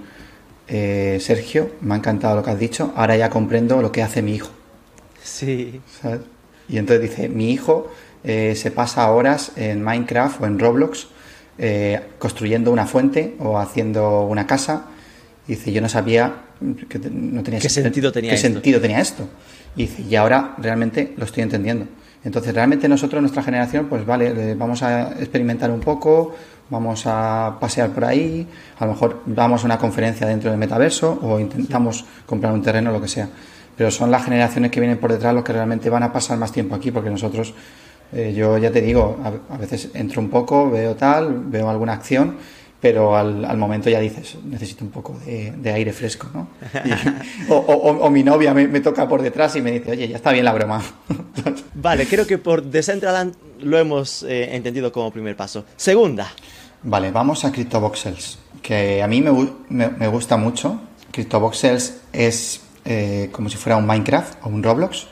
eh, 0.68 1.18
Sergio, 1.20 1.72
me 1.80 1.94
ha 1.94 1.96
encantado 1.96 2.36
lo 2.36 2.42
que 2.44 2.50
has 2.50 2.58
dicho, 2.60 2.92
ahora 2.94 3.16
ya 3.16 3.28
comprendo 3.28 3.82
lo 3.82 3.90
que 3.90 4.04
hace 4.04 4.22
mi 4.22 4.36
hijo. 4.36 4.50
Sí. 5.20 5.80
Y 6.68 6.78
entonces 6.78 7.10
dice, 7.10 7.28
mi 7.28 7.50
hijo 7.50 7.90
eh, 8.24 8.54
se 8.56 8.70
pasa 8.70 9.10
horas 9.10 9.52
en 9.56 9.82
Minecraft 9.82 10.42
o 10.42 10.46
en 10.46 10.58
Roblox 10.58 11.08
eh, 11.58 12.00
construyendo 12.18 12.70
una 12.72 12.86
fuente 12.86 13.36
o 13.38 13.58
haciendo 13.58 14.22
una 14.22 14.46
casa. 14.46 14.84
Y 15.46 15.52
dice, 15.52 15.72
yo 15.72 15.80
no 15.80 15.88
sabía 15.88 16.32
que 16.88 16.98
no 16.98 17.42
tenía 17.42 17.60
¿Qué 17.60 17.68
sentido 17.68 18.12
tenía 18.12 18.30
qué 18.30 18.36
esto? 18.36 18.48
sentido 18.48 18.80
tenía 18.80 19.00
esto. 19.00 19.28
Y 19.76 19.82
dice, 19.82 20.02
y 20.02 20.16
ahora 20.16 20.54
realmente 20.58 21.14
lo 21.16 21.24
estoy 21.24 21.42
entendiendo. 21.42 21.86
Entonces, 22.24 22.54
realmente 22.54 22.88
nosotros, 22.88 23.22
nuestra 23.22 23.42
generación, 23.42 23.86
pues 23.86 24.04
vale, 24.04 24.54
vamos 24.54 24.82
a 24.82 25.12
experimentar 25.18 25.70
un 25.70 25.80
poco, 25.80 26.34
vamos 26.68 27.04
a 27.06 27.56
pasear 27.60 27.90
por 27.90 28.04
ahí, 28.04 28.46
a 28.78 28.84
lo 28.84 28.92
mejor 28.92 29.22
vamos 29.26 29.62
a 29.62 29.66
una 29.66 29.78
conferencia 29.78 30.26
dentro 30.26 30.50
del 30.50 30.58
metaverso 30.58 31.18
o 31.22 31.40
intentamos 31.40 32.04
comprar 32.26 32.52
un 32.52 32.62
terreno, 32.62 32.92
lo 32.92 33.00
que 33.00 33.08
sea. 33.08 33.28
Pero 33.76 33.90
son 33.90 34.10
las 34.10 34.24
generaciones 34.24 34.70
que 34.70 34.80
vienen 34.80 34.98
por 34.98 35.10
detrás 35.10 35.34
los 35.34 35.44
que 35.44 35.52
realmente 35.52 35.88
van 35.88 36.02
a 36.02 36.12
pasar 36.12 36.38
más 36.38 36.52
tiempo 36.52 36.74
aquí, 36.74 36.90
porque 36.90 37.10
nosotros 37.10 37.54
eh, 38.12 38.32
yo 38.36 38.58
ya 38.58 38.70
te 38.70 38.80
digo, 38.80 39.18
a, 39.48 39.56
veces 39.56 39.90
entro 39.94 40.20
un 40.20 40.30
poco, 40.30 40.70
veo 40.70 40.96
tal, 40.96 41.44
veo 41.44 41.70
alguna 41.70 41.92
acción, 41.92 42.36
pero 42.80 43.16
al, 43.16 43.56
momento 43.56 43.90
ya 43.90 44.00
dices, 44.00 44.36
necesito 44.44 44.84
un 44.84 44.90
poco 44.90 45.16
de, 45.24 45.72
aire 45.72 45.92
fresco, 45.92 46.28
¿no? 46.32 46.48
o, 47.48 48.10
mi 48.10 48.22
novia 48.22 48.54
me, 48.54 48.80
toca 48.80 49.06
por 49.08 49.22
detrás 49.22 49.54
y 49.56 49.62
me 49.62 49.72
dice, 49.72 49.92
oye, 49.92 50.08
ya 50.08 50.16
está 50.16 50.32
bien 50.32 50.44
la 50.44 50.52
broma. 50.52 50.82
vale, 51.74 52.06
creo 52.06 52.26
que 52.26 52.38
por 52.38 52.62
Decentraland 52.62 53.34
lo 53.60 53.78
hemos 53.78 54.22
eh, 54.22 54.56
entendido 54.56 54.90
como 54.90 55.12
primer 55.12 55.36
paso. 55.36 55.64
Segunda. 55.76 56.26
Vale, 56.82 57.10
vamos 57.10 57.44
a 57.44 57.52
CryptoVoxels, 57.52 58.38
que 58.62 59.02
a 59.02 59.06
mí 59.06 59.20
me, 59.20 59.30
me, 59.68 60.08
gusta 60.08 60.38
mucho. 60.38 60.80
CryptoVoxels 61.12 61.98
es 62.12 62.62
eh, 62.86 63.28
como 63.30 63.50
si 63.50 63.58
fuera 63.58 63.76
un 63.76 63.86
Minecraft 63.86 64.46
o 64.46 64.48
un 64.48 64.62
Roblox 64.62 65.06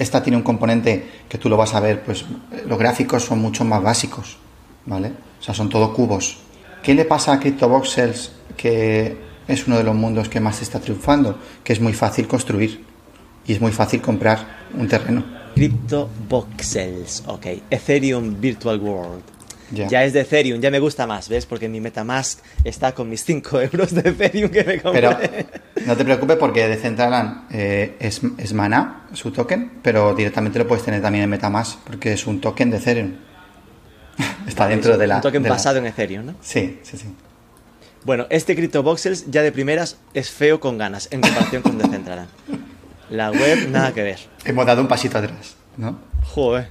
esta 0.00 0.22
tiene 0.22 0.38
un 0.38 0.42
componente 0.42 1.06
que 1.28 1.36
tú 1.36 1.50
lo 1.50 1.58
vas 1.58 1.74
a 1.74 1.80
ver, 1.80 2.02
pues 2.02 2.24
los 2.66 2.78
gráficos 2.78 3.22
son 3.22 3.38
mucho 3.38 3.66
más 3.66 3.82
básicos, 3.82 4.38
¿vale? 4.86 5.12
O 5.38 5.42
sea, 5.42 5.52
son 5.52 5.68
todo 5.68 5.92
cubos. 5.92 6.38
¿Qué 6.82 6.94
le 6.94 7.04
pasa 7.04 7.34
a 7.34 7.38
CryptoVoxels 7.38 8.32
que 8.56 9.18
es 9.46 9.66
uno 9.66 9.76
de 9.76 9.84
los 9.84 9.94
mundos 9.94 10.30
que 10.30 10.40
más 10.40 10.62
está 10.62 10.80
triunfando? 10.80 11.38
Que 11.62 11.74
es 11.74 11.80
muy 11.80 11.92
fácil 11.92 12.26
construir 12.26 12.82
y 13.46 13.52
es 13.52 13.60
muy 13.60 13.72
fácil 13.72 14.00
comprar 14.00 14.38
un 14.74 14.88
terreno. 14.88 15.22
CryptoVoxels, 15.54 17.24
ok. 17.26 17.46
Ethereum 17.68 18.40
Virtual 18.40 18.80
World. 18.80 19.22
Ya 19.70 20.04
es 20.04 20.12
de 20.12 20.20
Ethereum, 20.20 20.60
ya 20.60 20.70
me 20.70 20.78
gusta 20.78 21.06
más, 21.06 21.28
¿ves? 21.28 21.46
Porque 21.46 21.68
mi 21.68 21.80
Metamask 21.80 22.40
está 22.64 22.92
con 22.92 23.08
mis 23.08 23.24
5 23.24 23.60
euros 23.72 23.94
de 23.94 24.10
Ethereum 24.10 24.50
que 24.50 24.64
me 24.64 24.80
compré. 24.80 25.00
Pero 25.00 25.86
no 25.86 25.96
te 25.96 26.04
preocupes 26.04 26.36
porque 26.36 26.68
Decentraland 26.68 27.46
eh, 27.52 27.96
es, 28.00 28.20
es 28.38 28.52
Mana, 28.52 29.06
su 29.12 29.30
token, 29.30 29.78
pero 29.82 30.14
directamente 30.14 30.58
lo 30.58 30.66
puedes 30.66 30.84
tener 30.84 31.00
también 31.00 31.24
en 31.24 31.30
Metamask 31.30 31.78
porque 31.80 32.12
es 32.12 32.26
un 32.26 32.40
token 32.40 32.70
de 32.70 32.76
Ethereum. 32.78 33.12
está 34.46 34.66
dentro 34.66 34.98
de 34.98 35.06
la... 35.06 35.16
Un 35.16 35.22
token 35.22 35.42
basado 35.42 35.78
en 35.78 35.86
Ethereum, 35.86 36.26
¿no? 36.26 36.34
Sí, 36.40 36.80
sí, 36.82 36.96
sí. 36.96 37.06
Bueno, 38.04 38.26
este 38.30 38.56
CryptoVoxels 38.56 39.30
ya 39.30 39.42
de 39.42 39.52
primeras 39.52 39.98
es 40.14 40.30
feo 40.30 40.58
con 40.58 40.78
ganas 40.78 41.08
en 41.10 41.20
comparación 41.20 41.62
con 41.62 41.78
Decentraland. 41.78 42.28
La 43.10 43.30
web, 43.30 43.68
nada 43.68 43.92
que 43.92 44.02
ver. 44.02 44.18
Hemos 44.44 44.64
dado 44.64 44.80
un 44.80 44.88
pasito 44.88 45.18
atrás, 45.18 45.56
¿no? 45.76 45.98
Joder. 46.24 46.68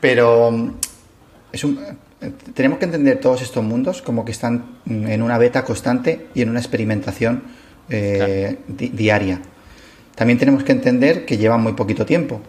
Pero 0.00 0.74
tenemos 2.54 2.78
que 2.78 2.84
entender 2.84 3.20
todos 3.20 3.42
estos 3.42 3.62
mundos 3.62 4.02
como 4.02 4.24
que 4.24 4.32
están 4.32 4.78
en 4.86 5.22
una 5.22 5.38
beta 5.38 5.64
constante 5.64 6.26
y 6.34 6.42
en 6.42 6.50
una 6.50 6.60
experimentación 6.60 7.42
eh, 7.88 8.58
diaria. 8.68 9.40
También 10.14 10.38
tenemos 10.38 10.64
que 10.64 10.72
entender 10.72 11.26
que 11.26 11.36
llevan 11.36 11.62
muy 11.62 11.74
poquito 11.74 12.06
tiempo 12.06 12.40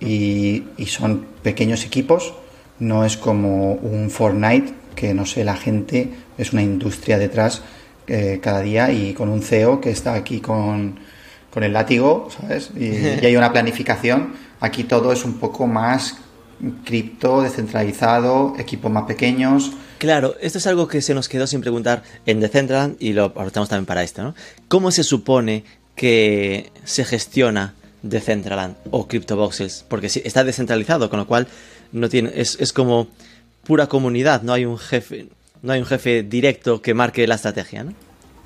y, 0.00 0.64
son 0.86 1.26
pequeños 1.42 1.84
equipos, 1.84 2.34
no 2.78 3.04
es 3.04 3.16
como 3.16 3.72
un 3.72 4.10
Fortnite 4.10 4.74
que 4.94 5.12
no 5.12 5.26
sé, 5.26 5.44
la 5.44 5.56
gente 5.56 6.10
es 6.38 6.52
una 6.52 6.62
industria 6.62 7.18
detrás 7.18 7.62
eh, 8.06 8.38
cada 8.42 8.60
día 8.60 8.90
y 8.92 9.12
con 9.12 9.28
un 9.28 9.42
CEO 9.42 9.80
que 9.80 9.90
está 9.90 10.14
aquí 10.14 10.40
con, 10.40 10.98
el 11.56 11.72
látigo, 11.72 12.28
¿sabes? 12.38 12.70
y 12.78 12.84
hay 13.24 13.34
una 13.34 13.50
planificación. 13.52 14.34
Aquí 14.60 14.84
todo 14.84 15.10
es 15.10 15.24
un 15.24 15.34
poco 15.38 15.66
más 15.66 16.18
cripto, 16.84 17.42
descentralizado, 17.42 18.54
equipos 18.58 18.90
más 18.90 19.04
pequeños. 19.04 19.72
Claro, 19.98 20.34
esto 20.40 20.58
es 20.58 20.66
algo 20.66 20.88
que 20.88 21.02
se 21.02 21.14
nos 21.14 21.28
quedó 21.28 21.46
sin 21.46 21.60
preguntar 21.60 22.02
en 22.26 22.40
Decentraland 22.40 22.96
y 23.00 23.12
lo 23.12 23.24
aprovechamos 23.24 23.68
también 23.68 23.86
para 23.86 24.02
esto, 24.02 24.22
¿no? 24.22 24.34
¿Cómo 24.68 24.90
se 24.90 25.04
supone 25.04 25.64
que 25.94 26.70
se 26.84 27.04
gestiona 27.04 27.74
Decentraland 28.02 28.76
o 28.90 29.08
CryptoVoxels? 29.08 29.84
Porque 29.88 30.06
está 30.06 30.44
descentralizado, 30.44 31.08
con 31.08 31.18
lo 31.18 31.26
cual 31.26 31.48
no 31.92 32.08
tiene, 32.08 32.32
es, 32.34 32.58
es 32.60 32.72
como 32.72 33.08
pura 33.64 33.86
comunidad, 33.86 34.42
no 34.42 34.52
hay 34.52 34.64
un 34.64 34.78
jefe, 34.78 35.28
no 35.62 35.72
hay 35.72 35.80
un 35.80 35.86
jefe 35.86 36.22
directo 36.22 36.82
que 36.82 36.94
marque 36.94 37.26
la 37.26 37.36
estrategia, 37.36 37.84
¿no? 37.84 37.94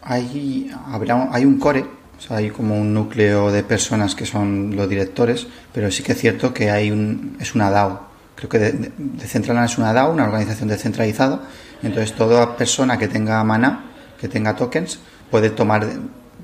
Hay, 0.02 0.70
habrá, 0.86 1.28
hay 1.32 1.44
un 1.44 1.58
core 1.58 1.84
o 2.20 2.22
sea, 2.22 2.36
hay 2.36 2.50
como 2.50 2.78
un 2.78 2.92
núcleo 2.92 3.50
de 3.50 3.62
personas 3.62 4.14
que 4.14 4.26
son 4.26 4.76
los 4.76 4.88
directores, 4.88 5.46
pero 5.72 5.90
sí 5.90 6.02
que 6.02 6.12
es 6.12 6.18
cierto 6.18 6.52
que 6.52 6.70
hay 6.70 6.90
un, 6.90 7.36
es 7.40 7.54
una 7.54 7.70
DAO, 7.70 8.08
creo 8.34 8.50
que 8.50 8.58
Decentraland 8.98 9.70
es 9.70 9.78
una 9.78 9.94
DAO, 9.94 10.12
una 10.12 10.24
organización 10.24 10.68
descentralizada, 10.68 11.40
entonces 11.82 12.14
toda 12.14 12.58
persona 12.58 12.98
que 12.98 13.08
tenga 13.08 13.42
mana, 13.42 13.86
que 14.20 14.28
tenga 14.28 14.54
tokens, 14.54 14.98
puede 15.30 15.48
tomar 15.48 15.86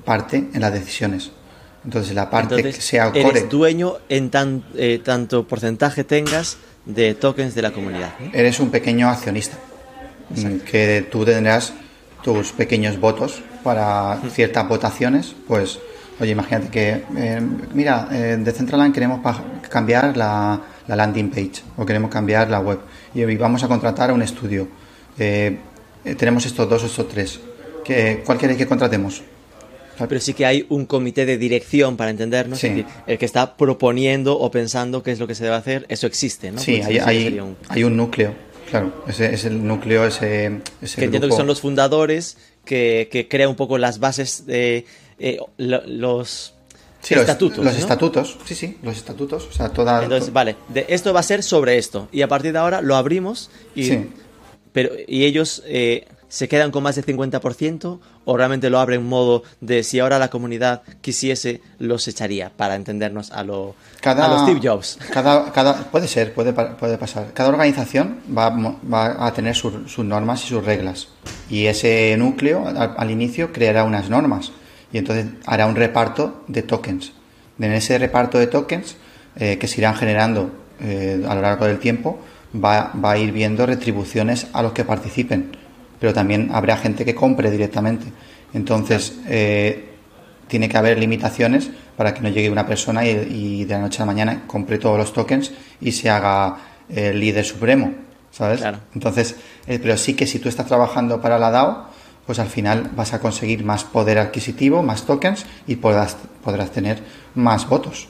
parte 0.03 0.49
en 0.51 0.61
las 0.61 0.73
decisiones. 0.73 1.31
Entonces 1.85 2.15
la 2.15 2.29
parte 2.29 2.63
que 2.63 2.73
sea 2.73 3.11
core... 3.11 3.21
Eres 3.21 3.49
dueño 3.49 3.97
en 4.09 4.31
tan, 4.31 4.63
eh, 4.75 4.99
tanto 5.03 5.47
porcentaje 5.47 6.03
tengas 6.03 6.57
de 6.85 7.13
tokens 7.13 7.53
de 7.53 7.61
la 7.61 7.71
comunidad. 7.71 8.13
Eres 8.33 8.59
un 8.59 8.71
pequeño 8.71 9.09
accionista, 9.09 9.57
que 10.65 11.07
tú 11.11 11.23
tendrás 11.23 11.73
tus 12.23 12.51
pequeños 12.51 12.99
votos 12.99 13.41
para 13.63 14.19
ciertas 14.29 14.67
votaciones, 14.67 15.35
pues, 15.47 15.79
oye, 16.19 16.31
imagínate 16.31 16.69
que, 16.69 17.03
eh, 17.17 17.41
mira, 17.73 18.07
eh, 18.11 18.15
de 18.15 18.37
Decentraland 18.37 18.93
queremos 18.93 19.21
cambiar 19.69 20.15
la, 20.17 20.61
landing 20.87 21.29
page 21.29 21.63
o 21.75 21.85
queremos 21.85 22.09
cambiar 22.09 22.49
la 22.49 22.59
web 22.59 22.79
y, 23.13 23.23
vamos 23.35 23.63
a 23.63 23.67
contratar 23.67 24.09
a 24.09 24.13
un 24.13 24.21
estudio. 24.21 24.67
Eh, 25.19 25.57
tenemos 26.17 26.45
estos 26.45 26.69
dos 26.69 26.83
o 26.83 26.85
estos 26.85 27.07
tres. 27.09 27.39
¿Qué, 27.83 28.21
¿Cuál 28.25 28.37
queréis 28.37 28.57
que 28.57 28.67
contratemos? 28.67 29.21
Pero 30.05 30.21
sí 30.21 30.33
que 30.33 30.45
hay 30.45 30.65
un 30.69 30.85
comité 30.85 31.25
de 31.25 31.37
dirección 31.37 31.97
para 31.97 32.11
entendernos. 32.11 32.63
el 32.63 32.85
que 33.17 33.25
está 33.25 33.57
proponiendo 33.57 34.37
o 34.37 34.51
pensando 34.51 35.01
qué 35.01 35.11
es 35.11 35.19
lo 35.19 35.27
que 35.27 35.33
se 35.33 35.43
debe 35.43 35.55
hacer, 35.55 35.85
eso 35.89 36.05
existe, 36.05 36.51
¿no? 36.51 36.59
Sí, 36.59 36.81
hay, 36.81 36.99
hay, 36.99 37.83
un... 37.83 37.97
núcleo. 37.97 38.35
Claro, 38.69 39.03
ese 39.07 39.33
es 39.33 39.45
el 39.45 39.65
núcleo, 39.65 40.05
ese, 40.05 40.61
que 40.81 41.05
entiendo 41.05 41.29
que 41.29 41.35
son 41.35 41.47
los 41.47 41.61
fundadores 41.61 42.37
que, 42.65 43.07
que 43.11 43.27
crea 43.27 43.47
un 43.47 43.55
poco 43.55 43.77
las 43.77 43.99
bases 43.99 44.45
de 44.45 44.85
eh, 45.19 45.39
los 45.57 46.53
estatutos. 47.09 47.63
Los, 47.63 47.77
estatutos, 47.77 48.37
sí, 48.45 48.55
sí, 48.55 48.77
los 48.83 48.97
estatutos. 48.97 49.47
O 49.49 49.51
sea, 49.51 49.69
toda. 49.69 50.03
Entonces, 50.03 50.33
vale, 50.33 50.55
de, 50.69 50.85
esto 50.89 51.13
va 51.13 51.21
a 51.21 51.23
ser 51.23 51.43
sobre 51.43 51.77
esto. 51.77 52.09
Y 52.11 52.21
a 52.21 52.27
partir 52.27 52.51
de 52.53 52.59
ahora 52.59 52.81
lo 52.81 52.95
abrimos 52.95 53.49
y. 53.75 53.91
Pero, 54.73 54.91
y 55.07 55.23
ellos 55.23 55.63
eh, 55.65 56.05
se 56.29 56.47
quedan 56.47 56.71
con 56.71 56.83
más 56.83 56.95
del 56.95 57.05
50% 57.05 57.99
o 58.25 58.37
realmente 58.37 58.69
lo 58.69 58.79
abren 58.79 59.01
en 59.01 59.07
modo 59.07 59.43
de 59.61 59.83
si 59.83 59.99
ahora 59.99 60.19
la 60.19 60.29
comunidad 60.29 60.81
quisiese, 61.01 61.61
los 61.79 62.07
echaría 62.07 62.51
para 62.55 62.75
entendernos 62.75 63.31
a, 63.31 63.43
lo, 63.43 63.75
a 64.03 64.27
los 64.27 64.41
Steve 64.41 64.59
Jobs. 64.61 64.97
Cada, 65.11 65.51
cada, 65.51 65.75
puede 65.89 66.07
ser, 66.07 66.33
puede, 66.33 66.53
puede 66.53 66.97
pasar. 66.97 67.31
Cada 67.33 67.49
organización 67.49 68.19
va, 68.35 68.49
va 68.49 69.25
a 69.25 69.33
tener 69.33 69.55
sus 69.55 69.99
normas 69.99 70.43
y 70.43 70.47
sus 70.47 70.65
reglas. 70.65 71.07
Y 71.49 71.65
ese 71.65 72.15
núcleo 72.17 72.67
al, 72.67 73.11
inicio 73.11 73.53
creará 73.53 73.83
unas 73.83 74.09
normas 74.09 74.51
y 74.91 74.97
entonces 74.97 75.27
hará 75.45 75.65
un 75.65 75.75
reparto 75.75 76.43
de 76.47 76.63
tokens. 76.63 77.13
En 77.59 77.71
ese 77.71 77.97
reparto 77.97 78.37
de 78.37 78.47
tokens 78.47 78.97
eh, 79.37 79.57
que 79.57 79.67
se 79.67 79.81
irán 79.81 79.95
generando 79.95 80.51
eh, 80.79 81.23
a 81.27 81.35
lo 81.35 81.41
largo 81.41 81.65
del 81.65 81.79
tiempo, 81.79 82.19
va, 82.53 82.91
va 82.93 83.11
a 83.11 83.17
ir 83.17 83.31
viendo 83.31 83.65
retribuciones 83.65 84.47
a 84.53 84.61
los 84.61 84.73
que 84.73 84.83
participen 84.83 85.66
pero 85.99 86.13
también 86.13 86.49
habrá 86.53 86.77
gente 86.77 87.05
que 87.05 87.15
compre 87.15 87.51
directamente. 87.51 88.05
Entonces, 88.53 89.19
eh, 89.27 89.89
tiene 90.47 90.69
que 90.69 90.77
haber 90.77 90.97
limitaciones 90.97 91.69
para 91.95 92.13
que 92.13 92.21
no 92.21 92.29
llegue 92.29 92.49
una 92.49 92.65
persona 92.65 93.05
y, 93.05 93.65
de 93.65 93.73
la 93.73 93.81
noche 93.81 93.97
a 93.97 94.05
la 94.05 94.13
mañana 94.13 94.43
compre 94.47 94.77
todos 94.77 94.97
los 94.97 95.13
tokens 95.13 95.51
y 95.81 95.91
se 95.91 96.09
haga 96.09 96.57
el 96.89 97.19
líder 97.19 97.43
supremo, 97.43 97.93
¿sabes? 98.31 98.63
Entonces, 98.93 99.35
eh, 99.67 99.79
pero 99.81 99.97
sí 99.97 100.13
que 100.13 100.25
si 100.25 100.39
tú 100.39 100.47
estás 100.47 100.67
trabajando 100.67 101.19
para 101.19 101.37
la 101.37 101.51
DAO, 101.51 101.89
pues 102.25 102.39
al 102.39 102.47
final 102.47 102.91
vas 102.95 103.13
a 103.13 103.19
conseguir 103.19 103.63
más 103.63 103.83
poder 103.83 104.19
adquisitivo, 104.19 104.83
más 104.83 105.05
tokens 105.05 105.45
y 105.65 105.77
podrás, 105.77 106.17
podrás 106.43 106.71
tener 106.71 106.99
más 107.35 107.67
votos. 107.67 108.07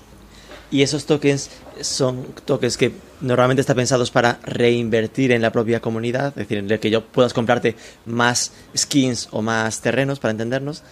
Y 0.70 0.82
esos 0.82 1.06
tokens 1.06 1.50
son 1.82 2.26
tokens 2.46 2.78
que 2.78 2.92
normalmente 3.22 3.62
están 3.62 3.78
pensados 3.78 4.12
para 4.12 4.40
reinvertir 4.44 5.32
en 5.32 5.42
la 5.42 5.52
propia 5.52 5.80
comunidad, 5.80 6.28
es 6.30 6.36
decir, 6.36 6.58
en 6.58 6.70
el 6.70 6.80
que 6.80 6.90
yo 6.90 7.06
puedas 7.06 7.34
comprarte 7.34 7.76
más 8.06 8.52
skins 8.76 9.30
o 9.32 9.42
más 9.42 9.82
terrenos, 9.82 10.20
para 10.20 10.32
entendernos, 10.32 10.84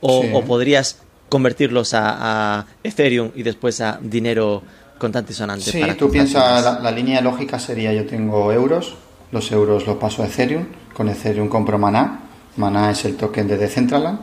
o, 0.00 0.42
podrías 0.44 0.98
convertirlos 1.28 1.94
a, 1.94 2.66
Ethereum 2.82 3.30
y 3.34 3.42
después 3.42 3.80
a 3.80 3.98
dinero 4.02 4.62
contante 4.98 5.32
y 5.32 5.36
sonante. 5.36 5.70
Sí, 5.70 5.82
tú 5.98 6.10
piensas, 6.10 6.82
la, 6.82 6.90
línea 6.90 7.20
lógica 7.20 7.58
sería 7.58 7.92
yo 7.92 8.06
tengo 8.06 8.52
euros, 8.52 8.94
los 9.30 9.50
euros 9.52 9.86
los 9.86 9.96
paso 9.96 10.22
a 10.22 10.26
Ethereum, 10.26 10.66
con 10.92 11.08
Ethereum 11.08 11.48
compro 11.48 11.78
Maná, 11.78 12.20
Maná 12.56 12.90
es 12.90 13.04
el 13.04 13.16
token 13.16 13.46
de 13.46 13.56
Decentraland 13.56 14.20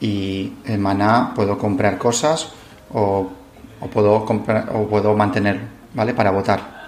y 0.00 0.52
en 0.66 0.80
Maná 0.80 1.32
puedo 1.34 1.58
comprar 1.58 1.98
cosas 1.98 2.48
o 2.92 3.30
o 3.80 3.86
puedo, 3.88 4.24
comprar, 4.24 4.70
o 4.74 4.88
puedo 4.88 5.16
mantenerlo, 5.16 5.62
¿vale? 5.94 6.14
Para 6.14 6.30
votar. 6.30 6.80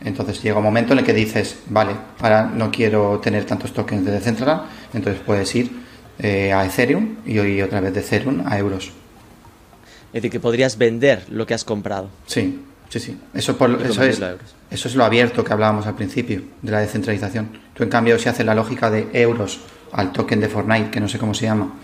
Entonces 0.00 0.40
llega 0.42 0.58
un 0.58 0.64
momento 0.64 0.92
en 0.92 1.00
el 1.00 1.04
que 1.04 1.12
dices, 1.12 1.58
vale, 1.68 1.92
ahora 2.20 2.44
no 2.44 2.70
quiero 2.70 3.18
tener 3.18 3.44
tantos 3.44 3.72
tokens 3.72 4.04
de 4.04 4.12
Decentraland, 4.12 4.62
entonces 4.94 5.20
puedes 5.24 5.52
ir 5.54 5.72
eh, 6.20 6.52
a 6.52 6.64
Ethereum 6.64 7.16
y 7.26 7.38
hoy 7.38 7.60
otra 7.62 7.80
vez 7.80 7.92
de 7.94 8.00
Ethereum 8.00 8.44
a 8.46 8.58
euros. 8.58 8.86
Es 8.86 10.12
decir, 10.12 10.30
que 10.30 10.40
podrías 10.40 10.78
vender 10.78 11.26
lo 11.30 11.46
que 11.46 11.54
has 11.54 11.64
comprado. 11.64 12.08
Sí, 12.26 12.60
sí, 12.88 13.00
sí. 13.00 13.18
Eso, 13.34 13.56
eso, 13.84 14.02
es, 14.04 14.20
eso 14.70 14.88
es 14.88 14.94
lo 14.94 15.04
abierto 15.04 15.44
que 15.44 15.52
hablábamos 15.52 15.86
al 15.86 15.96
principio 15.96 16.42
de 16.62 16.72
la 16.72 16.80
descentralización. 16.80 17.50
Tú, 17.74 17.82
en 17.82 17.90
cambio, 17.90 18.18
si 18.18 18.28
haces 18.28 18.46
la 18.46 18.54
lógica 18.54 18.90
de 18.90 19.08
euros 19.12 19.60
al 19.92 20.12
token 20.12 20.40
de 20.40 20.48
Fortnite, 20.48 20.90
que 20.90 21.00
no 21.00 21.08
sé 21.08 21.18
cómo 21.18 21.34
se 21.34 21.46
llama, 21.46 21.74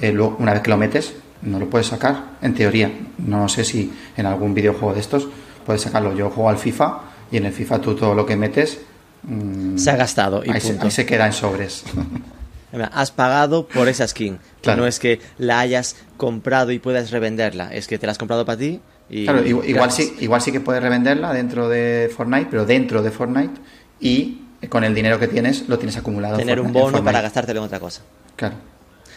eh, 0.00 0.16
una 0.16 0.52
vez 0.52 0.62
que 0.62 0.70
lo 0.70 0.76
metes, 0.76 1.14
no 1.44 1.58
lo 1.58 1.68
puedes 1.68 1.86
sacar, 1.88 2.36
en 2.42 2.54
teoría. 2.54 2.90
No 3.18 3.48
sé 3.48 3.64
si 3.64 3.92
en 4.16 4.26
algún 4.26 4.54
videojuego 4.54 4.94
de 4.94 5.00
estos 5.00 5.28
puedes 5.64 5.82
sacarlo. 5.82 6.14
Yo 6.14 6.30
juego 6.30 6.48
al 6.48 6.58
FIFA 6.58 7.00
y 7.30 7.36
en 7.36 7.46
el 7.46 7.52
FIFA 7.52 7.80
tú 7.80 7.94
todo 7.94 8.14
lo 8.14 8.26
que 8.26 8.36
metes... 8.36 8.80
Mm, 9.22 9.76
se 9.76 9.90
ha 9.90 9.96
gastado 9.96 10.42
y 10.44 10.50
ahí, 10.50 10.60
Se, 10.60 11.06
queda 11.06 11.26
en 11.26 11.32
sobres. 11.32 11.84
Has 12.92 13.12
pagado 13.12 13.68
por 13.68 13.88
esa 13.88 14.06
skin. 14.08 14.38
No 14.76 14.86
es 14.86 14.98
que 14.98 15.20
la 15.38 15.60
hayas 15.60 15.96
comprado 16.16 16.72
y 16.72 16.80
puedas 16.80 17.12
revenderla. 17.12 17.72
Es 17.72 17.86
que 17.86 17.98
te 17.98 18.06
la 18.06 18.12
has 18.12 18.18
comprado 18.18 18.44
para 18.44 18.58
ti 18.58 18.80
y... 19.08 19.24
Claro, 19.24 19.46
igual, 19.46 19.92
sí, 19.92 20.16
igual 20.18 20.40
sí 20.40 20.50
que 20.50 20.58
puedes 20.58 20.82
revenderla 20.82 21.32
dentro 21.32 21.68
de 21.68 22.10
Fortnite, 22.14 22.48
pero 22.50 22.66
dentro 22.66 23.00
de 23.00 23.12
Fortnite 23.12 23.60
y 24.00 24.40
con 24.68 24.82
el 24.82 24.94
dinero 24.94 25.20
que 25.20 25.28
tienes 25.28 25.68
lo 25.68 25.78
tienes 25.78 25.96
acumulado. 25.96 26.36
Tener 26.36 26.58
un 26.58 26.72
bono 26.72 27.04
para 27.04 27.20
gastártelo 27.20 27.60
en 27.60 27.66
otra 27.66 27.78
cosa. 27.78 28.02
Claro. 28.34 28.56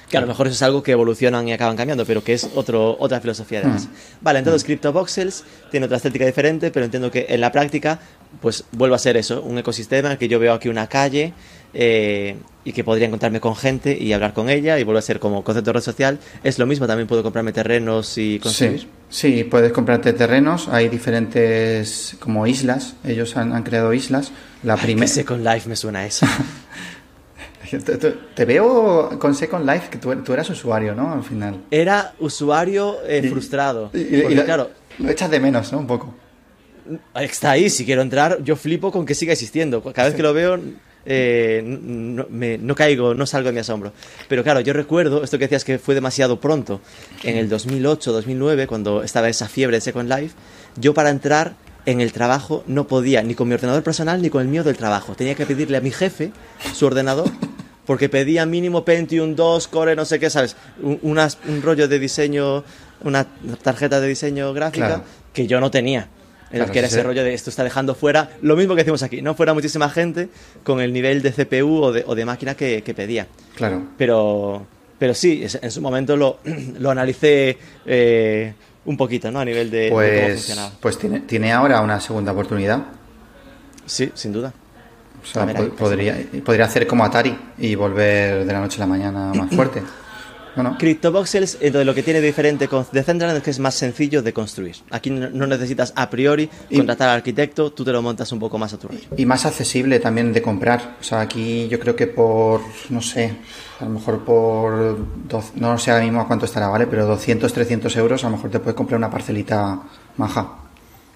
Que 0.09 0.17
a 0.17 0.21
lo 0.21 0.27
mejor 0.27 0.47
eso 0.47 0.53
es 0.53 0.61
algo 0.61 0.83
que 0.83 0.93
evolucionan 0.93 1.47
y 1.47 1.53
acaban 1.53 1.75
cambiando, 1.75 2.05
pero 2.05 2.23
que 2.23 2.33
es 2.33 2.49
otro, 2.55 2.95
otra 2.99 3.19
filosofía 3.19 3.59
además. 3.59 3.87
Mm. 3.87 3.89
Vale, 4.21 4.39
entonces 4.39 4.63
mm. 4.63 4.65
CryptoVoxels 4.65 5.43
tiene 5.69 5.85
otra 5.85 5.97
estética 5.97 6.25
diferente, 6.25 6.71
pero 6.71 6.85
entiendo 6.85 7.11
que 7.11 7.25
en 7.29 7.41
la 7.41 7.51
práctica, 7.51 7.99
pues 8.41 8.63
vuelve 8.71 8.95
a 8.95 8.99
ser 8.99 9.17
eso, 9.17 9.41
un 9.41 9.57
ecosistema 9.57 10.17
que 10.17 10.27
yo 10.29 10.39
veo 10.39 10.53
aquí 10.53 10.69
una 10.69 10.87
calle 10.87 11.33
eh, 11.73 12.37
y 12.63 12.71
que 12.71 12.83
podría 12.83 13.07
encontrarme 13.07 13.39
con 13.39 13.55
gente 13.55 13.97
y 13.97 14.13
hablar 14.13 14.33
con 14.33 14.49
ella 14.49 14.79
y 14.79 14.83
vuelve 14.83 14.99
a 14.99 15.01
ser 15.01 15.19
como 15.19 15.43
concepto 15.43 15.69
de 15.69 15.73
red 15.73 15.83
social. 15.83 16.19
Es 16.43 16.57
lo 16.57 16.65
mismo, 16.65 16.87
también 16.87 17.07
puedo 17.07 17.23
comprarme 17.23 17.51
terrenos 17.51 18.17
y 18.17 18.39
construir. 18.39 18.87
Sí, 19.09 19.43
puedes 19.43 19.71
comprarte 19.71 20.13
terrenos, 20.13 20.67
hay 20.69 20.89
diferentes 20.89 22.17
como 22.19 22.47
islas, 22.47 22.95
ellos 23.05 23.37
han, 23.37 23.63
creado 23.63 23.93
islas. 23.93 24.31
La 24.63 24.75
primera... 24.75 25.07
Second 25.07 25.45
Life 25.45 25.69
me 25.69 25.75
suena 25.75 25.99
a 25.99 26.05
eso. 26.05 26.25
Te, 28.35 28.45
veo 28.45 29.17
con 29.19 29.35
Second 29.35 29.69
Life, 29.69 29.89
que 29.89 29.97
tú, 29.97 30.33
eras 30.33 30.49
usuario, 30.49 30.95
¿no? 30.95 31.13
Al 31.13 31.23
final. 31.23 31.61
Era 31.71 32.13
usuario 32.19 32.97
eh, 33.05 33.27
frustrado. 33.29 33.89
Y, 33.93 34.35
claro, 34.35 34.69
lo 34.99 35.09
echas 35.09 35.29
de 35.29 35.39
menos, 35.39 35.71
¿no? 35.71 35.79
Un 35.79 35.87
poco. 35.87 36.13
Está 37.15 37.51
ahí, 37.51 37.69
si 37.69 37.85
quiero 37.85 38.01
entrar, 38.01 38.41
yo 38.43 38.55
flipo 38.55 38.91
con 38.91 39.05
que 39.05 39.13
siga 39.13 39.33
existiendo. 39.33 39.83
Cada 39.83 40.07
vez 40.07 40.15
que 40.15 40.23
lo 40.23 40.33
veo, 40.33 40.57
eh, 41.05 41.61
no, 41.63 42.75
caigo, 42.75 43.13
no 43.13 43.25
salgo 43.25 43.47
de 43.47 43.53
mi 43.53 43.59
asombro. 43.59 43.91
Pero 44.27 44.43
claro, 44.43 44.61
yo 44.61 44.73
recuerdo, 44.73 45.23
esto 45.23 45.37
que 45.37 45.45
decías 45.45 45.65
que 45.65 45.79
fue 45.79 45.95
demasiado 45.95 46.39
pronto, 46.39 46.81
en 47.23 47.37
el 47.37 47.49
2008, 47.49 48.11
2009, 48.13 48.67
cuando 48.67 49.03
estaba 49.03 49.27
esa 49.27 49.47
fiebre 49.47 49.77
de 49.77 49.81
Second 49.81 50.09
Life, 50.09 50.35
yo 50.77 50.93
para 50.93 51.09
entrar 51.09 51.55
en 51.87 52.01
el 52.01 52.11
trabajo 52.11 52.63
no 52.67 52.87
podía, 52.87 53.23
ni 53.23 53.33
con 53.33 53.47
mi 53.47 53.53
ordenador 53.53 53.81
personal 53.81 54.21
ni 54.21 54.29
con 54.29 54.41
el 54.41 54.49
mío 54.49 54.63
del 54.63 54.75
trabajo. 54.75 55.15
Tenía 55.15 55.35
que 55.35 55.45
pedirle 55.45 55.77
a 55.77 55.81
mi 55.81 55.91
jefe 55.91 56.31
su 56.73 56.85
ordenador 56.85 57.29
porque 57.87 58.09
pedía 58.09 58.45
mínimo 58.45 58.83
Pentium 58.83 59.33
2, 59.33 59.67
Core, 59.69 59.95
no 59.95 60.05
sé 60.05 60.19
qué, 60.19 60.29
¿sabes? 60.29 60.57
Un, 60.81 60.99
un 61.01 61.61
rollo 61.63 61.87
de 61.87 61.97
diseño, 61.97 62.63
una 63.01 63.25
tarjeta 63.63 64.01
de 64.01 64.09
diseño 64.09 64.53
gráfica 64.53 65.03
que 65.33 65.47
yo 65.47 65.59
no 65.61 65.71
tenía. 65.71 66.09
En 66.51 66.65
que 66.69 66.79
era 66.79 66.87
ese 66.87 67.01
rollo 67.03 67.23
de 67.23 67.33
esto 67.33 67.49
está 67.49 67.63
dejando 67.63 67.95
fuera, 67.95 68.29
lo 68.41 68.55
mismo 68.55 68.75
que 68.75 68.81
decimos 68.81 69.03
aquí, 69.03 69.21
no 69.21 69.35
fuera 69.35 69.53
muchísima 69.53 69.89
gente 69.89 70.29
con 70.63 70.79
el 70.79 70.93
nivel 70.93 71.21
de 71.21 71.31
CPU 71.31 71.81
o 71.81 71.91
de, 71.91 72.03
o 72.05 72.15
de 72.15 72.25
máquina 72.25 72.55
que, 72.55 72.93
pedía. 72.95 73.27
Claro. 73.55 73.83
Pero, 73.97 74.65
pero 74.99 75.13
sí, 75.13 75.45
en 75.61 75.71
su 75.71 75.81
momento 75.81 76.15
lo, 76.15 76.39
lo 76.79 76.91
analicé 76.91 77.57
eh, 77.85 78.53
un 78.85 78.97
poquito, 78.97 79.31
¿no? 79.31 79.39
A 79.39 79.45
nivel 79.45 79.71
de, 79.71 79.89
pues, 79.91 80.21
cómo 80.21 80.33
funcionaba. 80.33 80.71
Pues 80.81 80.97
tiene, 80.97 81.19
tiene 81.21 81.53
ahora 81.53 81.81
una 81.81 81.99
segunda 82.01 82.33
oportunidad. 82.33 82.83
Sí, 83.85 84.11
sin 84.13 84.33
duda. 84.33 84.53
O 85.29 85.33
sea, 85.33 85.45
podría, 85.77 86.17
podría 86.43 86.65
hacer 86.65 86.87
como 86.87 87.03
Atari 87.05 87.37
y 87.57 87.75
volver 87.75 88.45
de 88.45 88.53
la 88.53 88.59
noche 88.61 88.77
a 88.77 88.79
la 88.81 88.87
mañana 88.87 89.31
más 89.33 89.53
fuerte. 89.53 89.81
Bueno. 90.55 90.75
CryptoVoxels, 90.79 91.59
entonces 91.61 91.85
lo 91.85 91.93
que 91.93 92.01
tiene 92.01 92.19
de 92.19 92.25
diferente 92.25 92.67
con 92.67 92.83
Decentraland 92.91 93.37
es 93.37 93.43
que 93.43 93.51
es 93.51 93.59
más 93.59 93.75
sencillo 93.75 94.23
de 94.23 94.33
construir. 94.33 94.75
Aquí 94.89 95.11
no, 95.11 95.29
no 95.29 95.45
necesitas 95.45 95.93
a 95.95 96.09
priori 96.09 96.49
Y- 96.71 96.77
contratar 96.77 97.09
al 97.09 97.17
arquitecto, 97.17 97.71
tú 97.73 97.85
te 97.85 97.91
lo 97.91 98.01
montas 98.01 98.31
un 98.31 98.39
poco 98.39 98.57
más 98.57 98.73
a 98.73 98.79
tu 98.79 98.87
rollo. 98.87 99.01
Y 99.15 99.27
más 99.27 99.45
accesible 99.45 99.99
también 99.99 100.33
de 100.33 100.41
comprar. 100.41 100.95
O 100.99 101.03
sea, 101.03 101.21
aquí 101.21 101.67
yo 101.67 101.79
creo 101.79 101.95
que 101.95 102.07
por, 102.07 102.61
no 102.89 103.03
sé, 103.03 103.35
a 103.79 103.83
lo 103.83 103.91
mejor 103.91 104.25
por, 104.25 104.97
no 105.57 105.77
sé 105.77 105.91
ahora 105.91 106.03
mismo 106.03 106.21
a 106.21 106.27
cuánto 106.27 106.45
estará, 106.47 106.69
¿vale? 106.69 106.87
Pero 106.87 107.05
200, 107.05 107.53
300 107.53 107.95
euros 107.97 108.23
a 108.23 108.27
lo 108.31 108.37
mejor 108.37 108.49
te 108.49 108.57
puedes 108.59 108.73
comprar 108.75 108.97
una 108.97 109.11
parcelita 109.11 109.79
maja. 110.17 110.53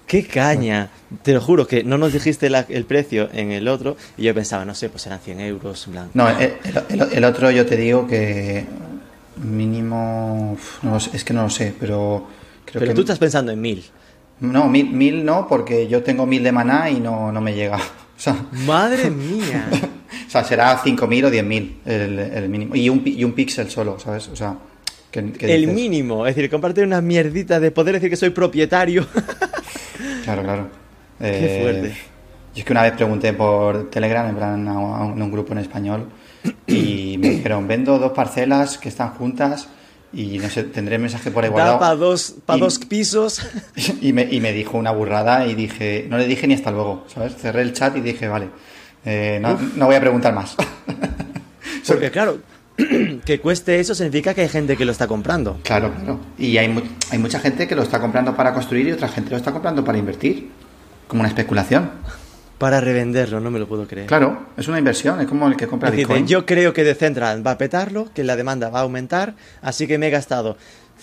¡Qué 0.06 0.26
caña! 0.26 0.90
Te 1.22 1.32
lo 1.32 1.40
juro 1.40 1.66
que 1.66 1.84
no 1.84 1.96
nos 1.98 2.12
dijiste 2.12 2.50
la- 2.50 2.66
el 2.68 2.84
precio 2.84 3.28
en 3.32 3.50
el 3.52 3.66
otro 3.68 3.96
y 4.18 4.24
yo 4.24 4.34
pensaba, 4.34 4.64
no 4.64 4.74
sé, 4.74 4.88
pues 4.88 5.06
eran 5.06 5.20
100 5.20 5.40
euros. 5.40 5.86
plan. 5.90 6.10
No, 6.14 6.28
el, 6.28 6.52
el- 6.64 7.00
el- 7.00 7.12
el 7.12 7.24
otro 7.24 7.50
yo 7.50 7.64
te 7.66 7.76
digo 7.76 8.06
que 8.06 8.64
mínimo, 9.42 10.56
no 10.82 10.96
es 10.96 11.24
que 11.24 11.32
no 11.32 11.42
lo 11.42 11.50
sé, 11.50 11.74
pero 11.78 12.26
creo 12.64 12.80
Pero 12.80 12.86
que... 12.92 12.94
tú 12.94 13.00
estás 13.02 13.18
pensando 13.18 13.52
en 13.52 13.60
mil. 13.60 13.84
No, 14.40 14.68
mil, 14.68 14.90
mil 14.90 15.24
no, 15.24 15.46
porque 15.48 15.86
yo 15.88 16.02
tengo 16.02 16.26
mil 16.26 16.42
de 16.42 16.52
maná 16.52 16.90
y 16.90 17.00
no, 17.00 17.30
no 17.32 17.40
me 17.40 17.54
llega. 17.54 17.78
O 18.14 18.20
sea, 18.24 18.36
¡Madre 18.66 19.10
mía! 19.10 19.68
o 20.28 20.30
sea 20.30 20.44
será 20.44 20.78
5.000 20.80 21.24
o 21.24 21.30
10.000 21.30 21.72
el, 21.86 22.18
el 22.20 22.48
mínimo. 22.48 22.76
Y 22.76 22.88
un, 22.88 23.02
y 23.04 23.24
un 23.24 23.32
píxel 23.32 23.68
solo, 23.68 23.98
¿sabes? 23.98 24.28
O 24.28 24.36
sea, 24.36 24.58
el 25.40 25.66
mínimo, 25.66 26.24
es 26.26 26.36
decir, 26.36 26.48
compartir 26.48 26.84
una 26.84 27.00
mierdita 27.00 27.58
de 27.58 27.72
poder 27.72 27.94
decir 27.94 28.10
que 28.10 28.16
soy 28.16 28.30
propietario. 28.30 29.04
Claro, 30.24 30.42
claro. 30.42 30.68
Qué 31.18 31.58
Eh, 31.58 31.62
fuerte. 31.62 31.96
Yo 32.54 32.58
es 32.60 32.64
que 32.64 32.72
una 32.72 32.82
vez 32.82 32.92
pregunté 32.92 33.32
por 33.32 33.88
Telegram, 33.90 34.28
en 34.28 34.34
plan, 34.36 34.68
a, 34.68 34.78
un, 34.78 35.20
a 35.20 35.24
un 35.24 35.32
grupo 35.32 35.52
en 35.52 35.58
español, 35.58 36.08
y 36.66 37.16
me 37.20 37.30
dijeron, 37.30 37.66
vendo 37.68 37.98
dos 37.98 38.12
parcelas 38.12 38.76
que 38.78 38.88
están 38.88 39.10
juntas 39.14 39.68
y 40.14 40.38
no 40.38 40.50
sé, 40.50 40.64
tendré 40.64 40.98
mensaje 40.98 41.30
por 41.30 41.42
ahí 41.44 41.48
da 41.48 41.54
guardado. 41.54 41.78
para 41.78 41.94
dos, 41.94 42.34
pa 42.44 42.56
Y- 42.56 42.60
dos 42.60 42.78
pisos. 42.78 43.40
Y 44.02 44.12
me, 44.12 44.22
y 44.30 44.40
me 44.40 44.52
dijo 44.52 44.76
una 44.76 44.90
burrada 44.90 45.46
y 45.46 45.54
dije, 45.54 46.06
no 46.10 46.18
le 46.18 46.26
dije 46.26 46.46
ni 46.46 46.52
hasta 46.54 46.70
luego, 46.70 47.04
¿sabes? 47.08 47.34
Cerré 47.36 47.62
el 47.62 47.72
chat 47.72 47.96
y 47.96 48.00
dije, 48.02 48.28
vale, 48.28 48.48
eh, 49.06 49.38
no, 49.40 49.58
no 49.76 49.86
voy 49.86 49.94
a 49.94 50.00
preguntar 50.00 50.34
más. 50.34 50.54
Porque 51.86 52.10
claro, 52.10 52.38
que 53.24 53.40
cueste 53.40 53.80
eso 53.80 53.94
significa 53.94 54.34
que 54.34 54.42
hay 54.42 54.48
gente 54.48 54.76
que 54.76 54.84
lo 54.84 54.92
está 54.92 55.06
comprando. 55.06 55.58
claro, 55.62 55.92
claro. 55.94 56.20
Y 56.38 56.56
hay, 56.58 56.68
mu- 56.68 56.82
hay 57.10 57.18
mucha 57.18 57.38
gente 57.40 57.68
que 57.68 57.74
lo 57.74 57.82
está 57.82 58.00
comprando 58.00 58.34
para 58.36 58.52
construir 58.54 58.88
y 58.88 58.92
otra 58.92 59.08
gente 59.08 59.30
lo 59.30 59.36
está 59.36 59.52
comprando 59.52 59.84
para 59.84 59.98
invertir, 59.98 60.50
como 61.06 61.20
una 61.20 61.28
especulación. 61.28 61.90
Para 62.58 62.80
revenderlo, 62.80 63.40
no 63.40 63.50
me 63.50 63.58
lo 63.58 63.66
puedo 63.66 63.88
creer. 63.88 64.06
Claro, 64.06 64.46
es 64.56 64.68
una 64.68 64.78
inversión, 64.78 65.20
es 65.20 65.26
como 65.26 65.48
el 65.48 65.56
que 65.56 65.66
compra 65.66 65.88
Es 65.88 65.96
Bitcoin. 65.96 66.26
yo 66.28 66.46
creo 66.46 66.72
que 66.72 66.84
Decentraland 66.84 67.44
va 67.44 67.52
a 67.52 67.58
petarlo, 67.58 68.08
que 68.14 68.22
la 68.22 68.36
demanda 68.36 68.70
va 68.70 68.78
a 68.78 68.82
aumentar, 68.82 69.34
así 69.62 69.88
que 69.88 69.98
me 69.98 70.06
he 70.06 70.10
gastado 70.10 70.56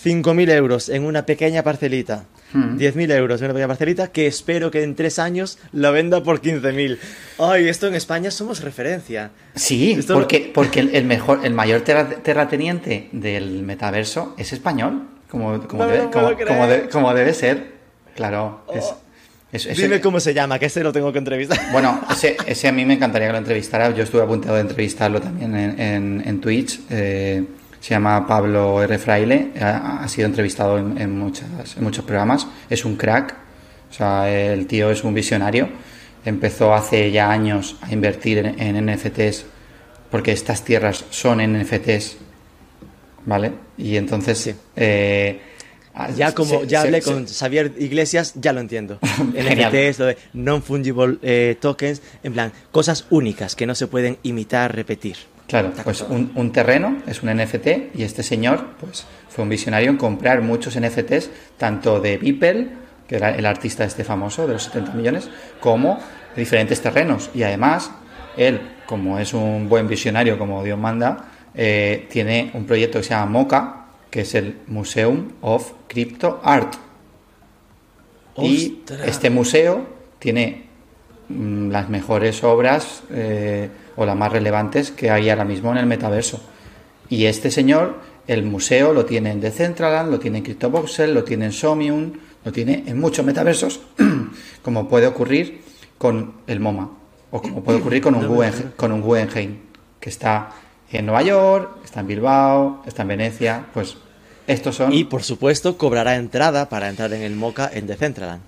5.000 0.03 0.49
euros 0.51 0.89
en 0.89 1.03
una 1.03 1.25
pequeña 1.25 1.63
parcelita, 1.63 2.25
Hmm. 2.51 2.77
10.000 2.77 3.11
euros 3.11 3.39
en 3.41 3.45
una 3.45 3.53
pequeña 3.53 3.67
parcelita, 3.67 4.07
que 4.11 4.25
espero 4.25 4.71
que 4.71 4.81
en 4.81 4.95
tres 4.95 5.19
años 5.19 5.59
la 5.71 5.91
venda 5.91 6.23
por 6.23 6.41
15.000. 6.41 6.97
Ay, 7.37 7.67
esto 7.67 7.85
en 7.87 7.93
España 7.95 8.31
somos 8.31 8.61
referencia. 8.63 9.29
Sí, 9.55 9.91
Esto 9.91 10.13
no- 10.13 10.19
porque, 10.19 10.51
porque 10.53 10.79
el, 10.79 11.05
mejor, 11.05 11.41
el 11.43 11.53
mayor 11.53 11.81
terra- 11.81 12.09
terrateniente 12.09 13.09
del 13.11 13.61
metaverso 13.61 14.33
es 14.37 14.51
español, 14.53 15.07
como, 15.29 15.61
como, 15.67 15.83
No 15.83 15.89
debe, 15.91 16.09
como. 16.09 16.27
Oh. 16.29 16.35
como 16.47 16.67
de- 16.67 16.89
como 16.89 17.13
debe 17.13 17.33
ser. 17.35 17.73
Claro, 18.15 18.65
es, 18.73 19.65
es- 19.67 19.77
Dime 19.77 20.01
cómo 20.01 20.19
se 20.19 20.33
llama, 20.33 20.57
que 20.57 20.65
ese 20.67 20.83
lo 20.83 20.91
tengo 20.91 21.11
que 21.11 21.19
entrevistar. 21.19 21.59
Bueno, 21.71 22.01
ese, 22.11 22.35
ese 22.47 22.67
a 22.67 22.71
mí 22.71 22.83
me 22.83 22.95
encantaría 22.95 23.27
que 23.27 23.33
lo 23.33 23.37
entrevistara. 23.39 23.91
Yo 23.91 24.03
estuve 24.03 24.23
a 24.23 24.25
punto 24.27 24.51
de 24.55 24.61
entrevistarlo 24.61 25.21
también 25.21 25.55
en, 25.55 25.79
en, 25.79 26.23
en 26.25 26.41
Twitch. 26.41 26.79
Eh, 26.89 27.43
se 27.79 27.91
llama 27.91 28.25
Pablo 28.27 28.81
R. 28.83 28.97
Fraile. 28.97 29.51
Ha, 29.59 30.03
ha 30.03 30.07
sido 30.07 30.27
entrevistado 30.27 30.77
en, 30.77 30.97
en 30.99 31.17
muchas, 31.17 31.47
en 31.77 31.83
muchos 31.83 32.03
programas. 32.05 32.47
Es 32.69 32.85
un 32.85 32.95
crack. 32.95 33.35
O 33.89 33.93
sea, 33.93 34.29
el 34.29 34.67
tío 34.67 34.91
es 34.91 35.03
un 35.03 35.13
visionario. 35.13 35.69
Empezó 36.25 36.73
hace 36.73 37.11
ya 37.11 37.31
años 37.31 37.77
a 37.81 37.91
invertir 37.93 38.39
en, 38.39 38.59
en 38.77 38.85
NFTs 38.93 39.45
porque 40.11 40.31
estas 40.31 40.63
tierras 40.63 41.05
son 41.09 41.39
NFTs. 41.41 42.17
¿Vale? 43.25 43.51
Y 43.77 43.95
entonces. 43.97 44.37
Sí. 44.37 44.55
eh, 44.75 45.41
Ya 46.15 46.33
como 46.33 46.63
ya 46.63 46.81
hablé 46.81 47.01
con 47.01 47.25
Xavier 47.27 47.73
Iglesias, 47.77 48.33
ya 48.35 48.53
lo 48.53 48.59
entiendo. 48.61 48.99
NFTs, 49.19 49.99
lo 49.99 50.05
de 50.05 50.17
non-fungible 50.33 51.17
eh, 51.21 51.57
tokens, 51.59 52.01
en 52.23 52.33
plan, 52.33 52.51
cosas 52.71 53.05
únicas 53.09 53.55
que 53.55 53.65
no 53.65 53.75
se 53.75 53.87
pueden 53.87 54.17
imitar, 54.23 54.73
repetir. 54.75 55.17
Claro, 55.49 55.71
pues 55.83 56.01
un, 56.01 56.31
un 56.35 56.51
terreno 56.51 56.97
es 57.07 57.23
un 57.23 57.35
NFT 57.35 57.95
y 57.95 58.03
este 58.03 58.21
señor 58.21 58.75
pues 58.79 59.03
fue 59.29 59.43
un 59.43 59.49
visionario 59.49 59.89
en 59.89 59.97
comprar 59.97 60.43
muchos 60.43 60.79
NFTs, 60.79 61.31
tanto 61.57 61.99
de 61.99 62.19
Beeple, 62.19 62.67
que 63.07 63.15
era 63.15 63.31
el 63.31 63.47
artista 63.47 63.83
este 63.83 64.03
famoso 64.03 64.45
de 64.45 64.53
los 64.53 64.63
70 64.65 64.93
millones, 64.93 65.27
como 65.59 65.97
de 66.35 66.41
diferentes 66.41 66.79
terrenos. 66.79 67.31
Y 67.33 67.41
además, 67.41 67.89
él, 68.37 68.61
como 68.85 69.17
es 69.17 69.33
un 69.33 69.67
buen 69.67 69.87
visionario, 69.87 70.37
como 70.37 70.63
Dios 70.63 70.77
manda, 70.77 71.25
eh, 71.55 72.05
tiene 72.11 72.51
un 72.53 72.65
proyecto 72.65 72.99
que 72.99 73.05
se 73.05 73.09
llama 73.09 73.31
MOCA, 73.31 73.85
que 74.11 74.21
es 74.21 74.35
el 74.35 74.57
Museum 74.67 75.31
of 75.41 75.73
Crypto 75.87 76.39
Art. 76.43 76.75
Y 78.37 78.83
este 79.03 79.31
museo 79.31 79.85
tiene 80.19 80.67
mm, 81.27 81.71
las 81.71 81.89
mejores 81.89 82.43
obras 82.43 83.01
eh, 83.09 83.69
o 83.99 84.05
las 84.05 84.15
más 84.15 84.31
relevantes 84.31 84.91
que 84.91 85.11
hay 85.11 85.29
ahora 85.29 85.43
mismo 85.43 85.71
en 85.71 85.77
el 85.77 85.85
metaverso. 85.85 86.39
Y 87.09 87.25
este 87.25 87.51
señor, 87.51 87.97
el 88.27 88.43
museo 88.43 88.93
lo 88.93 89.03
tiene 89.03 89.31
en 89.31 89.41
Decentraland, 89.41 90.09
lo 90.09 90.19
tiene 90.19 90.37
en 90.37 90.45
CryptoVoxel, 90.45 91.13
lo 91.13 91.23
tiene 91.25 91.45
en 91.47 91.51
Somium, 91.51 92.13
lo 92.45 92.51
tiene 92.53 92.83
en 92.87 92.97
muchos 92.97 93.25
metaversos, 93.25 93.81
como 94.63 94.87
puede 94.87 95.07
ocurrir 95.07 95.61
con 95.97 96.35
el 96.47 96.59
MoMA 96.61 96.89
o 97.31 97.41
como 97.41 97.61
puede 97.61 97.79
ocurrir 97.79 98.01
con 98.01 98.15
un, 98.15 98.21
No 98.23 98.29
me 98.29 98.35
Guggen- 98.35 98.47
imagino. 98.53 98.71
con 98.77 98.91
un 98.93 99.01
Guggenheim, 99.01 99.57
que 99.99 100.09
está 100.09 100.49
en 100.91 101.05
Nueva 101.05 101.21
York, 101.23 101.77
está 101.83 101.99
en 101.99 102.07
Bilbao, 102.07 102.81
está 102.87 103.01
en 103.01 103.07
Venecia, 103.09 103.65
pues 103.73 103.97
estos 104.47 104.75
son... 104.75 104.93
Y 104.93 105.03
por 105.03 105.23
supuesto, 105.23 105.77
cobrará 105.77 106.15
entrada 106.15 106.69
para 106.69 106.87
entrar 106.89 107.11
en 107.13 107.21
el 107.21 107.35
MOCA 107.35 107.69
en 107.73 107.85
Decentraland. 107.85 108.41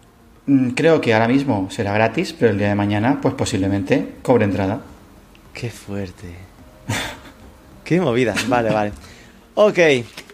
Mm, 0.48 0.70
Creo 0.70 1.02
que 1.02 1.14
ahora 1.14 1.28
mismo 1.28 1.68
será 1.70 1.94
gratis, 1.94 2.34
pero 2.34 2.52
el 2.52 2.58
día 2.58 2.70
de 2.70 2.76
mañana, 2.76 3.20
pues 3.22 3.34
posiblemente 3.36 4.14
cobre 4.24 4.46
entrada. 4.46 4.82
Qué 5.54 5.70
fuerte. 5.70 6.28
Qué 7.84 8.00
movida. 8.00 8.34
Vale, 8.48 8.70
vale. 8.72 8.92
Ok, 9.54 9.78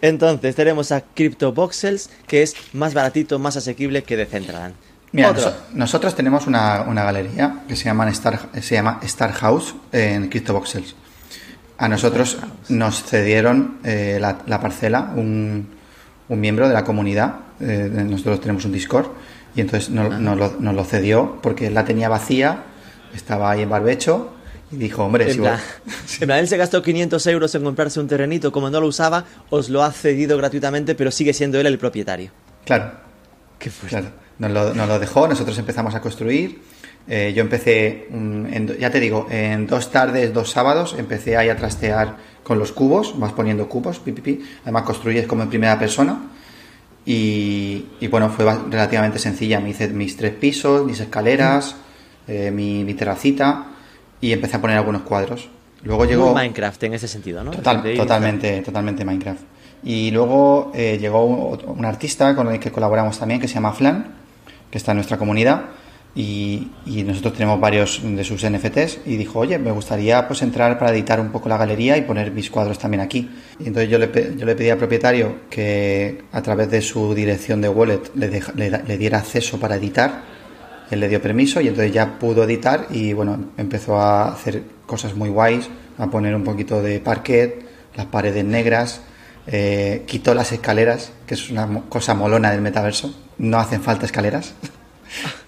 entonces 0.00 0.54
tenemos 0.54 0.92
a 0.92 1.00
CryptoVoxels, 1.00 2.08
que 2.26 2.42
es 2.42 2.54
más 2.72 2.94
baratito, 2.94 3.38
más 3.38 3.56
asequible 3.56 4.02
que 4.04 4.16
Decentraland. 4.16 4.74
Mira, 5.10 5.30
Otro. 5.30 5.42
noso- 5.44 5.56
nosotros 5.74 6.14
tenemos 6.14 6.46
una, 6.46 6.82
una 6.82 7.02
galería 7.02 7.62
que 7.66 7.74
se 7.74 7.86
llama 7.86 8.08
Star, 8.10 8.48
se 8.60 8.74
llama 8.74 9.00
Star 9.02 9.32
House 9.32 9.74
en 9.90 10.28
CryptoVoxels. 10.28 10.94
A 11.78 11.88
nosotros 11.88 12.38
nos 12.68 13.02
cedieron 13.02 13.78
eh, 13.84 14.18
la, 14.20 14.38
la 14.46 14.60
parcela 14.60 15.12
un, 15.16 15.68
un 16.28 16.40
miembro 16.40 16.68
de 16.68 16.74
la 16.74 16.84
comunidad. 16.84 17.36
eh, 17.60 17.90
nosotros 18.08 18.40
tenemos 18.40 18.64
un 18.66 18.72
Discord 18.72 19.06
y 19.56 19.60
entonces 19.62 19.90
no- 19.90 20.08
nos, 20.18 20.36
lo, 20.36 20.56
nos 20.60 20.74
lo 20.74 20.84
cedió 20.84 21.38
porque 21.42 21.70
la 21.70 21.84
tenía 21.84 22.08
vacía, 22.08 22.62
estaba 23.14 23.50
ahí 23.50 23.62
en 23.62 23.70
barbecho 23.70 24.32
y 24.70 24.76
dijo, 24.76 25.04
hombre, 25.04 25.24
En 25.26 25.32
si 25.32 25.38
plan, 25.38 25.58
vos- 25.86 26.20
en 26.20 26.26
plan, 26.26 26.38
él 26.40 26.48
se 26.48 26.56
gastó 26.56 26.82
500 26.82 27.26
euros 27.28 27.54
en 27.54 27.64
comprarse 27.64 28.00
un 28.00 28.08
terrenito, 28.08 28.52
como 28.52 28.70
no 28.70 28.80
lo 28.80 28.86
usaba, 28.86 29.24
os 29.50 29.68
lo 29.70 29.82
ha 29.82 29.90
cedido 29.92 30.36
gratuitamente, 30.36 30.94
pero 30.94 31.10
sigue 31.10 31.32
siendo 31.32 31.58
él 31.60 31.66
el 31.66 31.78
propietario. 31.78 32.30
Claro, 32.64 32.92
Qué 33.58 33.70
fuerte. 33.70 33.96
Claro, 33.98 34.14
nos 34.38 34.50
lo, 34.52 34.74
nos 34.74 34.86
lo 34.88 34.98
dejó, 34.98 35.26
nosotros 35.26 35.58
empezamos 35.58 35.94
a 35.94 36.00
construir. 36.00 36.60
Eh, 37.08 37.32
yo 37.34 37.40
empecé, 37.42 38.06
mm, 38.10 38.46
en 38.52 38.78
ya 38.78 38.90
te 38.90 39.00
digo, 39.00 39.26
en 39.30 39.66
dos 39.66 39.90
tardes, 39.90 40.32
dos 40.34 40.50
sábados, 40.50 40.94
empecé 40.98 41.36
ahí 41.36 41.48
a 41.48 41.56
trastear 41.56 42.16
con 42.44 42.58
los 42.58 42.70
cubos, 42.72 43.18
vas 43.18 43.32
poniendo 43.32 43.68
cubos, 43.68 43.98
pi, 43.98 44.12
pi, 44.12 44.20
pi. 44.20 44.44
además 44.62 44.82
construyes 44.84 45.26
como 45.26 45.42
en 45.42 45.48
primera 45.48 45.78
persona. 45.78 46.20
Y, 47.06 47.86
y 48.00 48.06
bueno, 48.08 48.28
fue 48.30 48.44
relativamente 48.70 49.18
sencilla. 49.18 49.60
Me 49.60 49.70
hice 49.70 49.88
mis 49.88 50.16
tres 50.16 50.34
pisos, 50.34 50.84
mis 50.84 51.00
escaleras, 51.00 51.76
eh, 52.26 52.50
mi, 52.50 52.84
mi 52.84 52.94
terracita 52.94 53.66
y 54.20 54.32
empecé 54.32 54.56
a 54.56 54.60
poner 54.60 54.76
algunos 54.76 55.02
cuadros. 55.02 55.48
Luego 55.84 56.04
llegó... 56.04 56.26
Muy 56.26 56.34
Minecraft 56.34 56.82
en 56.84 56.94
ese 56.94 57.06
sentido, 57.08 57.44
¿no? 57.44 57.52
Total- 57.52 57.82
De 57.82 57.94
totalmente, 57.96 58.60
totalmente 58.62 59.04
Minecraft. 59.04 59.40
Y 59.84 60.10
luego 60.10 60.72
eh, 60.74 60.98
llegó 61.00 61.24
un, 61.24 61.58
un 61.78 61.84
artista 61.84 62.34
con 62.34 62.48
el 62.52 62.58
que 62.58 62.72
colaboramos 62.72 63.18
también, 63.18 63.40
que 63.40 63.46
se 63.48 63.54
llama 63.54 63.72
Flan, 63.72 64.06
que 64.70 64.78
está 64.78 64.90
en 64.92 64.96
nuestra 64.96 65.18
comunidad, 65.18 65.62
y, 66.16 66.68
y 66.84 67.04
nosotros 67.04 67.34
tenemos 67.34 67.60
varios 67.60 68.00
de 68.02 68.24
sus 68.24 68.44
NFTs, 68.44 69.00
y 69.06 69.16
dijo, 69.16 69.38
oye, 69.38 69.56
me 69.58 69.70
gustaría 69.70 70.26
pues 70.26 70.42
entrar 70.42 70.78
para 70.80 70.90
editar 70.90 71.20
un 71.20 71.30
poco 71.30 71.48
la 71.48 71.56
galería 71.56 71.96
y 71.96 72.02
poner 72.02 72.32
mis 72.32 72.50
cuadros 72.50 72.76
también 72.78 73.00
aquí. 73.00 73.30
Y 73.60 73.68
entonces 73.68 73.88
yo 73.88 73.98
le, 73.98 74.10
yo 74.36 74.44
le 74.44 74.56
pedí 74.56 74.70
al 74.70 74.78
propietario 74.78 75.42
que 75.48 76.24
a 76.32 76.42
través 76.42 76.70
de 76.72 76.82
su 76.82 77.14
dirección 77.14 77.60
de 77.60 77.68
wallet 77.68 78.00
le, 78.16 78.30
da- 78.70 78.82
le 78.84 78.98
diera 78.98 79.18
acceso 79.18 79.60
para 79.60 79.76
editar, 79.76 80.22
él 80.90 81.00
le 81.00 81.08
dio 81.08 81.20
permiso 81.20 81.60
y 81.60 81.68
entonces 81.68 81.92
ya 81.92 82.18
pudo 82.18 82.44
editar 82.44 82.86
y 82.90 83.12
bueno, 83.12 83.50
empezó 83.56 83.98
a 84.00 84.32
hacer 84.32 84.62
cosas 84.86 85.14
muy 85.14 85.28
guays, 85.28 85.68
a 85.98 86.06
poner 86.06 86.34
un 86.34 86.44
poquito 86.44 86.82
de 86.82 87.00
parquet, 87.00 87.64
las 87.94 88.06
paredes 88.06 88.44
negras, 88.44 89.02
eh, 89.46 90.04
quitó 90.06 90.34
las 90.34 90.52
escaleras, 90.52 91.12
que 91.26 91.34
es 91.34 91.50
una 91.50 91.82
cosa 91.88 92.14
molona 92.14 92.50
del 92.50 92.60
metaverso. 92.60 93.14
No 93.38 93.58
hacen 93.58 93.82
falta 93.82 94.06
escaleras. 94.06 94.54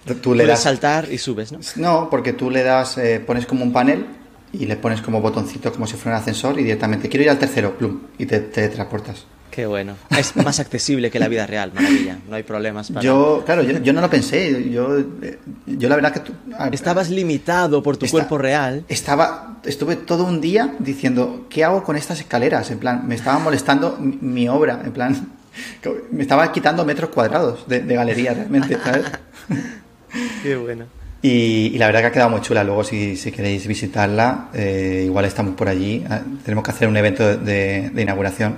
tú 0.22 0.34
le 0.34 0.46
das 0.46 0.62
saltar 0.62 1.12
y 1.12 1.18
subes, 1.18 1.52
¿no? 1.52 1.60
no, 1.76 2.10
porque 2.10 2.32
tú 2.32 2.50
le 2.50 2.62
das, 2.62 2.98
eh, 2.98 3.20
pones 3.24 3.46
como 3.46 3.62
un 3.62 3.72
panel 3.72 4.06
y 4.52 4.66
le 4.66 4.76
pones 4.76 5.00
como 5.00 5.20
botoncito 5.20 5.72
como 5.72 5.86
si 5.86 5.96
fuera 5.96 6.16
un 6.16 6.22
ascensor 6.22 6.58
y 6.58 6.64
directamente 6.64 7.08
quiero 7.08 7.24
ir 7.24 7.30
al 7.30 7.38
tercero, 7.38 7.76
plum, 7.76 8.00
y 8.18 8.26
te, 8.26 8.40
te 8.40 8.68
transportas. 8.68 9.26
Qué 9.50 9.66
bueno. 9.66 9.94
Es 10.16 10.36
más 10.36 10.60
accesible 10.60 11.10
que 11.10 11.18
la 11.18 11.26
vida 11.28 11.46
real, 11.46 11.72
maravilla. 11.74 12.18
No 12.28 12.36
hay 12.36 12.42
problemas 12.44 12.90
para... 12.90 13.02
Yo, 13.04 13.42
claro, 13.44 13.62
yo, 13.62 13.78
yo 13.82 13.92
no 13.92 14.00
lo 14.00 14.08
pensé. 14.08 14.70
Yo, 14.70 14.98
eh, 15.22 15.38
yo 15.66 15.88
la 15.88 15.96
verdad 15.96 16.12
que 16.12 16.20
tú, 16.20 16.32
a- 16.56 16.68
Estabas 16.68 17.10
limitado 17.10 17.82
por 17.82 17.96
tu 17.96 18.04
Está- 18.06 18.18
cuerpo 18.18 18.38
real. 18.38 18.84
Estaba, 18.88 19.58
estuve 19.64 19.96
todo 19.96 20.24
un 20.24 20.40
día 20.40 20.74
diciendo, 20.78 21.46
¿qué 21.50 21.64
hago 21.64 21.82
con 21.82 21.96
estas 21.96 22.20
escaleras? 22.20 22.70
En 22.70 22.78
plan, 22.78 23.06
me 23.08 23.16
estaba 23.16 23.38
molestando 23.40 23.96
mi, 24.00 24.18
mi 24.20 24.48
obra, 24.48 24.80
en 24.84 24.92
plan, 24.92 25.28
me 26.12 26.22
estaba 26.22 26.52
quitando 26.52 26.84
metros 26.84 27.10
cuadrados 27.10 27.66
de, 27.66 27.80
de 27.80 27.94
galería 27.96 28.32
realmente, 28.34 28.78
¿sabes? 28.82 29.06
Qué 30.42 30.56
bueno. 30.56 30.84
Y, 31.22 31.72
y 31.74 31.78
la 31.78 31.86
verdad 31.86 32.00
que 32.00 32.06
ha 32.06 32.12
quedado 32.12 32.30
muy 32.30 32.40
chula. 32.40 32.64
Luego, 32.64 32.82
si, 32.82 33.16
si 33.16 33.30
queréis 33.30 33.66
visitarla, 33.66 34.48
eh, 34.54 35.02
igual 35.04 35.24
estamos 35.26 35.54
por 35.54 35.68
allí. 35.68 36.02
Ah, 36.08 36.20
Tenemos 36.44 36.64
que 36.64 36.70
hacer 36.70 36.88
un 36.88 36.96
evento 36.96 37.36
de, 37.36 37.90
de 37.92 38.02
inauguración, 38.02 38.56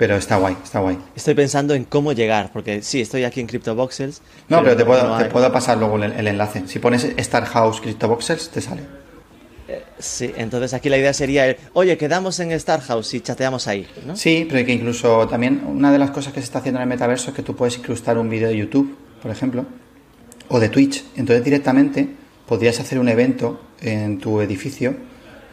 pero 0.00 0.16
está 0.16 0.36
guay, 0.36 0.56
está 0.64 0.80
guay. 0.80 0.96
Estoy 1.14 1.34
pensando 1.34 1.74
en 1.74 1.84
cómo 1.84 2.14
llegar, 2.14 2.50
porque 2.54 2.80
sí, 2.80 3.02
estoy 3.02 3.24
aquí 3.24 3.40
en 3.40 3.46
CryptoVoxels. 3.46 4.22
No, 4.48 4.62
pero, 4.62 4.74
te, 4.74 4.86
puedo, 4.86 5.06
no 5.06 5.18
te 5.18 5.26
puedo 5.26 5.52
pasar 5.52 5.76
luego 5.76 5.96
el, 5.96 6.04
el 6.04 6.26
enlace. 6.26 6.62
Si 6.68 6.78
pones 6.78 7.04
Star 7.18 7.44
House 7.44 7.82
CryptoVoxels, 7.82 8.48
te 8.48 8.62
sale. 8.62 8.80
Sí, 9.98 10.32
entonces 10.38 10.72
aquí 10.72 10.88
la 10.88 10.96
idea 10.96 11.12
sería, 11.12 11.46
el, 11.46 11.58
oye, 11.74 11.98
quedamos 11.98 12.40
en 12.40 12.50
Star 12.52 12.80
House 12.80 13.12
y 13.12 13.20
chateamos 13.20 13.68
ahí, 13.68 13.86
¿no? 14.06 14.16
Sí, 14.16 14.46
pero 14.50 14.64
que 14.64 14.72
incluso 14.72 15.28
también 15.28 15.64
una 15.66 15.92
de 15.92 15.98
las 15.98 16.12
cosas 16.12 16.32
que 16.32 16.40
se 16.40 16.44
está 16.44 16.60
haciendo 16.60 16.78
en 16.78 16.84
el 16.84 16.88
metaverso 16.88 17.28
es 17.28 17.36
que 17.36 17.42
tú 17.42 17.54
puedes 17.54 17.76
incrustar 17.76 18.16
un 18.16 18.30
vídeo 18.30 18.48
de 18.48 18.56
YouTube, 18.56 18.96
por 19.20 19.30
ejemplo, 19.30 19.66
o 20.48 20.58
de 20.58 20.70
Twitch. 20.70 21.04
Entonces 21.16 21.44
directamente 21.44 22.08
podrías 22.46 22.80
hacer 22.80 22.98
un 22.98 23.10
evento 23.10 23.60
en 23.82 24.18
tu 24.18 24.40
edificio 24.40 24.96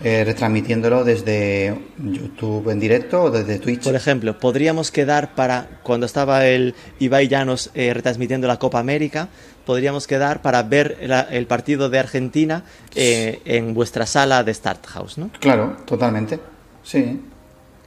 eh, 0.03 0.23
retransmitiéndolo 0.23 1.03
desde 1.03 1.75
YouTube 1.97 2.69
en 2.69 2.79
directo 2.79 3.23
o 3.23 3.31
desde 3.31 3.59
Twitch. 3.59 3.83
Por 3.83 3.95
ejemplo, 3.95 4.37
podríamos 4.39 4.91
quedar 4.91 5.33
para, 5.35 5.67
cuando 5.83 6.05
estaba 6.05 6.45
el 6.45 6.75
Ibai 6.99 7.27
Llanos 7.27 7.71
eh, 7.73 7.93
retransmitiendo 7.93 8.47
la 8.47 8.57
Copa 8.59 8.79
América, 8.79 9.29
podríamos 9.65 10.07
quedar 10.07 10.41
para 10.41 10.63
ver 10.63 10.97
la- 11.01 11.21
el 11.31 11.45
partido 11.47 11.89
de 11.89 11.99
Argentina 11.99 12.63
eh, 12.95 13.41
en 13.45 13.73
vuestra 13.73 14.05
sala 14.05 14.43
de 14.43 14.53
Start 14.53 14.85
House, 14.87 15.17
¿no? 15.17 15.29
Claro, 15.39 15.77
totalmente. 15.85 16.39
Sí. 16.83 17.19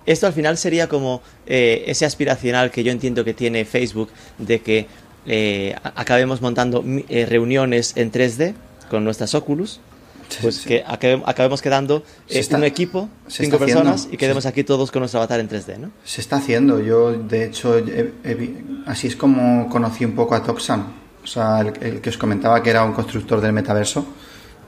Esto 0.07 0.27
al 0.27 0.33
final 0.33 0.57
sería 0.59 0.89
como 0.89 1.23
eh, 1.47 1.85
ese 1.87 2.05
aspiracional 2.07 2.71
que 2.71 2.83
yo 2.83 2.91
entiendo 2.91 3.25
que 3.25 3.35
tiene 3.35 3.65
Facebook 3.65 4.09
de 4.39 4.61
que 4.61 4.87
eh, 5.27 5.75
acabemos 5.95 6.41
montando 6.41 6.83
eh, 7.09 7.27
reuniones 7.27 7.97
en 7.97 8.11
3D 8.11 8.55
con 8.91 9.05
nuestras 9.05 9.35
Oculus. 9.35 9.79
Pues 10.43 10.57
Sí, 10.57 10.63
sí. 10.63 10.69
que 10.69 10.85
acabe- 10.87 11.23
acabemos 11.27 11.61
quedando 11.63 11.99
eh, 12.29 12.39
está- 12.41 12.57
un 12.57 12.65
equipo, 12.65 13.09
cinco 13.29 13.57
haciendo. 13.57 13.59
personas, 13.83 14.09
y 14.11 14.17
quedemos 14.17 14.47
aquí 14.47 14.65
todos 14.65 14.91
con 14.91 15.01
nuestro 15.01 15.19
avatar 15.21 15.41
en 15.41 15.49
3D, 15.49 15.79
¿no? 15.79 15.91
Se 16.05 16.21
está 16.21 16.37
haciendo. 16.37 16.81
Yo, 16.81 17.13
de 17.13 17.45
hecho, 17.47 17.77
he- 17.79 18.13
he 18.25 18.65
así 18.87 19.07
es 19.09 19.17
como 19.17 19.69
conocí 19.69 20.05
un 20.05 20.13
poco 20.13 20.35
a 20.35 20.43
Toxan. 20.43 20.87
O 21.23 21.27
sea, 21.27 21.61
el, 21.61 21.73
el 21.83 22.01
que 22.01 22.11
os 22.11 22.17
comentaba 22.19 22.63
que 22.63 22.71
era 22.71 22.85
un 22.85 22.93
constructor 22.93 23.41
del 23.41 23.53
metaverso. 23.53 24.07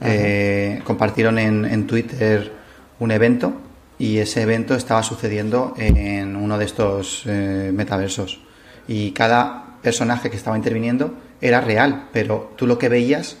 Eh, 0.01 0.81
compartieron 0.83 1.37
en, 1.39 1.65
en 1.65 1.87
Twitter 1.87 2.51
un 2.99 3.11
evento 3.11 3.53
y 3.97 4.17
ese 4.17 4.41
evento 4.41 4.75
estaba 4.75 5.01
sucediendo 5.03 5.73
en 5.77 6.35
uno 6.35 6.57
de 6.57 6.65
estos 6.65 7.23
eh, 7.25 7.71
metaversos. 7.73 8.41
Y 8.87 9.11
cada 9.11 9.77
personaje 9.81 10.29
que 10.29 10.35
estaba 10.37 10.57
interviniendo 10.57 11.13
era 11.39 11.61
real, 11.61 12.09
pero 12.11 12.53
tú 12.57 12.67
lo 12.67 12.77
que 12.77 12.89
veías 12.89 13.37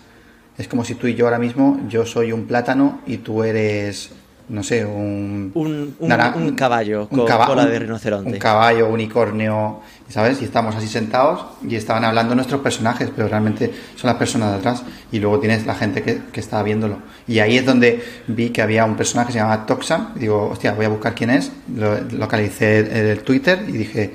es 0.57 0.67
como 0.67 0.83
si 0.85 0.95
tú 0.95 1.07
y 1.07 1.15
yo 1.15 1.25
ahora 1.25 1.39
mismo, 1.39 1.79
yo 1.89 2.05
soy 2.05 2.31
un 2.31 2.45
plátano 2.45 2.99
y 3.07 3.17
tú 3.17 3.43
eres, 3.43 4.11
no 4.49 4.61
sé, 4.63 4.85
un... 4.85 5.51
Un, 5.55 5.95
un- 5.99 6.09
Nara- 6.09 6.33
un 6.35 6.51
caballo 6.55 7.07
un 7.09 7.17
con 7.19 7.25
caba- 7.27 7.47
cola 7.47 7.65
de 7.65 7.79
rinoceronte. 7.79 8.29
Un 8.33 8.37
caballo, 8.37 8.87
unicornio, 8.89 9.79
¿sabes? 10.09 10.41
Y 10.41 10.45
estamos 10.45 10.75
así 10.75 10.87
sentados 10.87 11.43
y 11.67 11.75
estaban 11.75 12.03
hablando 12.05 12.35
nuestros 12.35 12.61
personajes, 12.61 13.09
pero 13.15 13.27
realmente 13.27 13.71
son 13.95 14.09
las 14.09 14.17
personas 14.17 14.51
de 14.51 14.57
atrás. 14.57 14.83
Y 15.11 15.19
luego 15.19 15.39
tienes 15.39 15.65
la 15.65 15.73
gente 15.75 16.03
que, 16.03 16.21
que 16.31 16.39
está 16.39 16.61
viéndolo. 16.61 16.97
Y 17.27 17.39
ahí 17.39 17.57
es 17.57 17.65
donde 17.65 18.03
vi 18.27 18.49
que 18.49 18.61
había 18.61 18.85
un 18.85 18.95
personaje 18.95 19.27
que 19.27 19.33
se 19.33 19.39
llamaba 19.39 19.65
Toxan. 19.65 20.09
Y 20.17 20.19
digo, 20.19 20.49
hostia, 20.51 20.73
voy 20.73 20.85
a 20.85 20.89
buscar 20.89 21.15
quién 21.15 21.29
es. 21.31 21.51
Lo, 21.75 21.99
localicé 22.11 23.11
el 23.11 23.19
Twitter 23.21 23.63
y 23.67 23.71
dije, 23.71 24.13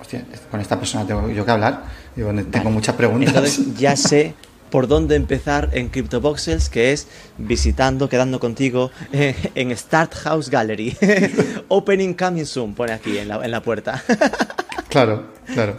hostia, 0.00 0.22
con 0.50 0.60
esta 0.60 0.78
persona 0.78 1.04
tengo 1.06 1.28
yo 1.30 1.44
que 1.44 1.50
hablar. 1.50 1.82
Digo, 2.14 2.32
tengo 2.50 2.70
muchas 2.70 2.94
preguntas. 2.94 3.28
Entonces 3.34 3.74
ya 3.76 3.96
sé 3.96 4.34
por 4.70 4.86
dónde 4.86 5.16
empezar 5.16 5.70
en 5.72 5.88
CryptoVoxels, 5.88 6.68
que 6.68 6.92
es 6.92 7.08
visitando, 7.38 8.08
quedando 8.08 8.38
contigo 8.40 8.90
eh, 9.12 9.34
en 9.54 9.76
Start 9.76 10.14
House 10.14 10.48
Gallery. 10.50 10.96
Opening 11.68 12.14
coming 12.14 12.44
soon, 12.46 12.74
pone 12.74 12.92
aquí 12.92 13.18
en 13.18 13.28
la, 13.28 13.44
en 13.44 13.50
la 13.50 13.62
puerta. 13.62 14.02
claro, 14.88 15.24
claro. 15.52 15.76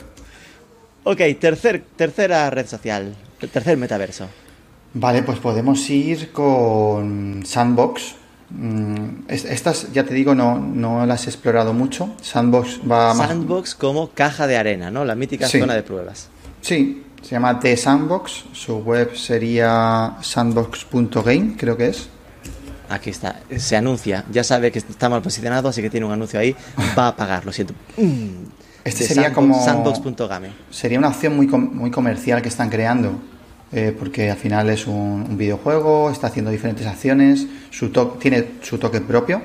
ok, 1.04 1.20
tercer, 1.40 1.84
tercera 1.96 2.50
red 2.50 2.68
social, 2.68 3.16
tercer 3.52 3.78
metaverso. 3.78 4.28
Vale, 4.94 5.24
pues 5.24 5.40
podemos 5.40 5.90
ir 5.90 6.32
con 6.32 7.44
Sandbox. 7.46 8.16
Mm, 8.50 9.06
es- 9.30 9.46
Estas, 9.46 9.94
ya 9.94 10.04
te 10.04 10.14
digo, 10.14 10.36
no, 10.36 10.60
no 10.60 11.06
las 11.06 11.26
he 11.26 11.30
explorado 11.30 11.74
mucho. 11.74 12.14
Sandbox 12.22 12.82
va 12.82 13.14
más... 13.14 13.30
Sandbox 13.30 13.74
como 13.76 14.10
caja 14.10 14.48
de 14.48 14.58
arena, 14.58 14.92
¿no? 14.92 15.06
La 15.06 15.16
mítica 15.16 15.48
Sí. 15.48 15.60
zona 15.62 15.76
de 15.76 15.84
pruebas. 15.84 16.28
Sí, 16.60 17.04
se 17.22 17.32
llama 17.32 17.60
The 17.60 17.78
Sandbox. 17.78 18.46
Su 18.54 18.78
web 18.80 19.16
sería 19.16 20.18
sandbox.game, 20.22 21.56
creo 21.58 21.78
que 21.78 21.88
es. 21.88 22.08
Aquí 22.90 23.10
está, 23.10 23.40
se 23.58 23.78
anuncia. 23.78 24.26
Ya 24.32 24.44
sabe 24.44 24.72
que 24.72 24.80
está 24.80 25.08
mal 25.08 25.22
posicionado, 25.22 25.70
así 25.70 25.82
que 25.82 25.90
tiene 25.90 26.06
un 26.06 26.12
anuncio 26.12 26.40
ahí. 26.40 26.56
Va 26.98 27.08
a 27.10 27.16
pagar, 27.16 27.46
lo 27.46 27.54
siento. 27.54 27.74
Mm. 27.98 28.46
Este 28.84 29.04
De 29.04 29.08
sería 29.10 29.30
Sandbox- 29.30 29.34
como... 29.36 29.64
Sandbox.game. 29.66 30.50
Sería 30.70 31.00
una 31.00 31.10
opción 31.10 31.36
muy, 31.36 31.48
com- 31.48 31.70
muy 31.74 31.92
comercial 31.92 32.42
que 32.42 32.50
están 32.50 32.70
creando. 32.70 33.14
eh, 33.74 33.96
porque 33.98 34.30
al 34.30 34.36
final 34.38 34.70
es 34.70 34.86
un, 34.86 35.26
un 35.30 35.38
videojuego, 35.38 36.10
está 36.12 36.28
haciendo 36.28 36.52
diferentes 36.52 36.86
acciones, 36.86 37.48
su 37.70 37.90
to- 37.90 38.18
tiene 38.20 38.46
su 38.62 38.78
toque 38.78 39.00
propio, 39.00 39.42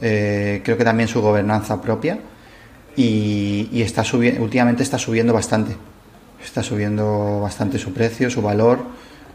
eh, 0.00 0.62
creo 0.64 0.78
que 0.78 0.84
también 0.84 1.06
su 1.06 1.20
gobernanza 1.20 1.78
propia 1.82 2.18
y, 2.96 3.68
y 3.70 3.82
está 3.82 4.04
últimamente 4.40 4.82
está 4.82 4.96
subiendo 4.98 5.34
bastante. 5.34 5.76
Está 6.44 6.62
subiendo 6.62 7.40
bastante 7.40 7.78
su 7.78 7.92
precio, 7.92 8.28
su 8.30 8.42
valor. 8.42 8.80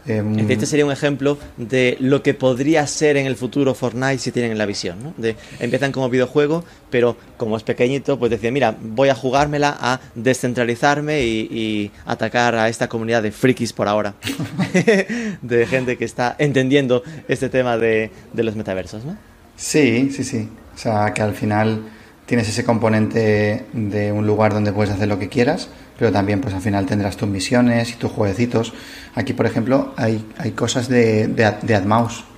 eh, 0.06 0.22
decir, 0.22 0.52
Este 0.52 0.66
sería 0.66 0.86
un 0.86 0.92
ejemplo 0.92 1.36
de 1.56 1.96
lo 2.00 2.22
que 2.22 2.32
podría 2.34 2.86
ser 2.86 3.16
en 3.16 3.26
el 3.26 3.36
futuro 3.36 3.74
Fortnite 3.74 4.18
si 4.18 4.30
tienen 4.32 4.56
la 4.56 4.66
visión, 4.66 5.02
¿no? 5.02 5.14
De, 5.16 5.36
empiezan 5.58 5.92
como 5.92 6.08
videojuego, 6.08 6.64
pero 6.90 7.16
como 7.36 7.56
es 7.56 7.62
pequeñito, 7.62 8.18
pues 8.18 8.30
decía, 8.30 8.50
mira, 8.50 8.76
voy 8.80 9.08
a 9.08 9.14
jugármela 9.14 9.76
a 9.80 10.00
descentralizarme 10.14 11.22
y, 11.22 11.40
y 11.50 11.90
atacar 12.06 12.54
a 12.54 12.68
esta 12.68 12.88
comunidad 12.88 13.22
de 13.22 13.32
frikis 13.32 13.72
por 13.72 13.88
ahora. 13.88 14.14
de 15.42 15.66
gente 15.66 15.96
que 15.96 16.04
está 16.04 16.36
entendiendo 16.38 17.02
este 17.26 17.48
tema 17.48 17.76
de, 17.76 18.10
de 18.32 18.42
los 18.42 18.54
metaversos, 18.56 19.04
¿no? 19.04 19.16
Sí, 19.56 20.10
sí, 20.14 20.24
sí. 20.24 20.48
O 20.74 20.78
sea, 20.78 21.12
que 21.12 21.22
al 21.22 21.34
final 21.34 21.82
tienes 22.26 22.48
ese 22.48 22.62
componente 22.62 23.64
de 23.72 24.12
un 24.12 24.26
lugar 24.26 24.52
donde 24.54 24.72
puedes 24.72 24.94
hacer 24.94 25.08
lo 25.08 25.18
que 25.18 25.28
quieras, 25.28 25.68
pero 25.98 26.12
también 26.12 26.40
pues 26.40 26.54
al 26.54 26.60
final 26.60 26.86
tendrás 26.86 27.16
tus 27.16 27.28
misiones 27.28 27.90
y 27.90 27.94
tus 27.96 28.10
jueguecitos. 28.12 28.72
Aquí, 29.14 29.32
por 29.32 29.46
ejemplo, 29.46 29.92
hay, 29.96 30.24
hay 30.38 30.52
cosas 30.52 30.88
de, 30.88 31.26
de, 31.26 31.44
Ad- 31.44 31.60
de 31.62 31.74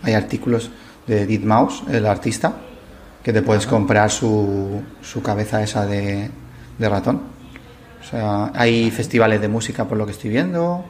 hay 0.03 0.15
artículos 0.15 0.71
de 1.07 1.23
Edith 1.23 1.45
Mouse, 1.45 1.83
el 1.91 2.07
artista, 2.07 2.55
que 3.23 3.33
te 3.33 3.43
puedes 3.43 3.67
comprar 3.67 4.11
su, 4.11 4.83
su 5.03 5.23
cabeza 5.23 5.63
esa 5.63 5.85
de, 5.85 6.31
de 6.79 6.89
ratón. 6.89 7.21
O 8.01 8.05
sea, 8.11 8.51
hay 8.55 8.91
festivales 8.91 9.41
de 9.43 9.49
música 9.49 9.87
por 9.87 9.99
lo 9.99 10.07
que 10.07 10.13
estoy 10.13 10.31
viendo. 10.31 10.87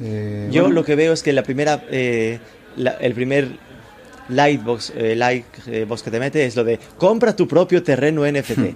Eh, 0.00 0.48
Yo 0.52 0.62
bueno, 0.64 0.74
lo 0.74 0.84
que 0.84 0.94
veo 0.94 1.12
es 1.14 1.22
que 1.22 1.32
la 1.32 1.42
primera, 1.42 1.84
eh, 1.90 2.38
la- 2.76 2.92
el 3.00 3.14
primer 3.14 3.48
lightbox, 4.28 4.92
eh, 4.94 5.14
light 5.16 5.46
eh, 5.68 5.86
que 6.02 6.10
te 6.10 6.20
mete 6.20 6.44
es 6.44 6.56
lo 6.56 6.64
de 6.64 6.78
compra 6.98 7.34
tu 7.34 7.46
propio 7.48 7.82
terreno 7.82 8.26
NFT. 8.30 8.74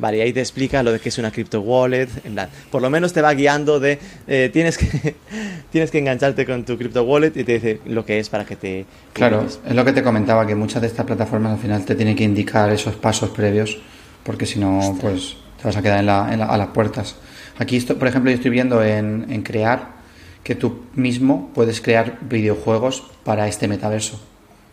Vale, 0.00 0.16
y 0.16 0.20
ahí 0.22 0.32
te 0.32 0.40
explica 0.40 0.82
lo 0.82 0.92
de 0.92 0.98
que 0.98 1.10
es 1.10 1.18
una 1.18 1.30
crypto 1.30 1.60
wallet, 1.60 2.08
en 2.24 2.32
plan, 2.32 2.48
por 2.70 2.80
lo 2.80 2.88
menos 2.88 3.12
te 3.12 3.20
va 3.20 3.34
guiando 3.34 3.78
de 3.78 3.98
eh, 4.26 4.48
tienes 4.52 4.78
que 4.78 5.14
tienes 5.70 5.90
que 5.90 5.98
engancharte 5.98 6.46
con 6.46 6.64
tu 6.64 6.78
crypto 6.78 7.02
wallet 7.04 7.32
y 7.36 7.44
te 7.44 7.52
dice 7.54 7.80
lo 7.86 8.04
que 8.06 8.18
es 8.18 8.28
para 8.30 8.44
que 8.46 8.56
te 8.56 8.86
Claro, 9.12 9.44
es 9.46 9.74
lo 9.74 9.84
que 9.84 9.92
te 9.92 10.02
comentaba, 10.02 10.46
que 10.46 10.54
muchas 10.54 10.80
de 10.80 10.88
estas 10.88 11.04
plataformas 11.04 11.52
al 11.52 11.58
final 11.58 11.84
te 11.84 11.94
tienen 11.94 12.16
que 12.16 12.24
indicar 12.24 12.70
esos 12.72 12.94
pasos 12.94 13.30
previos, 13.30 13.78
porque 14.24 14.46
si 14.46 14.58
no, 14.58 14.96
pues 15.00 15.36
te 15.60 15.64
vas 15.64 15.76
a 15.76 15.82
quedar 15.82 16.00
en 16.00 16.06
la- 16.06 16.32
en 16.32 16.38
la- 16.40 16.46
a 16.46 16.56
las 16.56 16.68
puertas. 16.68 17.16
Aquí, 17.58 17.76
esto, 17.76 17.98
por 17.98 18.08
ejemplo, 18.08 18.30
yo 18.30 18.36
estoy 18.36 18.50
viendo 18.50 18.82
en, 18.82 19.26
en 19.28 19.42
crear 19.42 20.00
que 20.42 20.54
tú 20.54 20.84
mismo 20.94 21.50
puedes 21.54 21.82
crear 21.82 22.18
videojuegos 22.22 23.02
para 23.24 23.46
este 23.48 23.68
metaverso. 23.68 24.18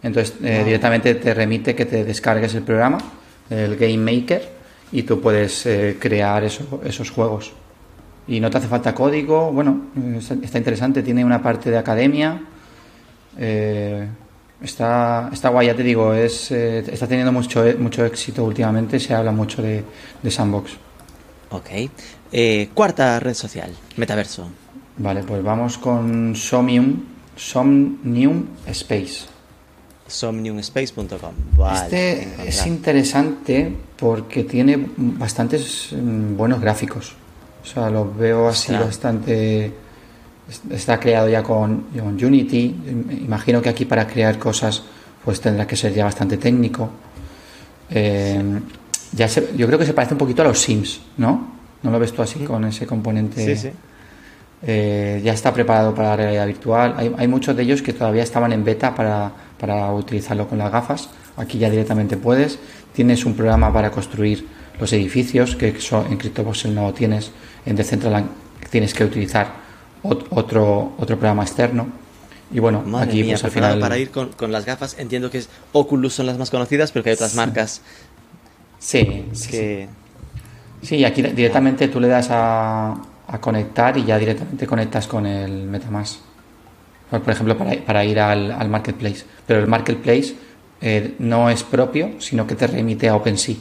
Entonces, 0.04 0.36
eh, 0.42 0.62
directamente 0.64 1.14
te 1.16 1.34
remite 1.34 1.76
que 1.76 1.86
te 1.86 2.06
descargues 2.06 2.56
el 2.56 2.62
programa, 2.64 3.00
el 3.50 3.76
Game 3.76 3.98
Maker, 3.98 4.56
y 4.92 5.04
tú 5.04 5.20
puedes 5.22 5.66
eh, 5.66 5.98
crear 6.00 6.44
eso- 6.44 6.82
esos 6.84 7.10
juegos. 7.12 7.52
Y 8.28 8.40
no 8.40 8.50
te 8.50 8.58
hace 8.58 8.68
falta 8.68 8.94
código, 8.94 9.52
bueno, 9.52 9.88
está, 10.18 10.58
interesante, 10.58 11.02
tiene 11.04 11.24
una 11.24 11.42
parte 11.42 11.70
de 11.72 11.78
academia, 11.78 12.42
eh, 13.38 14.08
está, 14.62 15.30
está 15.32 15.50
guay, 15.50 15.68
ya 15.68 15.76
te 15.76 15.84
digo, 15.84 16.14
es, 16.14 16.52
eh, 16.52 16.80
está 16.92 17.08
teniendo 17.08 17.32
mucho, 17.32 17.64
mucho 17.80 18.04
éxito 18.06 18.44
últimamente, 18.44 19.00
se 19.00 19.14
habla 19.14 19.32
mucho 19.32 19.62
de, 19.62 19.84
de 20.22 20.32
Sandbox. 20.32 20.72
Ok. 21.52 21.70
Cuarta 22.74 23.20
red 23.22 23.34
social, 23.34 23.72
metaverso. 23.96 24.50
Vale, 24.98 25.24
pues 25.24 25.42
vamos 25.42 25.78
con 25.78 26.36
Somnium, 26.36 27.04
Somnium 27.36 28.46
Space. 28.66 29.26
Somniumspace.com. 30.08 31.34
Vale, 31.56 31.84
este 31.84 32.48
es 32.50 32.66
interesante 32.68 33.72
porque 33.98 34.44
tiene 34.44 34.88
bastantes 34.98 35.90
mm, 35.94 36.36
buenos 36.38 36.62
gráficos. 36.62 37.14
O 37.64 37.66
sea, 37.66 37.90
los 37.90 38.16
veo 38.16 38.48
así 38.48 38.72
bastante... 38.86 39.66
es- 39.66 40.62
Está 40.72 41.00
creado 41.00 41.28
ya 41.28 41.44
con, 41.44 41.88
con 42.00 42.24
Unity. 42.24 42.76
Im- 42.88 43.24
Imagino 43.26 43.62
que 43.62 43.70
aquí 43.70 43.86
para 43.86 44.08
crear 44.08 44.38
cosas 44.40 44.84
pues 45.26 45.42
tendrá 45.42 45.68
que 45.68 45.76
ser 45.76 45.94
ya 45.94 46.06
bastante 46.06 46.38
técnico. 46.38 46.90
Eh, 47.90 48.60
ya 49.14 49.28
se- 49.28 49.50
yo 49.58 49.68
creo 49.68 49.80
que 49.80 49.86
se 49.86 49.94
parece 49.94 50.14
un 50.14 50.18
poquito 50.20 50.42
a 50.42 50.46
los 50.46 50.60
Sims, 50.60 51.02
¿no? 51.18 51.56
¿No 51.84 51.92
lo 51.92 52.00
ves 52.00 52.14
tú 52.14 52.22
así 52.22 52.40
con 52.40 52.64
ese 52.66 52.86
componente? 52.88 53.44
Sí, 53.56 53.62
sí. 53.70 53.70
Eh, 54.64 55.22
ya 55.24 55.34
está 55.34 55.54
preparado 55.54 55.94
para 55.94 56.10
la 56.10 56.16
realidad 56.16 56.48
virtual. 56.48 56.96
Hay, 56.98 57.14
hay 57.18 57.28
muchos 57.28 57.56
de 57.56 57.64
ellos 57.64 57.82
que 57.82 57.94
todavía 57.94 58.24
estaban 58.24 58.52
en 58.54 58.64
beta 58.64 58.94
para, 58.96 59.32
para 59.60 59.92
utilizarlo 59.94 60.48
con 60.48 60.58
las 60.58 60.72
gafas. 60.72 61.10
Aquí 61.38 61.58
ya 61.58 61.70
directamente 61.70 62.18
puedes. 62.18 62.60
Tienes 62.94 63.26
un 63.26 63.36
programa 63.36 63.72
para 63.72 63.92
construir 63.92 64.46
los 64.80 64.92
edificios, 64.94 65.56
que 65.56 65.70
eso 65.70 66.06
en 66.10 66.18
CryptoVoxel 66.18 66.74
no 66.76 66.94
tienes. 66.94 67.32
En 67.66 67.76
Decentraland 67.76 68.30
tienes 68.70 68.94
que 68.94 69.04
utilizar 69.06 69.54
ot- 70.04 70.26
otro, 70.32 70.94
otro 70.98 71.18
programa 71.18 71.44
externo. 71.44 71.88
Y 72.52 72.60
bueno, 72.60 72.82
Madre 72.86 73.10
aquí 73.10 73.24
mía, 73.24 73.34
pues 73.34 73.44
al 73.46 73.52
final... 73.52 73.80
para 73.80 73.98
ir 73.98 74.10
con, 74.10 74.30
con 74.30 74.52
las 74.52 74.66
gafas. 74.66 74.98
Entiendo 75.00 75.30
que 75.30 75.38
es 75.40 75.50
Oculus 75.74 76.14
son 76.14 76.26
las 76.26 76.38
más 76.38 76.50
conocidas, 76.50 76.92
pero 76.92 77.04
que 77.04 77.10
hay 77.12 77.16
otras 77.16 77.36
marcas 77.36 77.82
Sí, 78.80 79.00
sí, 79.00 79.26
sí. 79.34 79.50
que... 79.52 79.88
Sí, 80.82 81.04
aquí 81.04 81.22
directamente 81.24 81.88
tú 81.88 82.00
le 82.00 82.08
das 82.08 82.28
a, 82.30 82.92
a 83.28 83.42
conectar 83.42 83.98
y 83.98 84.06
ya 84.06 84.18
directamente 84.18 84.68
conectas 84.68 85.08
con 85.08 85.26
el 85.26 85.64
MetaMask. 85.64 86.20
Por 87.10 87.22
por 87.22 87.34
ejemplo, 87.34 87.58
para, 87.58 87.74
para 87.84 88.06
ir 88.06 88.20
al, 88.20 88.52
al 88.52 88.70
Marketplace. 88.70 89.26
Pero 89.48 89.60
el 89.60 89.68
Marketplace 89.68 90.36
eh, 90.82 91.16
no 91.20 91.50
es 91.50 91.64
propio, 91.64 92.12
sino 92.20 92.46
que 92.48 92.56
te 92.56 92.68
remite 92.68 93.10
a 93.10 93.16
OpenSea. 93.16 93.56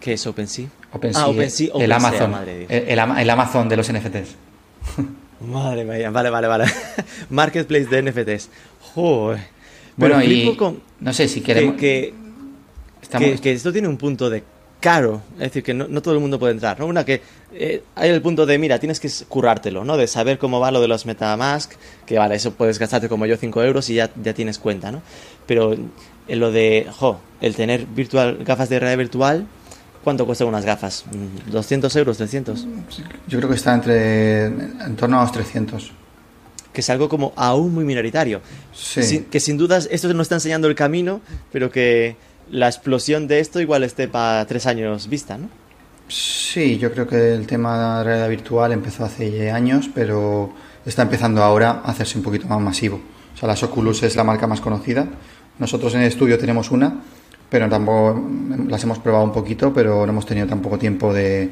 ¿Qué 0.00 0.12
es 0.14 0.26
OpenSea? 0.26 0.66
OpenSea, 0.92 1.22
ah, 1.22 1.28
OpenSea, 1.28 1.68
el 1.78 1.92
Amazon. 1.92 2.30
madre 2.30 2.58
Dios. 2.60 2.70
El, 2.70 2.88
el 2.88 2.98
Ama- 2.98 3.20
el 3.22 3.30
Amazon 3.30 3.68
de 3.68 3.76
los 3.76 3.92
NFTs. 3.92 4.36
Madre 5.40 5.84
mía, 5.84 6.10
vale, 6.10 6.30
vale, 6.30 6.46
vale. 6.48 6.64
Marketplace 7.30 7.86
de 7.86 8.02
NFTs. 8.02 8.48
Joder. 8.94 9.40
Bueno, 9.96 10.22
y 10.22 10.54
con 10.56 10.80
no 11.00 11.12
sé 11.12 11.28
si 11.28 11.40
que, 11.40 11.46
queremos... 11.54 11.76
que, 11.76 12.14
estamos- 13.02 13.28
que- 13.32 13.38
que 13.40 13.52
esto 13.52 13.72
tiene 13.72 13.88
un 13.88 13.96
punto 13.96 14.30
de 14.30 14.42
caro. 14.80 15.22
Es 15.34 15.40
decir, 15.40 15.62
que 15.62 15.74
no, 15.74 15.86
no 15.88 16.02
todo 16.02 16.14
el 16.14 16.20
mundo 16.20 16.38
puede 16.38 16.52
entrar. 16.52 16.78
¿no? 16.78 16.86
Una 16.86 17.04
que 17.04 17.22
eh, 17.52 17.82
hay 17.94 18.10
el 18.10 18.22
punto 18.22 18.46
de, 18.46 18.58
mira, 18.58 18.78
tienes 18.78 19.00
que 19.00 19.10
currártelo, 19.28 19.84
¿no? 19.84 19.96
De 19.96 20.06
saber 20.06 20.38
cómo 20.38 20.60
va 20.60 20.70
lo 20.70 20.80
de 20.80 20.88
los 20.88 21.06
Metamask. 21.06 21.72
Que 22.06 22.18
vale, 22.18 22.36
eso 22.36 22.52
puedes 22.52 22.78
gastarte 22.78 23.08
como 23.08 23.26
yo 23.26 23.36
5 23.36 23.62
euros 23.62 23.88
y 23.90 23.94
ya, 23.94 24.10
ya 24.22 24.34
tienes 24.34 24.58
cuenta, 24.58 24.92
¿no? 24.92 25.02
Pero 25.46 25.72
en 25.72 26.40
lo 26.40 26.52
de, 26.52 26.86
jo, 26.96 27.20
el 27.40 27.54
tener 27.54 27.86
virtual, 27.86 28.38
gafas 28.44 28.68
de 28.68 28.78
realidad 28.78 28.98
virtual, 28.98 29.46
¿cuánto 30.04 30.26
cuestan 30.26 30.48
unas 30.48 30.64
gafas? 30.64 31.04
Mm, 31.06 31.50
¿200 31.50 31.96
euros? 31.96 32.20
¿300? 32.20 32.66
Yo 33.26 33.38
creo 33.38 33.48
que 33.48 33.56
está 33.56 33.74
entre 33.74 34.46
en 34.46 34.96
torno 34.96 35.18
a 35.18 35.22
los 35.22 35.32
300. 35.32 35.92
que 36.72 36.82
es 36.82 36.90
algo 36.90 37.08
como 37.08 37.32
aún 37.34 37.74
muy 37.74 37.84
minoritario. 37.84 38.40
Sí. 38.72 39.26
Que 39.30 39.40
sin 39.40 39.56
dudas 39.56 39.88
esto 39.90 40.12
nos 40.14 40.26
está 40.26 40.36
enseñando 40.36 40.68
el 40.68 40.74
camino, 40.74 41.20
pero 41.50 41.70
que 41.70 42.16
la 42.50 42.66
explosión 42.66 43.28
de 43.28 43.40
esto 43.40 43.60
igual 43.60 43.84
esté 43.84 44.08
para 44.08 44.44
tres 44.46 44.66
años 44.66 45.08
vista, 45.08 45.38
¿no? 45.38 45.48
Sí, 46.08 46.78
yo 46.78 46.90
creo 46.92 47.06
que 47.06 47.34
el 47.34 47.46
tema 47.46 47.74
de 47.74 47.82
la 47.82 48.04
realidad 48.04 48.28
virtual 48.30 48.72
empezó 48.72 49.04
hace 49.04 49.50
años, 49.50 49.90
pero 49.94 50.50
está 50.86 51.02
empezando 51.02 51.42
ahora 51.42 51.82
a 51.84 51.90
hacerse 51.90 52.16
un 52.16 52.24
poquito 52.24 52.46
más 52.46 52.60
masivo. 52.60 53.00
O 53.34 53.36
sea, 53.36 53.46
las 53.46 53.62
Oculus 53.62 54.02
es 54.02 54.16
la 54.16 54.24
marca 54.24 54.46
más 54.46 54.60
conocida. 54.60 55.06
Nosotros 55.58 55.94
en 55.94 56.00
el 56.00 56.06
estudio 56.06 56.38
tenemos 56.38 56.70
una, 56.70 57.02
pero 57.50 57.68
tampoco 57.68 58.22
las 58.68 58.82
hemos 58.84 58.98
probado 58.98 59.24
un 59.24 59.32
poquito, 59.32 59.72
pero 59.72 60.06
no 60.06 60.12
hemos 60.12 60.24
tenido 60.24 60.46
tampoco 60.46 60.78
tiempo 60.78 61.12
de, 61.12 61.50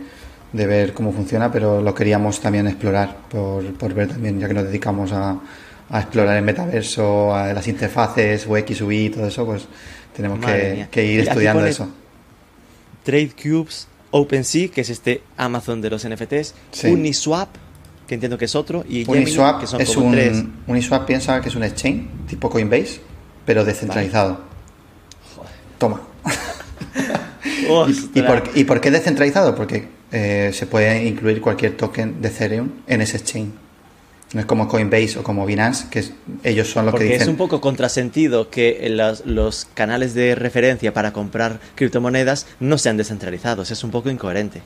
de 0.53 0.67
ver 0.67 0.95
cómo 0.95 1.13
funciona, 1.13 1.53
pero 1.53 1.83
lo 1.83 1.95
queríamos 1.95 2.41
también 2.41 2.67
explorar, 2.67 3.17
por, 3.29 3.65
por 3.75 3.93
ver 3.93 4.09
también, 4.09 4.41
ya 4.41 4.49
que 4.49 4.55
nos 4.55 4.65
dedicamos 4.65 5.13
a, 5.13 5.39
a 5.91 6.01
explorar 6.01 6.37
el 6.37 6.43
metaverso, 6.43 7.35
a 7.35 7.53
las 7.53 7.67
interfaces, 7.69 8.47
UX, 8.47 8.81
UI, 8.81 9.11
todo 9.11 9.27
eso, 9.27 9.47
pues 9.47 9.67
tenemos 10.15 10.41
que, 10.45 11.05
ir 11.05 11.21
estudiando 11.21 11.65
eso. 11.65 11.89
Trade 13.05 13.33
Cubes, 13.41 13.87
OpenSea, 14.11 14.69
que 14.69 14.81
es 14.81 14.91
este 14.91 15.23
Amazon 15.37 15.81
de 15.81 15.91
los 15.91 16.07
NFTs, 16.09 16.55
Sí. 16.73 16.89
Uniswap, 16.89 17.49
que 18.07 18.15
entiendo 18.15 18.37
que 18.39 18.47
es 18.47 18.55
otro, 18.55 18.85
y 18.89 19.05
Gemini, 19.05 19.25
Uniswap 19.25 19.61
que 19.61 19.67
son 19.67 19.81
es 19.81 19.95
como 19.95 20.07
un 20.07 20.13
tres. 20.13 20.45
Uniswap 20.67 21.07
piensa 21.07 21.41
que 21.41 21.49
es 21.49 21.55
un 21.55 21.63
exchange 21.63 22.09
tipo 22.29 22.51
Coinbase, 22.51 23.01
pero 23.45 23.65
descentralizado. 23.65 24.41
Toma. 25.79 26.01
¿Y, 27.45 27.67
y 27.67 27.69
Ostras. 27.69 28.25
por, 28.27 28.43
y 28.55 28.65
por 28.65 28.81
qué 28.81 28.91
descentralizado? 28.91 29.55
Porque 29.55 29.89
eh, 30.13 30.51
se 30.53 30.67
puede 30.67 31.05
incluir 31.05 31.41
cualquier 31.41 31.77
token 31.77 32.21
de 32.23 32.29
Ethereum 32.29 32.71
en 32.87 33.03
ese 33.03 33.19
exchange. 33.19 33.53
No 34.33 34.41
es 34.41 34.47
como 34.47 34.67
Coinbase 34.67 35.19
o 35.21 35.23
como 35.23 35.47
Binance, 35.47 35.87
que 35.89 36.05
ellos 36.43 36.69
son 36.71 36.87
los 36.87 36.95
que 36.97 37.05
dicen. 37.05 37.23
es 37.23 37.29
un 37.29 37.37
poco 37.37 37.61
contrasentido 37.61 38.51
que 38.51 38.89
los, 38.91 39.25
los 39.25 39.67
canales 39.75 40.15
de 40.15 40.35
referencia 40.35 40.93
para 40.93 41.13
comprar 41.13 41.61
criptomonedas 41.77 42.47
no 42.59 42.77
sean 42.77 42.97
descentralizados. 42.97 43.71
Es 43.71 43.85
un 43.85 43.93
poco 43.93 44.11
incoherente. 44.11 44.63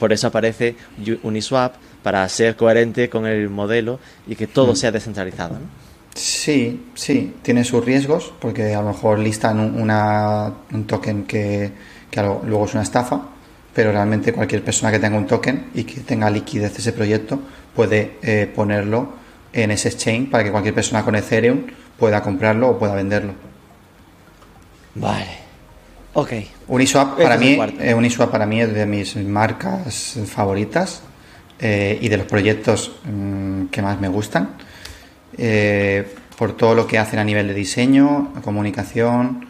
Por 0.00 0.12
eso 0.12 0.26
aparece 0.26 0.74
Uniswap 1.22 1.74
para 2.02 2.28
ser 2.28 2.56
coherente 2.56 3.08
con 3.08 3.26
el 3.26 3.48
modelo 3.48 4.00
y 4.26 4.34
que 4.34 4.46
Mm. 4.48 4.50
todo 4.52 4.74
sea 4.76 4.90
descentralizado. 4.90 5.54
¿no? 5.54 5.84
Sí, 6.16 6.84
sí, 6.94 7.34
tiene 7.42 7.64
sus 7.64 7.84
riesgos, 7.84 8.32
porque 8.40 8.74
a 8.74 8.82
lo 8.82 8.88
mejor 8.88 9.18
listan 9.20 9.60
un, 9.60 9.80
una- 9.80 10.52
un 10.72 10.84
token 10.86 11.24
que, 11.24 11.70
que 12.10 12.20
algo- 12.20 12.42
luego 12.44 12.64
es 12.66 12.74
una 12.74 12.82
estafa, 12.82 13.28
pero 13.72 13.92
realmente 13.92 14.32
cualquier 14.32 14.62
persona 14.64 14.90
que 14.92 14.98
tenga 14.98 15.16
un 15.16 15.26
token 15.26 15.66
y 15.74 15.84
que 15.84 16.00
tenga 16.00 16.28
liquidez 16.30 16.76
ese 16.78 16.92
proyecto 16.92 17.40
puede 17.74 18.18
eh, 18.22 18.50
ponerlo 18.54 19.08
en 19.52 19.70
ese 19.70 19.88
exchange 19.88 20.30
para 20.30 20.44
que 20.44 20.50
cualquier 20.50 20.74
persona 20.74 21.04
con 21.04 21.14
Ethereum 21.14 21.62
pueda 21.98 22.22
comprarlo 22.22 22.70
o 22.70 22.78
pueda 22.78 22.94
venderlo. 22.94 23.32
Vale. 24.94 25.26
Ok. 26.14 26.32
Uniswap 26.68 27.10
Este 27.12 27.22
para 27.24 27.36
mí, 27.36 27.58
eh, 27.80 27.94
Uniswap 27.94 28.30
para 28.30 28.46
mí 28.46 28.60
es 28.60 28.72
de 28.72 28.86
mis 28.86 29.16
marcas 29.16 30.16
favoritas 30.26 31.02
eh, 31.58 31.98
y 32.00 32.08
de 32.08 32.16
los 32.16 32.26
proyectos 32.26 32.92
mm, 33.04 33.66
que 33.66 33.82
más 33.82 34.00
me 34.00 34.08
gustan 34.08 34.50
eh, 35.36 36.06
por 36.38 36.56
todo 36.56 36.74
lo 36.74 36.86
que 36.86 36.98
hacen 36.98 37.18
a 37.18 37.24
nivel 37.24 37.48
de 37.48 37.54
diseño, 37.54 38.32
comunicación 38.44 39.46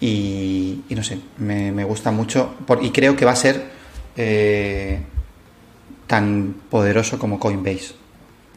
y, 0.00 0.80
y 0.88 0.94
no 0.94 1.02
sé, 1.04 1.18
me, 1.38 1.70
me 1.72 1.84
gusta 1.84 2.10
mucho 2.10 2.54
por- 2.66 2.82
y 2.82 2.90
creo 2.90 3.14
que 3.16 3.24
va 3.24 3.32
a 3.32 3.36
ser 3.36 3.62
eh, 4.16 5.00
tan 6.10 6.56
poderoso 6.68 7.20
como 7.20 7.38
Coinbase. 7.38 7.92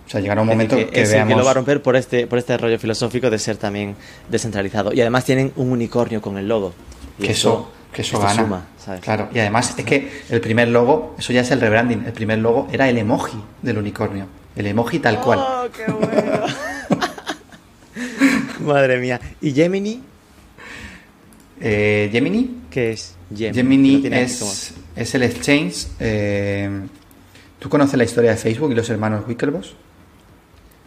O 0.07 0.09
sea, 0.09 0.19
llegará 0.19 0.41
un 0.41 0.47
momento 0.47 0.75
Es 0.75 0.85
que, 0.85 0.91
que, 0.91 1.01
es 1.03 1.09
el 1.09 1.13
veamos 1.17 1.33
que 1.33 1.37
lo 1.37 1.45
va 1.45 1.51
a 1.51 1.53
romper 1.53 1.83
por 1.83 1.95
este, 1.95 2.25
por 2.25 2.39
este 2.39 2.57
rollo 2.57 2.79
filosófico 2.79 3.29
de 3.29 3.37
ser 3.37 3.57
también 3.57 3.95
descentralizado. 4.27 4.91
Y 4.91 5.01
además 5.01 5.23
tienen 5.23 5.53
un 5.55 5.69
unicornio 5.71 6.19
con 6.19 6.39
el 6.39 6.47
logo. 6.47 6.73
Y 7.19 7.27
que 7.27 7.33
eso, 7.33 7.71
que 7.93 8.01
eso 8.01 8.19
gana. 8.19 8.41
suma, 8.41 8.65
¿sabes? 8.83 9.01
Claro, 9.01 9.29
y 9.31 9.37
además 9.37 9.75
es 9.77 9.85
que 9.85 10.23
el 10.29 10.41
primer 10.41 10.69
logo, 10.69 11.15
eso 11.19 11.31
ya 11.31 11.41
es 11.41 11.51
el 11.51 11.61
rebranding, 11.61 12.05
el 12.07 12.11
primer 12.11 12.39
logo 12.39 12.67
era 12.71 12.89
el 12.89 12.97
emoji 12.97 13.37
del 13.61 13.77
unicornio. 13.77 14.25
El 14.55 14.65
emoji 14.65 14.97
tal 14.97 15.21
cual. 15.21 15.39
¡Oh, 15.39 15.67
qué 15.71 15.91
bueno! 15.91 16.45
Madre 18.73 18.97
mía. 18.97 19.21
¿Y 19.41 19.51
Gemini? 19.51 20.01
Eh, 21.61 22.09
Gemini. 22.11 22.61
¿Qué 22.71 22.93
es 22.93 23.15
Gemini? 23.29 24.01
Gemini 24.01 24.17
es, 24.17 24.73
es 24.95 25.13
el 25.13 25.21
exchange. 25.21 25.87
eh, 25.99 26.87
¿Tú 27.63 27.69
conoces 27.69 27.97
la 27.97 28.03
historia 28.03 28.31
de 28.31 28.37
Facebook 28.37 28.71
y 28.73 28.75
los 28.75 28.89
hermanos 28.89 29.23
Winklevoss? 29.25 29.69
como- 29.69 29.79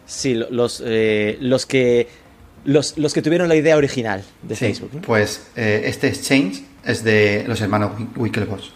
Sí, 0.05 0.35
lo- 0.35 0.49
los, 0.51 0.81
eh, 0.85 1.37
los 1.41 1.65
que 1.65 2.07
los, 2.65 2.97
los 2.97 3.13
que 3.13 3.21
tuvieron 3.23 3.49
la 3.49 3.55
idea 3.55 3.75
original 3.77 4.23
de 4.43 4.55
Sí, 4.55 4.65
Facebook. 4.65 5.01
Pues 5.05 5.47
eh, 5.55 5.81
este 5.85 6.07
exchange 6.07 6.63
es 6.85 7.03
de 7.03 7.43
los 7.47 7.59
hermanos 7.61 7.91
Winklevoss. 8.15 8.71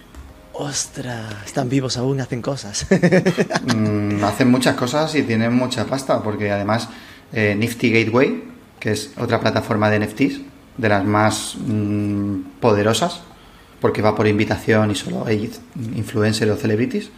¡Ostras! 0.53 1.33
Están 1.45 1.69
vivos 1.69 1.95
aún, 1.97 2.19
hacen 2.19 2.41
cosas. 2.41 2.85
Mm, 3.75 4.23
hacen 4.23 4.49
muchas 4.49 4.75
cosas 4.75 5.13
y 5.15 5.21
tienen 5.23 5.53
mucha 5.53 5.85
pasta, 5.85 6.21
porque 6.23 6.51
además 6.51 6.89
eh, 7.31 7.55
Nifty 7.57 7.91
Gateway, 7.91 8.43
que 8.79 8.91
es 8.91 9.11
otra 9.17 9.39
plataforma 9.39 9.89
de 9.91 9.99
NFTs, 9.99 10.41
de 10.77 10.89
las 10.89 11.05
más 11.05 11.55
mm, 11.55 12.59
poderosas, 12.59 13.21
porque 13.79 14.01
va 14.01 14.15
por 14.15 14.27
invitación 14.27 14.89
y 14.91 14.95
solo 14.95 15.23
hay 15.25 15.51
influencers 15.95 16.51
o 16.51 16.57
celebrities, 16.57 17.09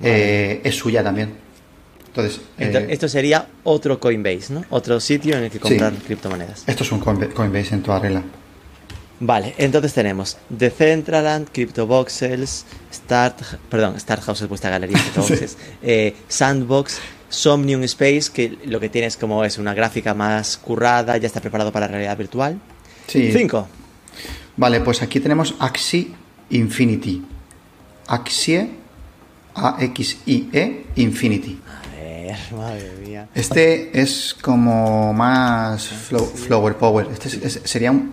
eh, 0.00 0.60
es 0.64 0.74
suya 0.76 1.02
también. 1.02 1.34
Entonces, 2.06 2.40
eh, 2.58 2.86
esto 2.90 3.08
sería 3.08 3.48
otro 3.64 3.98
Coinbase, 3.98 4.52
¿no? 4.52 4.64
Otro 4.70 5.00
sitio 5.00 5.36
en 5.36 5.44
el 5.44 5.50
que 5.50 5.58
comprar 5.58 5.92
criptomonedas. 5.94 6.62
Esto 6.66 6.84
es 6.84 6.92
un 6.92 7.00
Coinbase 7.00 7.74
en 7.74 7.82
toda 7.82 7.98
regla. 7.98 8.22
Vale, 9.20 9.54
entonces 9.58 9.94
tenemos 9.94 10.36
Decentraland, 10.48 11.48
CryptoVoxels, 11.50 12.66
Start, 12.92 13.42
perdón, 13.70 13.98
Starthouse 13.98 14.42
es 14.42 14.48
vuestra 14.48 14.70
galería 14.70 14.98
de 15.14 15.20
boxes, 15.20 15.56
eh, 15.82 16.14
Sandbox, 16.28 16.98
Somnium 17.28 17.82
Space, 17.84 18.30
que 18.32 18.58
lo 18.66 18.80
que 18.80 18.88
tiene 18.88 19.06
es 19.06 19.16
como 19.16 19.44
es 19.44 19.58
una 19.58 19.72
gráfica 19.74 20.14
más 20.14 20.56
currada, 20.56 21.16
ya 21.16 21.26
está 21.26 21.40
preparado 21.40 21.72
para 21.72 21.86
la 21.86 21.92
realidad 21.92 22.16
virtual. 22.16 22.60
Sí. 23.06 23.32
Cinco. 23.32 23.68
Vale, 24.56 24.80
pues 24.80 25.02
aquí 25.02 25.20
tenemos 25.20 25.54
Axie 25.58 26.12
Infinity. 26.50 27.22
Axie, 28.06 28.70
A-X-I-E, 29.54 30.86
Infinity. 30.96 31.60
A 31.66 31.96
ver, 31.96 32.36
madre 32.52 32.92
mía. 33.04 33.28
Este 33.34 34.00
es 34.00 34.34
como 34.40 35.12
más 35.12 35.86
flower 35.86 36.76
power. 36.76 37.08
Este 37.12 37.48
sería 37.50 37.90
un, 37.90 38.12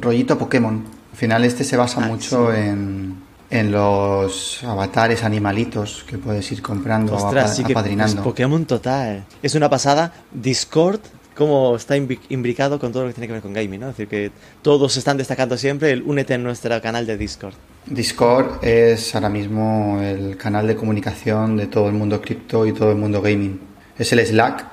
rollito 0.00 0.38
Pokémon. 0.38 0.84
Al 1.12 1.16
final 1.16 1.44
este 1.44 1.64
se 1.64 1.76
basa 1.76 2.00
mucho 2.00 2.52
en, 2.52 3.16
en 3.50 3.72
los 3.72 4.62
avatares 4.64 5.24
animalitos 5.24 6.04
que 6.06 6.18
puedes 6.18 6.50
ir 6.52 6.62
comprando 6.62 7.16
o 7.16 7.28
apadrinando. 7.28 8.22
Pokémon 8.22 8.64
total. 8.64 9.24
Es 9.42 9.54
una 9.54 9.68
pasada. 9.68 10.12
Discord 10.32 11.00
cómo 11.40 11.74
está 11.74 11.96
imbricado 11.96 12.78
con 12.78 12.92
todo 12.92 13.04
lo 13.04 13.08
que 13.08 13.14
tiene 13.14 13.26
que 13.26 13.32
ver 13.32 13.40
con 13.42 13.54
gaming, 13.54 13.80
¿no? 13.80 13.88
Es 13.88 13.96
decir, 13.96 14.08
que 14.08 14.30
todos 14.60 14.94
están 14.98 15.16
destacando 15.16 15.56
siempre 15.56 15.90
el 15.90 16.02
únete 16.02 16.34
en 16.34 16.42
nuestro 16.42 16.78
canal 16.82 17.06
de 17.06 17.16
Discord. 17.16 17.54
Discord 17.90 18.64
es 18.64 19.14
ahora 19.14 19.28
mismo 19.28 20.00
el 20.00 20.36
canal 20.36 20.66
de 20.66 20.76
comunicación 20.76 21.56
de 21.56 21.66
todo 21.66 21.88
el 21.88 21.94
mundo 21.94 22.20
cripto 22.20 22.64
y 22.66 22.72
todo 22.72 22.90
el 22.90 22.96
mundo 22.96 23.20
gaming. 23.20 23.60
Es 23.98 24.12
el 24.12 24.24
Slack, 24.24 24.64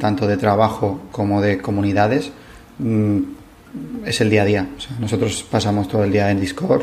tanto 0.00 0.26
de 0.26 0.36
trabajo 0.36 1.02
como 1.12 1.42
de 1.42 1.58
comunidades. 1.58 2.30
Mm, 2.78 3.18
es 4.06 4.20
el 4.20 4.30
día 4.30 4.42
a 4.42 4.44
día. 4.46 4.68
nosotros 4.98 5.44
pasamos 5.50 5.88
todo 5.88 6.04
el 6.04 6.12
día 6.12 6.30
en 6.30 6.40
Discord, 6.40 6.82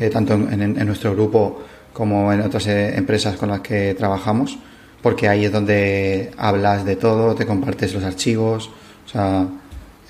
eh, 0.00 0.08
tanto 0.08 0.34
en, 0.34 0.86
nuestro 0.86 1.12
grupo 1.12 1.62
como 1.92 2.32
en 2.32 2.40
otras 2.40 2.66
eh, 2.66 2.96
empresas 2.96 3.36
con 3.36 3.50
las 3.50 3.60
que 3.60 3.94
trabajamos 3.94 4.58
porque 5.06 5.28
ahí 5.28 5.44
es 5.44 5.52
donde 5.52 6.32
hablas 6.36 6.84
de 6.84 6.96
todo, 6.96 7.32
te 7.36 7.46
compartes 7.46 7.94
los 7.94 8.02
archivos, 8.02 8.70
o 9.06 9.08
sea, 9.08 9.46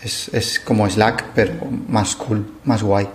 es, 0.03 0.59
como 0.65 0.89
Slack, 0.89 1.33
pero 1.35 1.53
más 1.89 2.17
cool, 2.17 2.47
más 2.65 2.83
guay. 2.83 3.07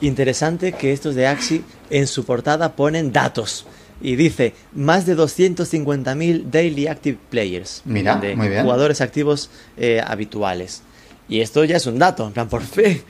Interesante 0.00 0.72
que 0.72 0.92
estos 0.92 1.14
de 1.14 1.26
Axi 1.26 1.64
en 1.90 2.06
su 2.06 2.24
portada 2.24 2.76
ponen 2.76 3.12
datos 3.12 3.66
y 4.00 4.16
dice 4.16 4.54
más 4.72 5.06
de 5.06 5.16
250.000 5.16 6.44
daily 6.44 6.86
active 6.86 7.18
players. 7.30 7.82
Mira, 7.84 8.16
de 8.16 8.36
muy 8.36 8.48
bien. 8.48 8.62
Jugadores 8.62 9.00
activos 9.00 9.50
eh, 9.76 10.00
habituales. 10.04 10.82
Y 11.28 11.40
esto 11.40 11.64
ya 11.64 11.76
es 11.76 11.86
un 11.86 11.98
dato, 11.98 12.26
en 12.26 12.32
plan, 12.32 12.48
por 12.48 12.62
fe. 12.62 13.02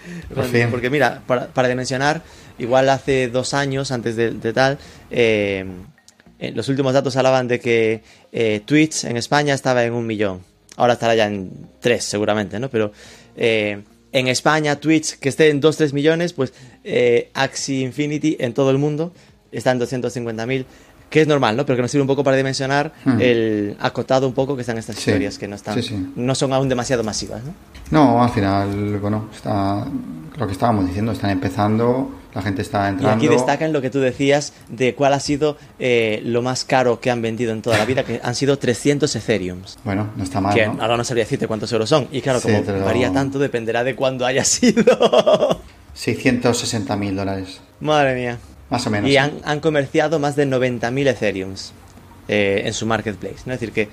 Porque 0.70 0.90
mira, 0.90 1.22
para, 1.26 1.68
dimensionar, 1.68 2.22
igual 2.59 2.88
hace 2.88 3.28
dos 3.28 3.55
años, 3.55 3.92
antes 3.92 4.16
de, 4.16 4.53
tal, 4.53 4.78
eh, 5.11 5.64
eh, 6.38 6.53
los 6.53 6.68
últimos 6.68 6.92
datos 6.92 7.16
hablaban 7.16 7.49
de 7.49 7.61
que 7.61 8.03
eh, 8.32 8.61
Twitch 8.64 9.05
en 9.05 9.16
España 9.16 9.55
estaba 9.55 9.84
en 9.84 9.92
un 9.92 10.07
millón. 10.07 10.40
Ahora 10.76 10.92
estará 10.94 11.14
ya 11.14 11.26
en 11.26 11.51
tres, 11.80 12.05
seguramente, 12.05 12.61
¿no? 12.61 12.68
Pero 12.68 12.92
eh, 13.36 13.82
en 14.12 14.28
España, 14.28 14.76
Twitch, 14.76 15.18
que 15.18 15.28
esté 15.28 15.50
en 15.50 15.61
2-3 15.61 15.92
millones, 15.92 16.32
pues 16.32 16.52
Axie 17.34 17.82
Infinity 17.82 18.36
en 18.40 18.54
todo 18.54 18.70
el 18.70 18.78
mundo 18.78 19.12
está 19.52 19.72
en 19.72 19.80
250.000 19.80 20.64
que 21.11 21.22
es 21.22 21.26
normal, 21.26 21.56
¿no? 21.56 21.64
Pero 21.64 21.76
que 21.76 21.82
nos 21.82 21.90
sirve 21.90 22.02
un 22.02 22.09
poco 22.09 22.22
para 22.22 22.36
dimensionar 22.36 22.92
hmm. 23.04 23.20
el 23.20 23.76
acotado 23.80 24.26
un 24.26 24.34
poco 24.34 24.54
que 24.54 24.61
están 24.61 24.78
estas 24.78 24.98
historias 24.98 25.38
que 25.38 25.48
no 25.48 25.56
están, 25.56 25.80
no 26.16 26.34
son 26.34 26.52
aún 26.52 26.68
demasiado 26.68 27.02
masivas, 27.02 27.42
¿no? 27.44 27.54
No, 27.90 28.22
al 28.22 28.30
final, 28.30 28.98
bueno, 28.98 29.28
está 29.34 29.86
lo 30.36 30.46
que 30.46 30.52
estábamos 30.52 30.86
diciendo, 30.86 31.12
están 31.12 31.30
empezando, 31.30 32.11
la 32.34 32.42
gente 32.42 32.62
está 32.62 32.88
entrando. 32.88 33.24
Y 33.24 33.26
aquí 33.26 33.34
destacan 33.34 33.72
lo 33.72 33.80
que 33.80 33.90
tú 33.90 34.00
decías 34.00 34.52
de 34.68 34.94
cuál 34.94 35.14
ha 35.14 35.20
sido 35.20 35.56
eh, 35.78 36.20
lo 36.24 36.42
más 36.42 36.64
caro 36.64 37.00
que 37.00 37.10
han 37.10 37.22
vendido 37.22 37.52
en 37.52 37.62
toda 37.62 37.78
la 37.78 37.84
vida, 37.84 38.04
que 38.04 38.20
han 38.22 38.34
sido 38.34 38.58
300 38.58 39.14
Ethereum. 39.16 39.62
Bueno, 39.84 40.10
no 40.16 40.24
está 40.24 40.40
mal. 40.40 40.54
Que 40.54 40.64
ahora 40.64 40.96
no 40.96 41.04
sabría 41.04 41.24
decirte 41.24 41.46
cuántos 41.46 41.72
euros 41.72 41.88
son. 41.88 42.08
Y 42.12 42.20
claro, 42.20 42.40
como 42.40 42.62
varía 42.84 43.12
tanto, 43.12 43.38
dependerá 43.38 43.84
de 43.84 43.94
cuándo 43.94 44.26
haya 44.26 44.44
sido. 44.44 45.60
660 45.94 46.96
mil 46.96 47.16
dólares. 47.16 47.60
Madre 47.80 48.14
mía. 48.14 48.38
Más 48.70 48.86
o 48.86 48.90
menos. 48.90 49.10
Y 49.10 49.16
han, 49.16 49.32
han 49.44 49.60
comerciado 49.60 50.18
más 50.18 50.36
de 50.36 50.46
90.000 50.46 51.08
Ethereum 51.08 51.54
eh, 52.28 52.62
en 52.66 52.74
su 52.74 52.86
marketplace. 52.86 53.38
¿no? 53.46 53.54
Es 53.54 53.60
decir, 53.60 53.72
que, 53.72 53.88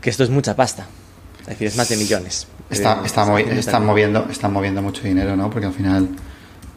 que, 0.00 0.10
esto 0.10 0.22
es 0.22 0.30
mucha 0.30 0.54
pasta. 0.54 0.86
Es 1.40 1.46
decir, 1.48 1.66
es 1.66 1.76
más 1.76 1.88
de 1.88 1.96
millones. 1.96 2.46
Está, 2.70 3.02
está 3.04 3.22
están, 3.50 3.84
moviendo, 3.84 4.26
están 4.30 4.52
moviendo 4.52 4.82
mucho 4.82 5.02
dinero, 5.02 5.36
¿no? 5.36 5.50
Porque 5.50 5.66
al 5.66 5.72
final 5.72 6.08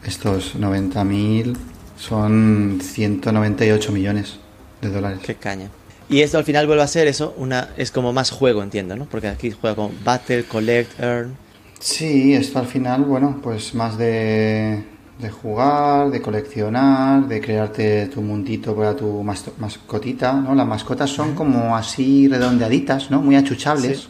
estos 0.04 0.56
90.000 0.56 1.56
son 1.98 2.80
198 2.82 3.92
millones 3.92 4.38
de 4.80 4.90
dólares. 4.90 5.20
Qué 5.22 5.34
caña. 5.34 5.68
Y 6.08 6.22
esto 6.22 6.38
al 6.38 6.44
final 6.44 6.66
vuelve 6.66 6.82
a 6.82 6.88
ser 6.88 7.06
eso, 7.06 7.34
una 7.36 7.68
es 7.76 7.90
como 7.90 8.12
más 8.12 8.30
juego, 8.30 8.62
entiendo, 8.62 8.96
¿no? 8.96 9.04
Porque 9.04 9.28
aquí 9.28 9.52
juega 9.52 9.76
con 9.76 9.92
Battle, 10.02 10.44
Collect, 10.44 10.98
Earn. 10.98 11.36
Sí, 11.78 12.34
esto 12.34 12.58
al 12.58 12.66
final, 12.66 13.04
bueno, 13.04 13.38
pues 13.42 13.74
más 13.74 13.96
de 13.96 14.84
de 15.20 15.30
jugar, 15.30 16.10
de 16.10 16.22
coleccionar, 16.22 17.28
de 17.28 17.40
crearte 17.40 18.06
tu 18.06 18.22
mundito 18.22 18.74
para 18.74 18.96
tu 18.96 19.22
mascotita, 19.22 20.32
¿no? 20.32 20.54
Las 20.54 20.66
mascotas 20.66 21.10
son 21.10 21.34
como 21.34 21.76
así 21.76 22.26
redondeaditas, 22.28 23.10
¿no? 23.10 23.20
Muy 23.20 23.36
achuchables, 23.36 24.08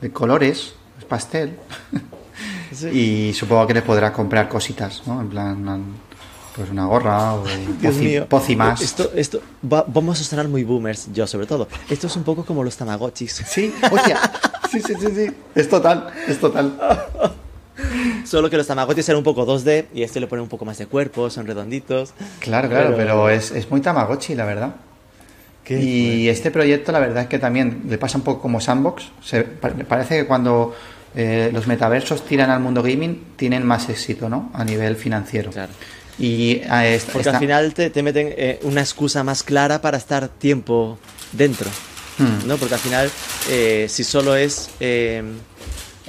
de 0.00 0.10
colores, 0.10 0.74
es 0.98 1.04
pastel. 1.04 1.56
Y 2.92 3.32
supongo 3.34 3.66
que 3.66 3.74
le 3.74 3.82
podrás 3.82 4.12
comprar 4.12 4.48
cositas, 4.48 5.02
¿no? 5.06 5.20
En 5.20 5.28
plan, 5.28 5.84
pues 6.54 6.70
una 6.70 6.86
gorra 6.86 7.34
o 7.34 7.44
poci, 8.28 8.56
más. 8.56 8.80
Esto, 8.80 9.10
esto 9.14 9.40
vamos 9.62 10.20
a 10.20 10.24
sonar 10.24 10.48
muy 10.48 10.64
boomers, 10.64 11.08
yo 11.12 11.26
sobre 11.26 11.46
todo. 11.46 11.68
Esto 11.88 12.06
es 12.06 12.16
un 12.16 12.24
poco 12.24 12.44
como 12.44 12.62
los 12.62 12.76
tamagotchis. 12.76 13.42
Sí, 13.46 13.72
hostia. 13.90 14.18
sí, 14.70 14.80
sí, 14.80 14.94
sí, 15.00 15.06
sí. 15.14 15.34
Es 15.54 15.68
total, 15.68 16.08
es 16.28 16.38
total. 16.38 16.78
Solo 18.24 18.50
que 18.50 18.56
los 18.56 18.66
Tamagotchis 18.66 19.08
eran 19.08 19.18
un 19.18 19.24
poco 19.24 19.46
2D 19.46 19.86
y 19.94 20.02
este 20.02 20.20
le 20.20 20.26
pone 20.26 20.42
un 20.42 20.48
poco 20.48 20.64
más 20.64 20.78
de 20.78 20.86
cuerpo, 20.86 21.30
son 21.30 21.46
redonditos. 21.46 22.14
Claro, 22.38 22.68
claro, 22.68 22.94
pero, 22.96 23.28
es, 23.28 23.70
muy 23.70 23.80
Tamagotchi, 23.80 24.34
la 24.34 24.44
verdad. 24.44 24.76
Y 25.68 26.28
este 26.28 26.50
proyecto, 26.50 26.92
la 26.92 26.98
verdad 26.98 27.22
es 27.22 27.28
que 27.28 27.38
también 27.38 27.84
le 27.88 27.96
pasa 27.96 28.18
un 28.18 28.24
poco 28.24 28.42
como 28.42 28.60
Sandbox. 28.60 29.04
Se, 29.22 29.42
parece 29.42 30.18
que 30.18 30.26
cuando 30.26 30.74
eh, 31.14 31.50
los 31.52 31.66
metaversos 31.66 32.24
tiran 32.24 32.50
al 32.50 32.60
mundo 32.60 32.82
gaming, 32.82 33.34
tienen 33.36 33.64
más 33.64 33.88
éxito, 33.88 34.28
¿no? 34.28 34.50
A 34.54 34.64
nivel 34.64 34.96
financiero. 34.96 35.50
Claro. 35.50 35.72
Y 36.18 36.60
a 36.68 36.84
Porque 37.12 37.30
al 37.30 37.38
final 37.38 37.74
te, 37.74 38.02
meten 38.02 38.34
eh, 38.36 38.60
una 38.62 38.80
excusa 38.80 39.24
más 39.24 39.42
clara 39.42 39.80
para 39.80 39.96
estar 39.96 40.28
tiempo 40.28 40.98
dentro. 41.32 41.70
Hmm. 42.18 42.46
¿no? 42.46 42.58
Porque 42.58 42.74
al 42.74 42.80
final, 42.80 43.10
eh, 43.48 43.86
si 43.88 44.04
solo 44.04 44.36
es 44.36 44.70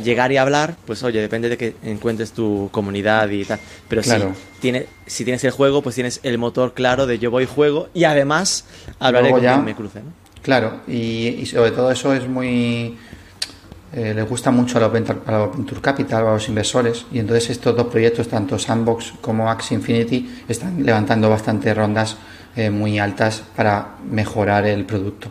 llegar 0.02 0.32
y 0.32 0.38
hablar, 0.38 0.76
pues 0.86 1.04
oye, 1.04 1.22
depende 1.22 1.50
de 1.50 1.58
que 1.58 1.76
encuentres 1.84 2.32
tu 2.32 2.70
comunidad 2.72 3.30
y 3.30 3.46
tal. 3.46 3.60
Pero 3.88 4.04
si, 4.04 4.12
tiene, 4.60 4.88
si 5.06 5.24
tienes 5.24 5.44
el 5.44 5.52
juego, 5.52 5.82
pues 5.82 5.96
tienes 5.96 6.20
el 6.24 6.38
motor 6.38 6.74
claro 6.74 7.06
de 7.06 7.20
yo 7.20 7.32
voy 7.32 7.46
juego 7.46 7.90
y 7.94 8.06
además 8.06 8.66
hablaré 9.00 9.32
con 9.32 9.40
quien 9.40 9.66
me 9.66 9.76
cruce. 9.76 10.00
¿no? 10.00 10.24
Claro, 10.42 10.82
y, 10.88 11.46
sobre 11.46 11.72
todo 11.72 11.90
eso 11.92 12.14
es 12.14 12.28
muy... 12.28 12.98
Eh, 13.94 14.14
le 14.14 14.24
gusta 14.24 14.50
mucho 14.50 14.80
a 14.80 14.82
la 14.82 14.88
Venture, 14.88 15.20
Capital, 15.80 16.28
a 16.28 16.34
los 16.34 16.50
inversores, 16.50 17.06
y 17.12 17.20
entonces 17.20 17.52
estos 17.52 17.76
dos 17.76 17.88
proyectos, 17.88 18.28
tanto 18.28 18.58
Sandbox 18.58 19.14
como 19.22 19.52
Axie 19.52 19.76
Infinity, 19.76 20.44
están 20.48 20.84
levantando 20.84 21.30
bastantes 21.30 21.78
rondas 21.78 22.18
eh, 22.56 22.72
muy 22.72 22.98
altas 22.98 23.44
para 23.56 23.98
mejorar 24.10 24.66
el 24.66 24.86
producto. 24.86 25.30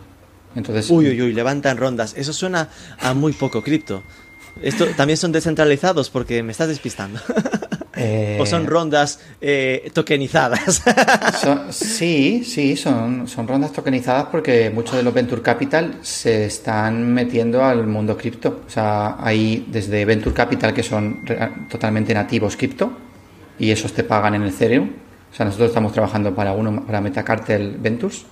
Entonces, 0.55 0.89
uy, 0.89 1.09
uy, 1.09 1.21
uy, 1.21 1.33
levantan 1.33 1.77
rondas. 1.77 2.13
Eso 2.15 2.31
suena 2.31 2.69
a 2.99 3.13
muy 3.13 3.33
poco 3.33 3.61
cripto. 3.61 4.01
Esto 4.61 4.85
también 4.95 5.17
son 5.17 5.31
descentralizados 5.31 6.09
porque 6.09 6.41
me 6.41 6.51
estás 6.51 6.69
despistando. 6.69 7.19
Eh, 7.95 8.39
¿O 8.41 8.45
son 8.45 8.65
rondas 8.65 9.19
eh, 9.39 9.91
tokenizadas? 9.93 10.81
sí, 11.69 12.43
sí, 12.43 12.75
son, 12.75 13.27
son 13.27 13.47
rondas 13.47 13.71
tokenizadas 13.71 14.25
porque 14.31 14.71
muchos 14.71 14.95
de 14.95 15.03
los 15.03 15.13
Venture 15.13 15.41
Capital 15.41 15.99
se 16.01 16.45
están 16.45 17.13
metiendo 17.13 17.63
al 17.63 17.85
mundo 17.85 18.17
cripto. 18.17 18.61
O 18.65 18.69
sea, 18.69 19.17
hay 19.19 19.67
desde 19.69 20.05
Venture 20.05 20.33
Capital 20.33 20.73
que 20.73 20.81
son 20.81 21.23
totalmente 21.69 22.13
nativos 22.13 22.57
cripto 22.57 22.91
y 23.59 23.69
esos 23.69 23.93
te 23.93 24.03
pagan 24.03 24.35
en 24.35 24.43
Ethereum. 24.43 24.89
O 25.31 25.35
sea, 25.35 25.45
nosotros 25.45 25.69
estamos 25.69 25.93
trabajando 25.93 26.33
para 26.33 26.53
uno, 26.53 26.83
para 26.85 27.01
Metacartel 27.01 27.77
Ventures 27.77 28.25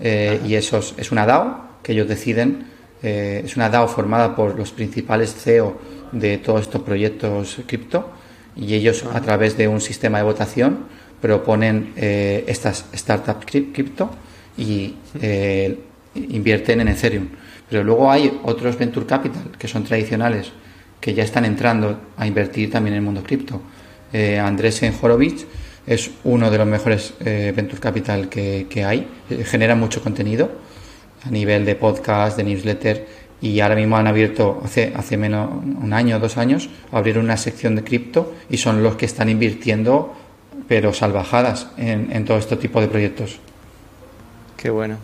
eh, 0.00 0.40
y 0.46 0.54
esos 0.54 0.94
es 0.96 1.12
una 1.12 1.26
DAO 1.26 1.80
que 1.82 1.92
ellos 1.92 2.08
deciden 2.08 2.72
es 3.02 3.56
una 3.56 3.68
DAO 3.68 3.88
formada 3.88 4.36
por 4.36 4.56
los 4.56 4.70
principales 4.70 5.34
CEO 5.34 5.76
de 6.12 6.38
todos 6.38 6.60
estos 6.60 6.82
proyectos 6.82 7.58
cripto 7.66 8.12
y 8.56 8.74
ellos 8.74 9.04
a 9.12 9.20
través 9.20 9.56
de 9.56 9.68
un 9.68 9.80
sistema 9.80 10.18
de 10.18 10.24
votación 10.24 10.86
proponen 11.20 11.92
eh, 11.96 12.44
estas 12.46 12.86
startups 12.94 13.46
cripto 13.46 14.10
y 14.56 14.96
eh, 15.20 15.78
invierten 16.14 16.80
en 16.80 16.88
Ethereum. 16.88 17.28
Pero 17.68 17.84
luego 17.84 18.10
hay 18.10 18.40
otros 18.44 18.76
venture 18.76 19.06
capital 19.06 19.44
que 19.58 19.68
son 19.68 19.84
tradicionales 19.84 20.52
que 21.00 21.14
ya 21.14 21.24
están 21.24 21.44
entrando 21.44 21.98
a 22.16 22.26
invertir 22.26 22.70
también 22.70 22.94
en 22.94 22.98
el 22.98 23.04
mundo 23.04 23.22
cripto. 23.22 23.60
Eh, 24.12 24.38
Andrés 24.38 24.80
Horowitz 25.00 25.46
es 25.86 26.10
uno 26.24 26.50
de 26.50 26.58
los 26.58 26.66
mejores 26.66 27.14
eh, 27.24 27.52
venture 27.54 27.80
capital 27.80 28.28
que, 28.28 28.66
que 28.70 28.84
hay, 28.84 29.08
eh, 29.28 29.42
genera 29.44 29.74
mucho 29.74 30.00
contenido 30.00 30.50
a 31.24 31.30
nivel 31.30 31.64
de 31.64 31.74
podcast, 31.74 32.36
de 32.36 32.44
newsletter 32.44 33.06
y 33.42 33.60
ahora 33.60 33.74
mismo 33.74 33.96
han 33.96 34.06
abierto 34.06 34.62
hace, 34.64 34.92
hace 34.96 35.16
menos 35.16 35.50
un 35.52 35.92
año 35.92 36.16
o 36.16 36.20
dos 36.20 36.38
años, 36.38 36.70
abrieron 36.92 37.24
una 37.24 37.36
sección 37.36 37.74
de 37.74 37.82
cripto 37.82 38.32
y 38.48 38.56
son 38.56 38.82
los 38.82 38.96
que 38.96 39.04
están 39.04 39.28
invirtiendo 39.28 40.14
pero 40.68 40.94
salvajadas 40.94 41.66
en, 41.76 42.12
en 42.12 42.24
todo 42.24 42.38
este 42.38 42.56
tipo 42.56 42.80
de 42.80 42.88
proyectos. 42.88 43.38
Qué 44.56 44.70
bueno. 44.70 44.96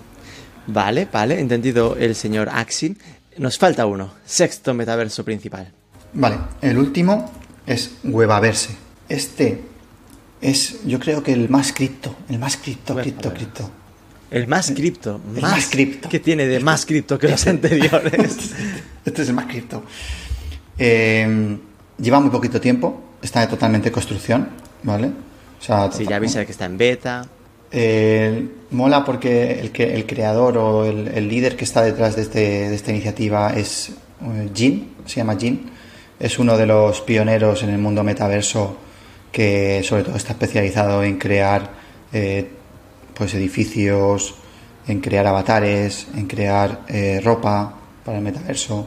Vale, 0.68 1.08
vale, 1.12 1.40
entendido 1.40 1.96
el 1.96 2.14
señor 2.14 2.48
Axin. 2.48 2.96
Nos 3.38 3.58
falta 3.58 3.84
uno, 3.86 4.12
sexto 4.24 4.72
metaverso 4.72 5.24
principal. 5.24 5.72
Vale, 6.12 6.36
el 6.62 6.78
último 6.78 7.30
es 7.66 7.96
Webaverse. 8.04 8.76
Este 9.08 9.62
es, 10.40 10.86
yo 10.86 10.98
creo 11.00 11.22
que 11.22 11.32
el 11.32 11.48
más 11.48 11.72
cripto, 11.72 12.14
el 12.28 12.38
más 12.38 12.56
cripto, 12.56 12.94
cripto, 12.94 13.32
cripto. 13.34 13.70
El 14.30 14.46
más 14.46 14.70
cripto. 14.70 15.20
El 15.34 15.42
más 15.42 15.68
cripto. 15.68 16.08
¿Qué 16.08 16.20
tiene 16.20 16.46
de 16.46 16.60
más 16.60 16.84
cripto 16.84 17.18
que 17.18 17.28
los 17.28 17.46
anteriores? 17.46 18.36
Este 19.04 19.22
es 19.22 19.28
el 19.28 19.34
más 19.34 19.46
cripto. 19.46 19.82
Eh, 20.78 21.56
lleva 21.98 22.20
muy 22.20 22.30
poquito 22.30 22.60
tiempo, 22.60 23.02
está 23.22 23.48
totalmente 23.48 23.88
en 23.88 23.94
construcción, 23.94 24.48
¿vale? 24.82 25.06
O 25.06 25.64
sea, 25.64 25.90
Sí, 25.90 26.04
ya 26.06 26.16
avisa 26.16 26.44
que 26.44 26.52
está 26.52 26.66
en 26.66 26.76
beta. 26.76 27.26
Eh, 27.70 28.48
mola 28.70 29.04
porque 29.04 29.60
el, 29.60 29.72
que, 29.72 29.94
el 29.94 30.06
creador 30.06 30.58
o 30.58 30.84
el, 30.84 31.08
el 31.08 31.28
líder 31.28 31.56
que 31.56 31.64
está 31.64 31.82
detrás 31.82 32.16
de, 32.16 32.22
este, 32.22 32.38
de 32.68 32.74
esta 32.74 32.90
iniciativa 32.90 33.54
es 33.54 33.92
eh, 34.22 34.50
Jin, 34.54 34.94
se 35.06 35.16
llama 35.16 35.36
Jin. 35.36 35.70
Es 36.18 36.38
uno 36.38 36.56
de 36.56 36.66
los 36.66 37.00
pioneros 37.00 37.62
en 37.62 37.70
el 37.70 37.78
mundo 37.78 38.02
metaverso 38.02 38.76
que 39.32 39.82
sobre 39.84 40.02
todo 40.02 40.16
está 40.16 40.32
especializado 40.32 41.02
en 41.02 41.18
crear 41.18 41.70
eh, 42.12 42.50
pues 43.18 43.34
edificios, 43.34 44.36
en 44.86 45.00
crear 45.00 45.26
avatares, 45.26 46.06
en 46.14 46.26
crear 46.26 46.84
eh, 46.88 47.20
ropa 47.22 47.74
para 48.04 48.18
el 48.18 48.24
metaverso. 48.24 48.86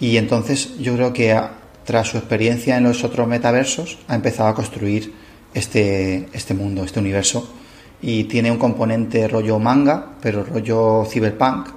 Y 0.00 0.16
entonces 0.16 0.78
yo 0.78 0.94
creo 0.94 1.12
que 1.12 1.38
tras 1.84 2.08
su 2.08 2.16
experiencia 2.16 2.76
en 2.76 2.84
los 2.84 3.02
otros 3.02 3.26
metaversos 3.26 3.98
ha 4.08 4.14
empezado 4.14 4.48
a 4.48 4.54
construir 4.54 5.12
este, 5.52 6.28
este 6.32 6.54
mundo, 6.54 6.84
este 6.84 7.00
universo. 7.00 7.52
Y 8.00 8.24
tiene 8.24 8.50
un 8.50 8.58
componente 8.58 9.26
rollo 9.26 9.58
manga, 9.58 10.12
pero 10.22 10.44
rollo 10.44 11.04
cyberpunk. 11.04 11.68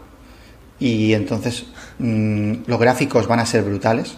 Y 0.80 1.14
entonces 1.14 1.66
mm, 1.98 2.54
los 2.68 2.80
gráficos 2.80 3.28
van 3.28 3.40
a 3.40 3.46
ser 3.46 3.64
brutales. 3.64 4.18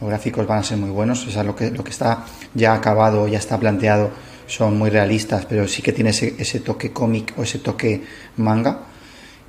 Los 0.00 0.08
gráficos 0.08 0.46
van 0.46 0.60
a 0.60 0.62
ser 0.62 0.78
muy 0.78 0.90
buenos. 0.90 1.26
O 1.26 1.30
sea, 1.30 1.44
lo 1.44 1.54
que, 1.54 1.70
lo 1.70 1.84
que 1.84 1.90
está 1.90 2.24
ya 2.54 2.72
acabado, 2.74 3.28
ya 3.28 3.38
está 3.38 3.58
planteado, 3.58 4.10
son 4.56 4.76
muy 4.78 4.90
realistas, 4.90 5.46
pero 5.46 5.66
sí 5.66 5.80
que 5.82 5.92
tiene 5.92 6.10
ese, 6.10 6.34
ese 6.38 6.60
toque 6.60 6.92
cómic 6.92 7.32
o 7.38 7.42
ese 7.42 7.58
toque 7.58 8.02
manga. 8.36 8.80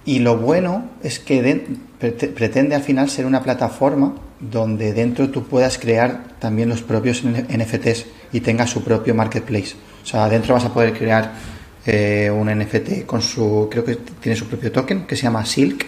Y 0.05 0.19
lo 0.19 0.37
bueno 0.37 0.91
es 1.03 1.19
que 1.19 1.41
de- 1.41 1.65
prete- 1.99 2.29
pretende 2.29 2.75
al 2.75 2.83
final 2.83 3.09
ser 3.09 3.25
una 3.25 3.41
plataforma 3.41 4.15
donde 4.39 4.93
dentro 4.93 5.29
tú 5.29 5.43
puedas 5.43 5.77
crear 5.77 6.35
también 6.39 6.69
los 6.69 6.81
propios 6.81 7.23
NFTs 7.23 8.05
y 8.33 8.39
tengas 8.41 8.69
su 8.69 8.83
propio 8.83 9.13
marketplace. 9.15 9.75
O 10.03 10.05
sea, 10.05 10.27
dentro 10.29 10.53
vas 10.53 10.65
a 10.65 10.73
poder 10.73 10.93
crear 10.93 11.33
eh, 11.85 12.29
un 12.31 12.47
NFT 12.49 13.05
con 13.05 13.21
su, 13.21 13.67
creo 13.69 13.83
que 13.83 13.95
tiene 14.21 14.37
su 14.37 14.47
propio 14.47 14.71
token 14.71 15.05
que 15.05 15.15
se 15.17 15.23
llama 15.23 15.45
Silk. 15.45 15.85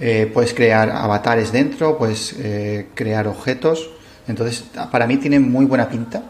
Eh, 0.00 0.30
puedes 0.32 0.52
crear 0.54 0.90
avatares 0.90 1.52
dentro, 1.52 1.96
puedes 1.96 2.34
eh, 2.38 2.88
crear 2.94 3.26
objetos. 3.28 3.90
Entonces, 4.28 4.64
para 4.90 5.06
mí 5.06 5.16
tiene 5.18 5.38
muy 5.40 5.64
buena 5.66 5.88
pinta. 5.88 6.22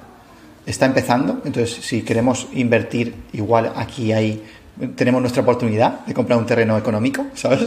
Está 0.66 0.86
empezando, 0.86 1.40
entonces 1.44 1.84
si 1.84 2.02
queremos 2.02 2.46
invertir, 2.52 3.14
igual 3.32 3.72
aquí 3.76 4.12
hay 4.12 4.42
tenemos 4.96 5.20
nuestra 5.20 5.42
oportunidad 5.42 6.00
de 6.06 6.14
comprar 6.14 6.38
un 6.38 6.46
terreno 6.46 6.78
económico, 6.78 7.26
¿sabes? 7.34 7.60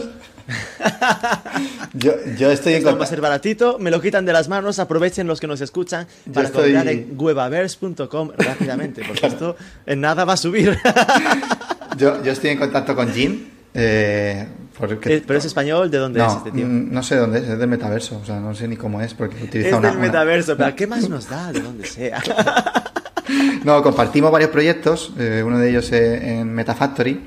yo, 1.94 2.12
yo 2.36 2.50
estoy 2.50 2.74
en 2.74 2.78
Esto 2.78 2.96
va 2.98 3.04
a 3.04 3.06
ser 3.08 3.20
baratito, 3.20 3.78
me 3.78 3.90
lo 3.90 4.00
quitan 4.00 4.24
de 4.24 4.32
las 4.32 4.48
manos, 4.48 4.78
aprovechen 4.78 5.26
los 5.26 5.40
que 5.40 5.46
nos 5.46 5.60
escuchan 5.60 6.06
para 6.32 6.46
estoy- 6.48 6.72
comprar 6.72 6.88
en 6.88 7.14
webaverse.com 7.16 8.30
rápidamente, 8.36 9.02
porque 9.06 9.26
esto 9.26 9.56
en 9.86 10.00
nada 10.00 10.24
va 10.24 10.32
a 10.34 10.36
subir. 10.36 10.76
yo, 11.96 12.22
yo 12.22 12.32
estoy 12.32 12.50
en 12.50 12.58
contacto 12.58 12.94
con 12.96 13.12
Jim. 13.12 13.44
eh, 13.74 14.46
porque- 14.78 15.16
Eh, 15.16 15.24
Pero 15.26 15.38
es 15.38 15.44
español, 15.44 15.90
¿de 15.90 15.98
dónde 15.98 16.18
no, 16.20 16.26
es 16.26 16.32
este 16.36 16.50
tío? 16.52 16.66
mm, 16.66 16.92
no 16.92 17.02
sé 17.02 17.16
dónde 17.16 17.38
es, 17.38 17.48
es 17.48 17.58
del 17.58 17.68
metaverso, 17.68 18.18
o 18.22 18.24
sea, 18.24 18.38
no 18.40 18.54
sé 18.54 18.68
ni 18.68 18.76
cómo 18.76 19.00
es 19.00 19.14
porque 19.14 19.42
utiliza 19.44 19.68
Es 19.70 19.74
una, 19.74 19.88
del 19.88 19.96
una- 19.98 20.06
metaverso, 20.06 20.56
pero 20.56 20.74
¿qué 20.76 20.86
más 20.86 21.08
nos 21.08 21.28
da 21.28 21.52
de 21.52 21.86
sea? 21.86 22.22
No, 23.64 23.82
compartimos 23.82 24.30
varios 24.30 24.50
proyectos, 24.50 25.12
eh, 25.18 25.42
uno 25.44 25.58
de 25.58 25.68
ellos 25.70 25.90
en 25.90 26.52
Metafactory, 26.54 27.20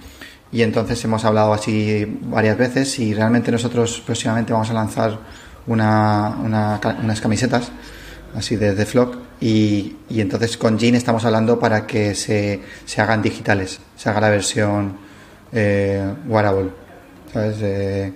y 0.52 0.62
entonces 0.62 1.04
hemos 1.04 1.26
hablado 1.26 1.54
así 1.54 2.06
varias 2.24 2.58
veces 2.58 2.98
y 3.00 3.14
realmente 3.14 3.52
nosotros 3.52 4.02
próximamente 4.06 4.54
vamos 4.54 4.70
a 4.70 4.74
lanzar 4.74 5.20
una, 5.68 6.38
una 6.44 6.80
unas 7.04 7.20
camisetas 7.22 7.72
así 8.34 8.56
de, 8.56 8.74
de 8.76 8.86
Flock 8.86 9.18
y, 9.42 9.98
y 10.10 10.22
entonces 10.22 10.56
con 10.58 10.80
Jean 10.80 10.96
estamos 10.96 11.26
hablando 11.26 11.60
para 11.60 11.86
que 11.86 12.16
se, 12.16 12.62
se 12.86 13.02
hagan 13.02 13.22
digitales, 13.22 13.80
se 13.98 14.10
haga 14.10 14.22
la 14.22 14.30
versión 14.30 14.98
eh, 15.52 16.04
wearable, 16.28 16.70
¿sabes? 17.34 17.58
Eh, 17.62 18.14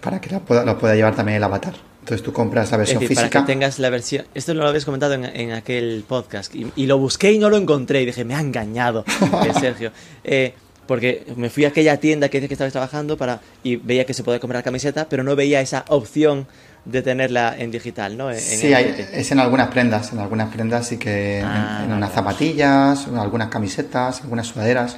para 0.00 0.20
que 0.20 0.30
la 0.30 0.40
pueda, 0.40 0.64
lo 0.64 0.78
pueda 0.78 0.94
llevar 0.94 1.14
también 1.14 1.36
el 1.36 1.44
avatar. 1.44 1.74
Entonces 2.00 2.24
tú 2.24 2.32
compras 2.32 2.70
la 2.72 2.76
Es 2.76 2.78
versión 2.78 3.00
decir, 3.00 3.14
para 3.14 3.28
física. 3.28 3.40
que 3.46 3.52
tengas 3.52 3.78
la 3.78 3.88
versión. 3.90 4.26
Esto 4.34 4.54
lo 4.54 4.66
habéis 4.66 4.84
comentado 4.84 5.14
en, 5.14 5.24
en 5.24 5.52
aquel 5.52 6.04
podcast. 6.08 6.52
Y, 6.54 6.66
y 6.74 6.86
lo 6.86 6.98
busqué 6.98 7.32
y 7.32 7.38
no 7.38 7.48
lo 7.48 7.56
encontré. 7.56 8.02
Y 8.02 8.06
dije, 8.06 8.24
me 8.24 8.34
ha 8.34 8.40
engañado 8.40 9.04
eh, 9.46 9.52
Sergio. 9.60 9.92
Eh, 10.24 10.54
porque 10.86 11.24
me 11.36 11.48
fui 11.48 11.64
a 11.64 11.68
aquella 11.68 11.98
tienda 11.98 12.28
que 12.28 12.38
dice 12.38 12.48
que 12.48 12.54
estabais 12.54 12.72
trabajando 12.72 13.16
para 13.16 13.40
y 13.62 13.76
veía 13.76 14.04
que 14.04 14.14
se 14.14 14.24
podía 14.24 14.40
comprar 14.40 14.64
camiseta, 14.64 15.06
pero 15.08 15.22
no 15.22 15.36
veía 15.36 15.60
esa 15.60 15.84
opción 15.88 16.48
de 16.84 17.00
tenerla 17.02 17.54
en 17.56 17.70
digital, 17.70 18.16
¿no? 18.16 18.28
En- 18.32 18.36
en 18.38 18.42
Sí, 18.42 18.74
hay- 18.74 19.06
es 19.12 19.30
en 19.30 19.38
algunas 19.38 19.68
prendas, 19.68 20.12
en 20.12 20.18
algunas 20.18 20.52
prendas 20.52 20.88
sí 20.88 20.96
que 20.98 21.38
en- 21.38 21.44
Ah, 21.44 21.78
en, 21.82 21.88
vale, 21.90 21.98
unas 21.98 22.12
zapatillas, 22.12 23.06
en 23.06 23.16
algunas 23.16 23.46
camisetas, 23.48 24.22
algunas 24.22 24.48
sudaderas. 24.48 24.96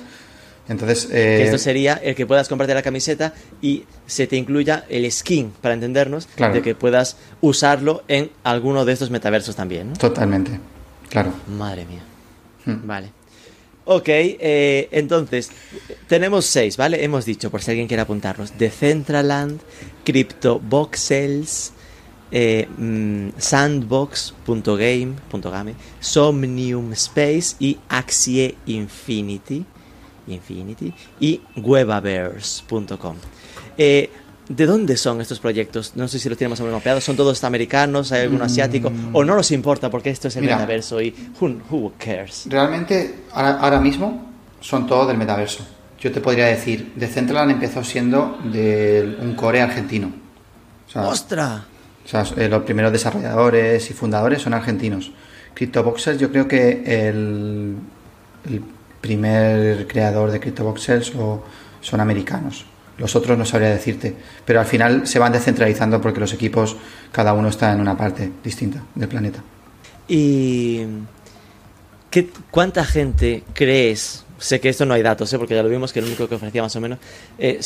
Entonces, 0.68 1.06
Que 1.06 1.42
eh, 1.42 1.44
esto 1.44 1.58
sería 1.58 1.94
el 1.94 2.14
que 2.14 2.24
puedas 2.26 2.48
comprarte 2.48 2.72
la 2.74 2.82
camiseta 2.82 3.34
y 3.60 3.84
se 4.06 4.26
te 4.26 4.36
incluya 4.36 4.84
el 4.88 5.10
skin, 5.12 5.52
para 5.60 5.74
entendernos, 5.74 6.26
Claro. 6.34 6.54
de 6.54 6.62
que 6.62 6.74
puedas 6.74 7.16
usarlo 7.42 8.02
en 8.08 8.30
alguno 8.44 8.84
de 8.84 8.92
estos 8.94 9.10
metaversos 9.10 9.54
también, 9.56 9.90
¿no? 9.90 9.96
totalmente, 9.96 10.58
claro. 11.10 11.32
Madre 11.48 11.84
mía. 11.84 12.02
Hmm. 12.64 12.86
Vale. 12.86 13.10
Ok, 13.86 14.08
eh, 14.08 14.88
entonces, 14.92 15.50
tenemos 16.08 16.46
seis, 16.46 16.78
¿vale? 16.78 17.04
Hemos 17.04 17.26
dicho, 17.26 17.50
por 17.50 17.60
si 17.60 17.70
alguien 17.70 17.86
quiere 17.86 18.00
apuntarnos, 18.00 18.56
Decentraland, 18.56 19.60
CryptoVoxels, 20.04 21.72
eh, 22.30 22.66
mm, 22.78 23.28
Sandbox.game, 23.36 25.14
Somnium 26.00 26.92
Space 26.94 27.56
y 27.60 27.78
Axie 27.90 28.54
Infinity, 28.66 29.64
Infinity 30.28 30.92
y 31.20 31.40
Webaverse.com. 31.56 33.16
Eh, 33.78 34.10
¿De 34.48 34.66
dónde 34.66 34.96
son 34.98 35.22
estos 35.22 35.40
proyectos? 35.40 35.92
No 35.96 36.06
sé 36.06 36.18
si 36.18 36.28
los 36.28 36.36
tenemos 36.36 36.60
mapeados. 36.60 37.02
¿Son 37.02 37.16
todos 37.16 37.42
americanos? 37.44 38.12
¿Hay 38.12 38.22
alguno 38.22 38.44
asiático? 38.44 38.92
¿O 39.14 39.24
no 39.24 39.34
nos 39.36 39.50
importa 39.52 39.90
porque 39.90 40.10
esto 40.10 40.28
es 40.28 40.36
el 40.36 40.42
Mm. 40.42 40.44
Mira. 40.44 40.56
metaverso 40.56 41.00
y 41.00 41.14
who, 41.40 41.54
who 41.70 41.92
cares? 41.98 42.44
Realmente, 42.50 43.20
ahora, 43.32 43.58
ahora 43.58 43.80
mismo 43.80 44.30
son 44.60 44.86
todos 44.86 45.08
del 45.08 45.16
metaverso. 45.16 45.64
Yo 45.98 46.12
te 46.12 46.20
podría 46.20 46.44
decir, 46.46 46.92
Decentraland 46.94 47.52
empezó 47.52 47.82
siendo 47.82 48.38
de 48.44 49.16
un 49.22 49.34
core 49.34 49.62
argentino. 49.62 50.12
O 50.88 50.90
sea, 50.92 51.08
¡Ostras! 51.08 51.62
O 52.04 52.08
sea, 52.08 52.26
eh, 52.36 52.46
los 52.50 52.64
primeros 52.64 52.92
desarrolladores 52.92 53.90
y 53.90 53.94
fundadores 53.94 54.42
son 54.42 54.52
argentinos. 54.52 55.10
CryptoVoxels, 55.54 56.18
yo 56.20 56.30
creo 56.30 56.46
que 56.46 56.82
el, 57.08 57.76
el 58.50 58.62
primer 59.08 59.86
creador 59.86 60.30
de 60.30 60.40
CryptoVoxels 60.40 61.14
o- 61.16 61.44
son 61.82 62.00
americanos. 62.00 62.64
Los 62.96 63.14
otros 63.16 63.36
no 63.36 63.44
sabría 63.44 63.68
decirte. 63.68 64.16
Pero 64.46 64.60
al 64.60 64.66
final 64.66 65.06
se 65.06 65.18
van 65.18 65.32
descentralizando 65.32 66.00
porque 66.00 66.20
los 66.20 66.32
equipos, 66.32 66.76
cada 67.12 67.34
uno 67.34 67.48
está 67.48 67.70
en 67.72 67.80
una 67.80 67.96
parte 67.98 68.30
distinta 68.42 68.82
del 68.94 69.08
planeta. 69.08 69.40
¿Y 70.08 70.80
qué, 72.10 72.30
cuánta 72.50 72.84
gente 72.84 73.42
crees? 73.52 74.24
Sé 74.38 74.60
que 74.60 74.68
esto 74.70 74.84
no 74.86 74.94
hay 74.94 75.02
datos, 75.02 75.32
¿eh? 75.32 75.38
porque 75.38 75.54
ya 75.54 75.62
lo 75.62 75.68
vimos 75.68 75.92
que 75.92 75.98
el 76.00 76.06
único 76.06 76.28
que 76.28 76.34
ofrecía 76.36 76.62
más 76.62 76.74
o 76.76 76.80
menos. 76.80 76.98
eh, 77.38 77.60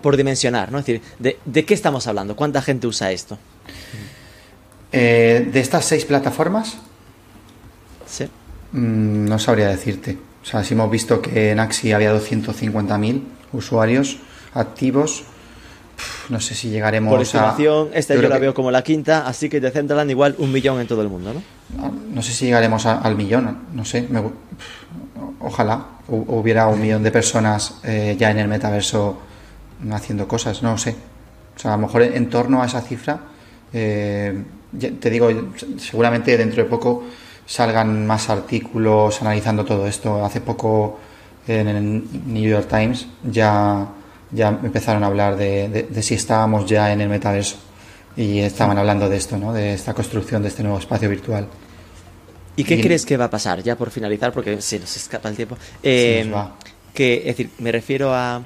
por 0.00 0.16
dimensionar, 0.16 0.72
¿no? 0.72 0.78
Es 0.78 0.86
decir, 0.86 1.02
de, 1.18 1.38
¿de 1.44 1.64
qué 1.66 1.74
estamos 1.74 2.06
hablando? 2.06 2.34
¿Cuánta 2.36 2.60
gente 2.62 2.86
usa 2.86 3.12
esto? 3.12 3.38
Eh, 4.92 5.48
de 5.52 5.60
estas 5.60 5.84
seis 5.84 6.04
plataformas, 6.06 6.76
¿Sí? 8.06 8.24
Mm, 8.72 9.26
no 9.28 9.38
sabría 9.38 9.68
decirte. 9.68 10.16
O 10.42 10.44
sea, 10.44 10.64
si 10.64 10.74
hemos 10.74 10.90
visto 10.90 11.20
que 11.20 11.50
en 11.50 11.60
Axi 11.60 11.92
había 11.92 12.14
250.000 12.14 13.22
usuarios 13.52 14.18
activos, 14.54 15.24
no 16.28 16.40
sé 16.40 16.54
si 16.54 16.70
llegaremos 16.70 17.12
Por 17.12 17.22
estimación, 17.22 17.88
a... 17.92 17.96
esta 17.96 18.14
yo, 18.14 18.28
la 18.28 18.38
veo 18.38 18.54
como 18.54 18.70
la 18.70 18.82
quinta, 18.82 19.26
así 19.26 19.48
que 19.48 19.60
Decentraland 19.60 20.10
igual 20.10 20.34
un 20.38 20.52
millón 20.52 20.80
en 20.80 20.86
todo 20.86 21.02
el 21.02 21.08
mundo, 21.08 21.34
¿no? 21.34 21.92
No 22.14 22.22
sé 22.22 22.32
si 22.32 22.46
llegaremos 22.46 22.86
al 22.86 23.16
millón, 23.16 23.58
no 23.72 23.84
sé. 23.84 24.06
ojalá 25.40 25.86
hubiera 26.08 26.68
un 26.68 26.80
millón 26.80 27.02
de 27.02 27.10
personas 27.10 27.80
eh, 27.84 28.16
ya 28.18 28.30
en 28.30 28.38
el 28.38 28.48
metaverso 28.48 29.18
haciendo 29.90 30.26
cosas, 30.26 30.62
no 30.62 30.78
sé. 30.78 30.96
O 31.56 31.58
sea, 31.58 31.74
a 31.74 31.76
lo 31.76 31.82
mejor 31.82 32.02
en 32.02 32.30
torno 32.30 32.62
a 32.62 32.66
esa 32.66 32.80
cifra, 32.80 33.20
eh, 33.72 34.42
te 35.00 35.10
digo, 35.10 35.28
seguramente 35.78 36.36
dentro 36.36 36.62
de 36.62 36.68
poco 36.68 37.04
salgan 37.48 38.06
más 38.06 38.28
artículos 38.28 39.20
analizando 39.22 39.64
todo 39.64 39.86
esto. 39.86 40.24
Hace 40.24 40.40
poco 40.40 41.00
en 41.48 41.66
el 41.66 42.04
New 42.26 42.48
York 42.48 42.68
Times 42.68 43.06
ya, 43.24 43.88
ya 44.30 44.48
empezaron 44.48 45.02
a 45.02 45.06
hablar 45.06 45.36
de, 45.36 45.88
si 46.02 46.14
estábamos 46.14 46.66
ya 46.66 46.92
en 46.92 47.00
el 47.00 47.08
metaverso 47.08 47.56
y 48.16 48.40
estaban 48.40 48.76
hablando 48.76 49.08
de 49.08 49.16
esto, 49.16 49.38
¿no? 49.38 49.52
de 49.52 49.72
esta 49.72 49.94
construcción 49.94 50.42
de 50.42 50.48
este 50.48 50.62
nuevo 50.62 50.78
espacio 50.78 51.08
virtual. 51.08 51.48
¿Y 52.54 52.64
qué 52.64 52.80
crees 52.80 53.06
que 53.06 53.16
va 53.16 53.26
a 53.26 53.30
pasar? 53.30 53.62
Ya 53.62 53.76
por 53.76 53.90
finalizar, 53.90 54.32
porque 54.32 54.60
se 54.60 54.80
nos 54.80 54.94
escapa 54.96 55.28
el 55.28 55.36
tiempo. 55.36 55.56
Eh, 55.82 56.30
que, 56.92 57.18
es 57.18 57.24
decir, 57.24 57.50
me 57.58 57.70
refiero 57.70 58.12
a. 58.12 58.42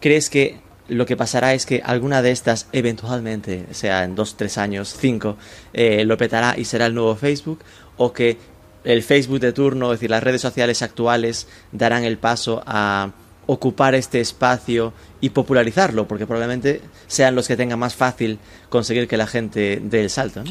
¿Crees 0.00 0.30
que 0.30 0.60
lo 0.86 1.04
que 1.04 1.16
pasará 1.16 1.54
es 1.54 1.66
que 1.66 1.82
alguna 1.84 2.22
de 2.22 2.30
estas, 2.30 2.68
eventualmente, 2.70 3.66
sea 3.72 4.04
en 4.04 4.14
dos, 4.14 4.36
tres 4.36 4.58
años, 4.58 4.96
cinco, 4.96 5.36
eh, 5.72 6.04
lo 6.04 6.16
petará 6.16 6.54
y 6.56 6.64
será 6.64 6.86
el 6.86 6.94
nuevo 6.94 7.16
Facebook? 7.16 7.58
¿O 7.98 8.12
que 8.12 8.38
el 8.84 9.02
Facebook 9.02 9.40
de 9.40 9.52
turno, 9.52 9.92
es 9.92 9.98
decir, 9.98 10.10
las 10.10 10.22
redes 10.22 10.40
sociales 10.40 10.82
actuales, 10.82 11.46
darán 11.72 12.04
el 12.04 12.16
paso 12.16 12.62
a 12.66 13.10
ocupar 13.46 13.94
este 13.94 14.20
espacio 14.20 14.94
y 15.20 15.30
popularizarlo? 15.30 16.08
Porque 16.08 16.26
probablemente 16.26 16.80
sean 17.06 17.34
los 17.34 17.46
que 17.46 17.56
tengan 17.56 17.78
más 17.78 17.94
fácil 17.94 18.38
conseguir 18.70 19.06
que 19.06 19.16
la 19.16 19.26
gente 19.26 19.82
dé 19.82 20.00
el 20.00 20.10
salto. 20.10 20.44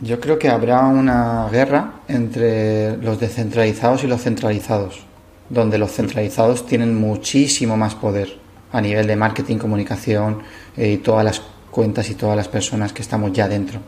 Yo 0.00 0.18
creo 0.18 0.38
que 0.38 0.48
habrá 0.48 0.80
una 0.86 1.48
guerra 1.50 2.00
entre 2.08 2.96
los 2.96 3.20
descentralizados 3.20 4.02
y 4.02 4.06
los 4.06 4.22
centralizados, 4.22 5.00
donde 5.50 5.76
los 5.76 5.92
centralizados 5.92 6.64
tienen 6.66 6.98
muchísimo 6.98 7.76
más 7.76 7.94
poder 7.94 8.38
a 8.72 8.80
nivel 8.80 9.06
de 9.06 9.16
marketing, 9.16 9.58
comunicación 9.58 10.42
eh, 10.76 10.92
y 10.92 10.96
todas 10.98 11.24
las 11.24 11.42
cuentas 11.70 12.08
y 12.08 12.14
todas 12.14 12.36
las 12.36 12.48
personas 12.48 12.92
que 12.92 13.02
estamos 13.02 13.32
ya 13.32 13.46
dentro. 13.46 13.80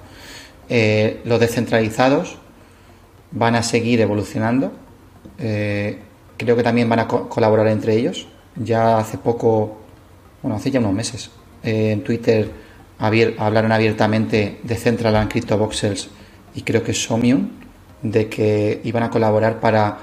Eh, 0.69 1.21
los 1.25 1.41
descentralizados 1.41 2.37
van 3.33 3.55
a 3.55 3.63
seguir 3.63 4.01
evolucionando. 4.01 4.73
Eh, 5.39 5.99
creo 6.37 6.57
que 6.57 6.63
también 6.63 6.89
van 6.89 7.01
a 7.01 7.09
colaborar 7.09 7.69
entre 7.69 7.95
ellos. 7.95 8.29
Ya 8.57 8.99
hace 8.99 9.19
poco, 9.19 9.81
bueno, 10.43 10.57
hace 10.57 10.71
ya 10.71 10.79
unos 10.79 10.93
meses, 10.93 11.31
en 11.63 12.03
Twitter 12.03 12.51
hablaron 12.99 13.73
abiertamente 13.73 14.61
de 14.63 14.77
Central 14.77 15.29
Crypto 15.29 15.59
Voxels 15.59 16.09
y 16.55 16.63
creo 16.63 16.85
que 16.85 16.93
Somium 16.93 17.49
de 18.03 18.29
que 18.29 18.81
iban 18.85 19.03
a 19.03 19.11
colaborar 19.11 19.61
para 19.61 19.99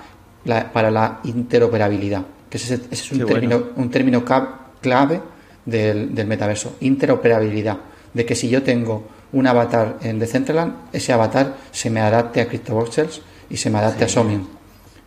la, 0.45 0.71
para 0.71 0.89
la 0.89 1.19
interoperabilidad, 1.23 2.25
que 2.49 2.57
ese, 2.57 2.79
es 2.89 3.11
un 3.11 3.25
término, 3.25 3.63
un 3.75 3.89
término 3.89 4.23
clave 4.81 5.21
del, 5.65 6.15
del, 6.15 6.27
metaverso, 6.27 6.77
interoperabilidad, 6.79 7.77
de 8.13 8.25
que 8.25 8.35
si 8.35 8.49
yo 8.49 8.63
tengo 8.63 9.03
un 9.31 9.47
avatar 9.47 9.97
en 10.01 10.19
Decentraland, 10.19 10.75
ese 10.93 11.13
avatar 11.13 11.57
se 11.71 11.89
me 11.89 11.99
adapte 11.99 12.41
a 12.41 12.47
CryptoVoxels 12.47 13.21
y 13.49 13.57
se 13.57 13.69
me 13.69 13.79
adapte 13.79 14.05
a 14.05 14.09
Somium. 14.09 14.47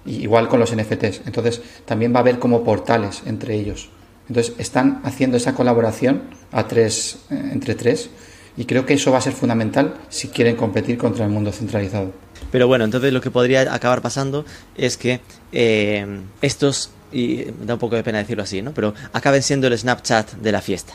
igual 0.05 0.49
con 0.49 0.59
los 0.59 0.75
NFTs. 0.75 1.23
Entonces, 1.27 1.63
también 1.85 2.13
va 2.13 2.19
a 2.19 2.21
haber 2.21 2.39
como 2.39 2.65
portales 2.65 3.23
entre 3.27 3.55
ellos. 3.55 3.89
Entonces 4.29 4.55
están 4.59 5.01
haciendo 5.05 5.37
esa 5.37 5.55
colaboración 5.55 6.23
a 6.53 6.67
tres, 6.67 7.19
eh, 7.31 7.51
entre 7.53 7.75
tres 7.75 8.11
y 8.57 8.65
creo 8.67 8.87
que 8.87 8.95
eso 8.95 9.11
va 9.11 9.19
a 9.19 9.21
ser 9.21 9.33
fundamental 9.33 9.95
si 10.09 10.29
quieren 10.29 10.57
competir 10.57 10.99
contra 10.99 11.25
el 11.25 11.31
mundo 11.31 11.53
centralizado. 11.53 12.13
Pero 12.51 12.67
bueno, 12.67 12.85
entonces 12.85 13.13
lo 13.13 13.21
que 13.21 13.31
podría 13.31 13.75
acabar 13.75 14.03
pasando 14.03 14.45
es 14.77 14.97
que 14.97 15.21
eh, 15.53 16.21
estos, 16.41 16.91
y 17.11 17.45
da 17.45 17.75
un 17.75 17.81
poco 17.81 17.97
de 17.97 18.03
pena 18.03 18.19
decirlo 18.19 18.43
así, 18.43 18.63
¿no? 18.63 18.73
pero 18.73 18.95
acaben 19.13 19.43
siendo 19.43 19.67
el 19.67 19.79
Snapchat 19.79 20.33
de 20.35 20.53
la 20.53 20.61
fiesta. 20.61 20.95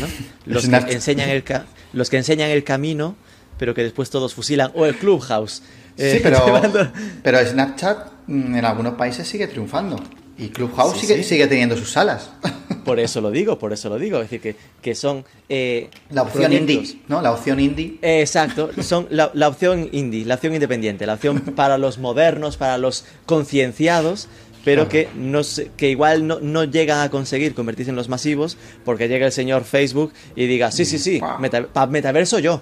¿no? 0.00 0.06
Los, 0.52 0.68
que 0.68 0.92
enseñan 0.92 1.30
el 1.30 1.44
los 1.92 2.10
que 2.10 2.16
enseñan 2.16 2.50
el 2.50 2.64
camino, 2.64 3.16
pero 3.58 3.74
que 3.74 3.82
después 3.82 4.10
todos 4.10 4.34
fusilan, 4.34 4.70
o 4.74 4.86
el 4.86 4.96
Clubhouse. 4.96 5.62
sí, 5.96 6.04
eh, 6.04 6.20
pero, 6.22 6.40
pero 7.22 7.44
Snapchat 7.44 8.12
mm, 8.26 8.56
en 8.56 8.64
algunos 8.64 8.94
países 8.94 9.26
sigue 9.26 9.46
triunfando. 9.46 9.96
Y 10.38 10.50
Clubhouse 10.50 10.98
sigue, 10.98 11.22
sigue 11.24 11.48
teniendo 11.48 11.76
sus 11.76 11.90
salas. 11.90 12.30
Por 12.84 13.00
eso 13.00 13.20
lo 13.20 13.30
digo, 13.30 13.58
por 13.58 13.74
eso 13.74 13.90
lo 13.90 13.98
digo. 13.98 14.16
Es 14.16 14.30
decir, 14.30 14.40
que, 14.40 14.56
que 14.80 14.94
son. 14.94 15.22
Eh, 15.50 15.90
la 16.08 16.22
opción 16.22 16.50
indie, 16.54 17.00
¿no? 17.06 17.20
La 17.20 17.32
opción 17.32 17.60
indie. 17.60 17.98
exacto, 18.00 18.70
son 18.82 19.06
la, 19.10 19.30
la, 19.34 19.48
opción 19.48 19.90
indie, 19.92 20.24
la 20.24 20.36
opción 20.36 20.54
independiente, 20.54 21.04
la 21.04 21.14
opción 21.14 21.40
para 21.56 21.76
los 21.76 21.98
modernos, 21.98 22.56
para 22.56 22.78
los 22.78 23.04
concienciados, 23.26 24.28
pero 24.68 24.86
que, 24.86 25.08
no, 25.16 25.40
que 25.78 25.88
igual 25.88 26.26
no, 26.26 26.40
no, 26.40 26.62
llegan 26.64 27.00
a 27.00 27.08
conseguir 27.08 27.54
convertirse 27.54 27.88
en 27.88 27.96
los 27.96 28.10
masivos 28.10 28.58
porque 28.84 29.08
llega 29.08 29.24
el 29.24 29.32
señor 29.32 29.64
Facebook 29.64 30.12
y 30.36 30.44
diga: 30.44 30.70
Sí, 30.70 30.84
sí, 30.84 30.98
sí, 30.98 31.22
metaverso 31.88 32.38
yo. 32.38 32.60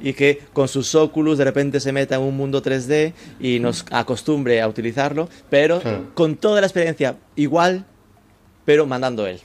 Y 0.00 0.14
que 0.14 0.40
con 0.52 0.66
sus 0.66 0.92
Oculus 0.96 1.38
de 1.38 1.44
repente 1.44 1.78
se 1.78 1.92
meta 1.92 2.16
en 2.16 2.22
un 2.22 2.36
mundo 2.36 2.64
3D 2.64 3.12
y 3.38 3.60
nos 3.60 3.84
acostumbre 3.92 4.60
a 4.60 4.66
utilizarlo, 4.66 5.28
pero 5.48 5.80
con 6.14 6.34
toda 6.34 6.60
la 6.60 6.66
experiencia 6.66 7.14
igual, 7.36 7.84
pero 8.64 8.84
mandando 8.84 9.24
él. 9.28 9.38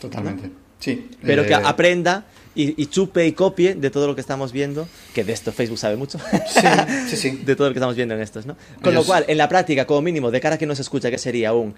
Totalmente. 0.00 0.50
Sí. 0.78 1.08
Pero 1.20 1.44
que 1.44 1.54
eh, 1.54 1.62
aprenda 1.64 2.26
y, 2.54 2.86
chupe 2.86 3.26
y 3.26 3.32
copie 3.32 3.74
de 3.74 3.90
todo 3.90 4.06
lo 4.06 4.14
que 4.14 4.20
estamos 4.20 4.52
viendo, 4.52 4.88
que 5.14 5.24
de 5.24 5.32
esto 5.32 5.52
Facebook 5.52 5.78
sabe 5.78 5.96
mucho. 5.96 6.18
Sí, 6.18 6.60
sí, 7.08 7.16
sí. 7.16 7.30
de 7.44 7.56
todo 7.56 7.68
lo 7.68 7.74
que 7.74 7.78
estamos 7.78 7.96
viendo 7.96 8.14
en 8.14 8.20
estos, 8.20 8.46
¿no? 8.46 8.56
Con 8.82 8.94
lo 8.94 9.04
cual, 9.04 9.24
en 9.28 9.38
la 9.38 9.48
práctica, 9.48 9.86
como 9.86 10.02
mínimo, 10.02 10.30
de 10.30 10.40
cara 10.40 10.56
a 10.56 10.58
que 10.58 10.66
no 10.66 10.74
se 10.74 10.82
escucha, 10.82 11.10
que 11.10 11.18
sería 11.18 11.52
un 11.52 11.74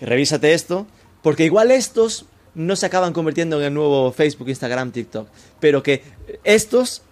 revísate 0.00 0.52
esto, 0.52 0.86
porque 1.22 1.44
igual 1.44 1.70
estos 1.70 2.26
no 2.54 2.76
se 2.76 2.86
acaban 2.86 3.12
convirtiendo 3.12 3.58
en 3.60 3.66
el 3.66 3.74
nuevo 3.74 4.12
Facebook, 4.12 4.48
Instagram, 4.48 4.90
TikTok. 4.90 5.28
Pero 5.60 5.82
que 5.82 6.02
estos, 6.44 7.02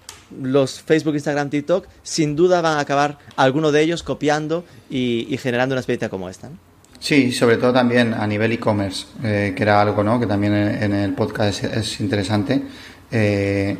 los 0.43 0.81
Facebook, 0.81 1.15
Instagram, 1.15 1.51
TikTok, 1.51 1.87
sin 2.03 2.37
duda 2.37 2.61
van 2.61 2.79
a 2.79 2.81
acabar 2.81 3.19
alguno 3.37 3.73
de 3.73 3.83
ellos 3.83 4.03
copiando 4.03 4.65
y, 4.91 5.37
generando 5.41 5.75
una 5.75 5.81
experiencia 5.81 6.09
como 6.09 6.29
esta. 6.29 6.51
Sí, 6.99 7.31
sobre 7.31 7.59
todo 7.59 7.73
también 7.73 8.15
a 8.15 8.27
nivel 8.27 8.53
e-commerce, 8.53 9.07
eh, 9.23 9.53
que 9.55 9.63
era 9.63 9.81
algo 9.81 10.03
¿no? 10.03 10.19
que 10.19 10.27
también 10.27 10.55
en, 10.55 10.95
el 10.95 11.13
podcast 11.13 11.63
es, 11.63 12.01
interesante. 12.01 12.63
Eh, 13.11 13.77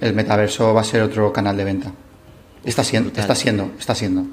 el 0.00 0.14
metaverso 0.14 0.74
va 0.74 0.82
a 0.82 0.84
ser 0.84 1.02
otro 1.02 1.32
canal 1.32 1.56
de 1.56 1.64
venta. 1.64 1.92
Está 2.64 2.84
siendo, 2.84 3.08
está 3.18 3.34
siendo, 3.34 3.70
está 3.78 3.94
siendo. 3.94 4.26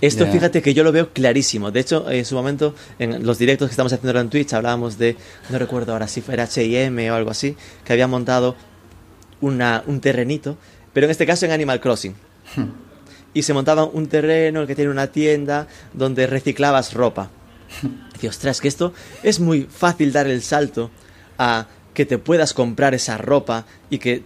Esto 0.00 0.26
fíjate 0.26 0.62
que 0.62 0.74
yo 0.74 0.82
lo 0.82 0.92
veo 0.92 1.12
clarísimo. 1.12 1.70
De 1.70 1.80
hecho, 1.80 2.10
en 2.10 2.24
su 2.24 2.34
momento, 2.34 2.74
en 2.98 3.24
los 3.24 3.38
directos 3.38 3.68
que 3.68 3.72
estamos 3.72 3.92
haciendo 3.92 4.18
en 4.18 4.28
Twitch, 4.28 4.52
hablábamos 4.54 4.98
de, 4.98 5.16
no 5.50 5.58
recuerdo 5.58 5.92
ahora 5.92 6.08
si 6.08 6.20
fuera 6.20 6.46
HM 6.46 7.10
o 7.10 7.14
algo 7.14 7.30
así, 7.30 7.56
que 7.84 7.92
había 7.92 8.08
montado 8.08 8.56
una, 9.40 9.84
un 9.86 10.00
terrenito, 10.00 10.56
pero 10.92 11.06
en 11.06 11.10
este 11.10 11.26
caso 11.26 11.46
en 11.46 11.52
Animal 11.52 11.80
Crossing. 11.80 12.14
Hmm. 12.56 12.70
Y 13.34 13.42
se 13.42 13.54
montaba 13.54 13.84
un 13.84 14.08
terreno 14.08 14.66
que 14.66 14.74
tiene 14.74 14.90
una 14.90 15.06
tienda 15.06 15.68
donde 15.92 16.26
reciclabas 16.26 16.92
ropa. 16.94 17.30
Y 18.20 18.26
ostras, 18.26 18.60
que 18.60 18.68
esto 18.68 18.92
es 19.22 19.40
muy 19.40 19.62
fácil 19.62 20.12
dar 20.12 20.26
el 20.26 20.42
salto 20.42 20.90
a 21.38 21.66
que 21.94 22.06
te 22.06 22.18
puedas 22.18 22.54
comprar 22.54 22.94
esa 22.94 23.18
ropa 23.18 23.66
y 23.90 23.98
que 23.98 24.22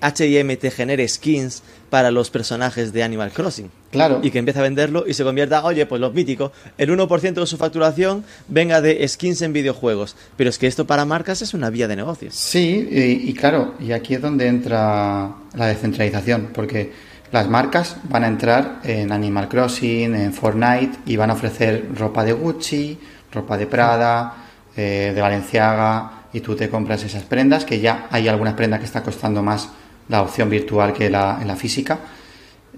HM 0.00 0.56
te 0.56 0.70
genere 0.70 1.08
skins 1.08 1.62
para 1.90 2.10
los 2.10 2.30
personajes 2.30 2.92
de 2.92 3.02
Animal 3.02 3.32
Crossing. 3.32 3.70
Claro. 3.90 4.20
Y 4.22 4.30
que 4.30 4.38
empiece 4.38 4.60
a 4.60 4.62
venderlo 4.62 5.04
y 5.06 5.14
se 5.14 5.24
convierta, 5.24 5.64
oye, 5.64 5.86
pues 5.86 6.00
lo 6.00 6.10
mítico, 6.10 6.52
el 6.76 6.90
1% 6.90 7.32
de 7.32 7.46
su 7.46 7.56
facturación 7.56 8.24
venga 8.48 8.82
de 8.82 9.06
skins 9.08 9.40
en 9.40 9.54
videojuegos. 9.54 10.16
Pero 10.36 10.50
es 10.50 10.58
que 10.58 10.66
esto 10.66 10.86
para 10.86 11.06
marcas 11.06 11.40
es 11.40 11.54
una 11.54 11.70
vía 11.70 11.88
de 11.88 11.96
negocio. 11.96 12.28
Sí, 12.30 12.86
y, 12.90 13.32
claro, 13.32 13.74
y 13.80 13.92
aquí 13.92 14.14
es 14.14 14.20
donde 14.20 14.46
entra 14.46 15.34
la 15.54 15.66
descentralización, 15.66 16.50
porque 16.52 16.92
las 17.32 17.48
marcas 17.48 17.96
van 18.04 18.24
a 18.24 18.28
entrar 18.28 18.80
en 18.84 19.12
Animal 19.12 19.48
Crossing, 19.48 20.14
en 20.14 20.32
Fortnite 20.34 20.98
y 21.06 21.16
van 21.16 21.30
a 21.30 21.34
ofrecer 21.34 21.86
ropa 21.94 22.24
de 22.24 22.32
Gucci, 22.32 22.98
ropa 23.32 23.56
de 23.56 23.66
Prada, 23.66 24.34
eh, 24.76 25.12
de 25.14 25.20
Valenciaga 25.20 26.17
y 26.38 26.40
tú 26.40 26.54
te 26.54 26.68
compras 26.70 27.02
esas 27.02 27.24
prendas, 27.24 27.64
que 27.64 27.80
ya 27.80 28.06
hay 28.10 28.28
algunas 28.28 28.54
prendas 28.54 28.78
que 28.80 28.86
está 28.86 29.02
costando 29.02 29.42
más 29.42 29.70
la 30.08 30.22
opción 30.22 30.48
virtual 30.48 30.92
que 30.92 31.10
la, 31.10 31.38
en 31.40 31.48
la 31.48 31.56
física. 31.56 31.98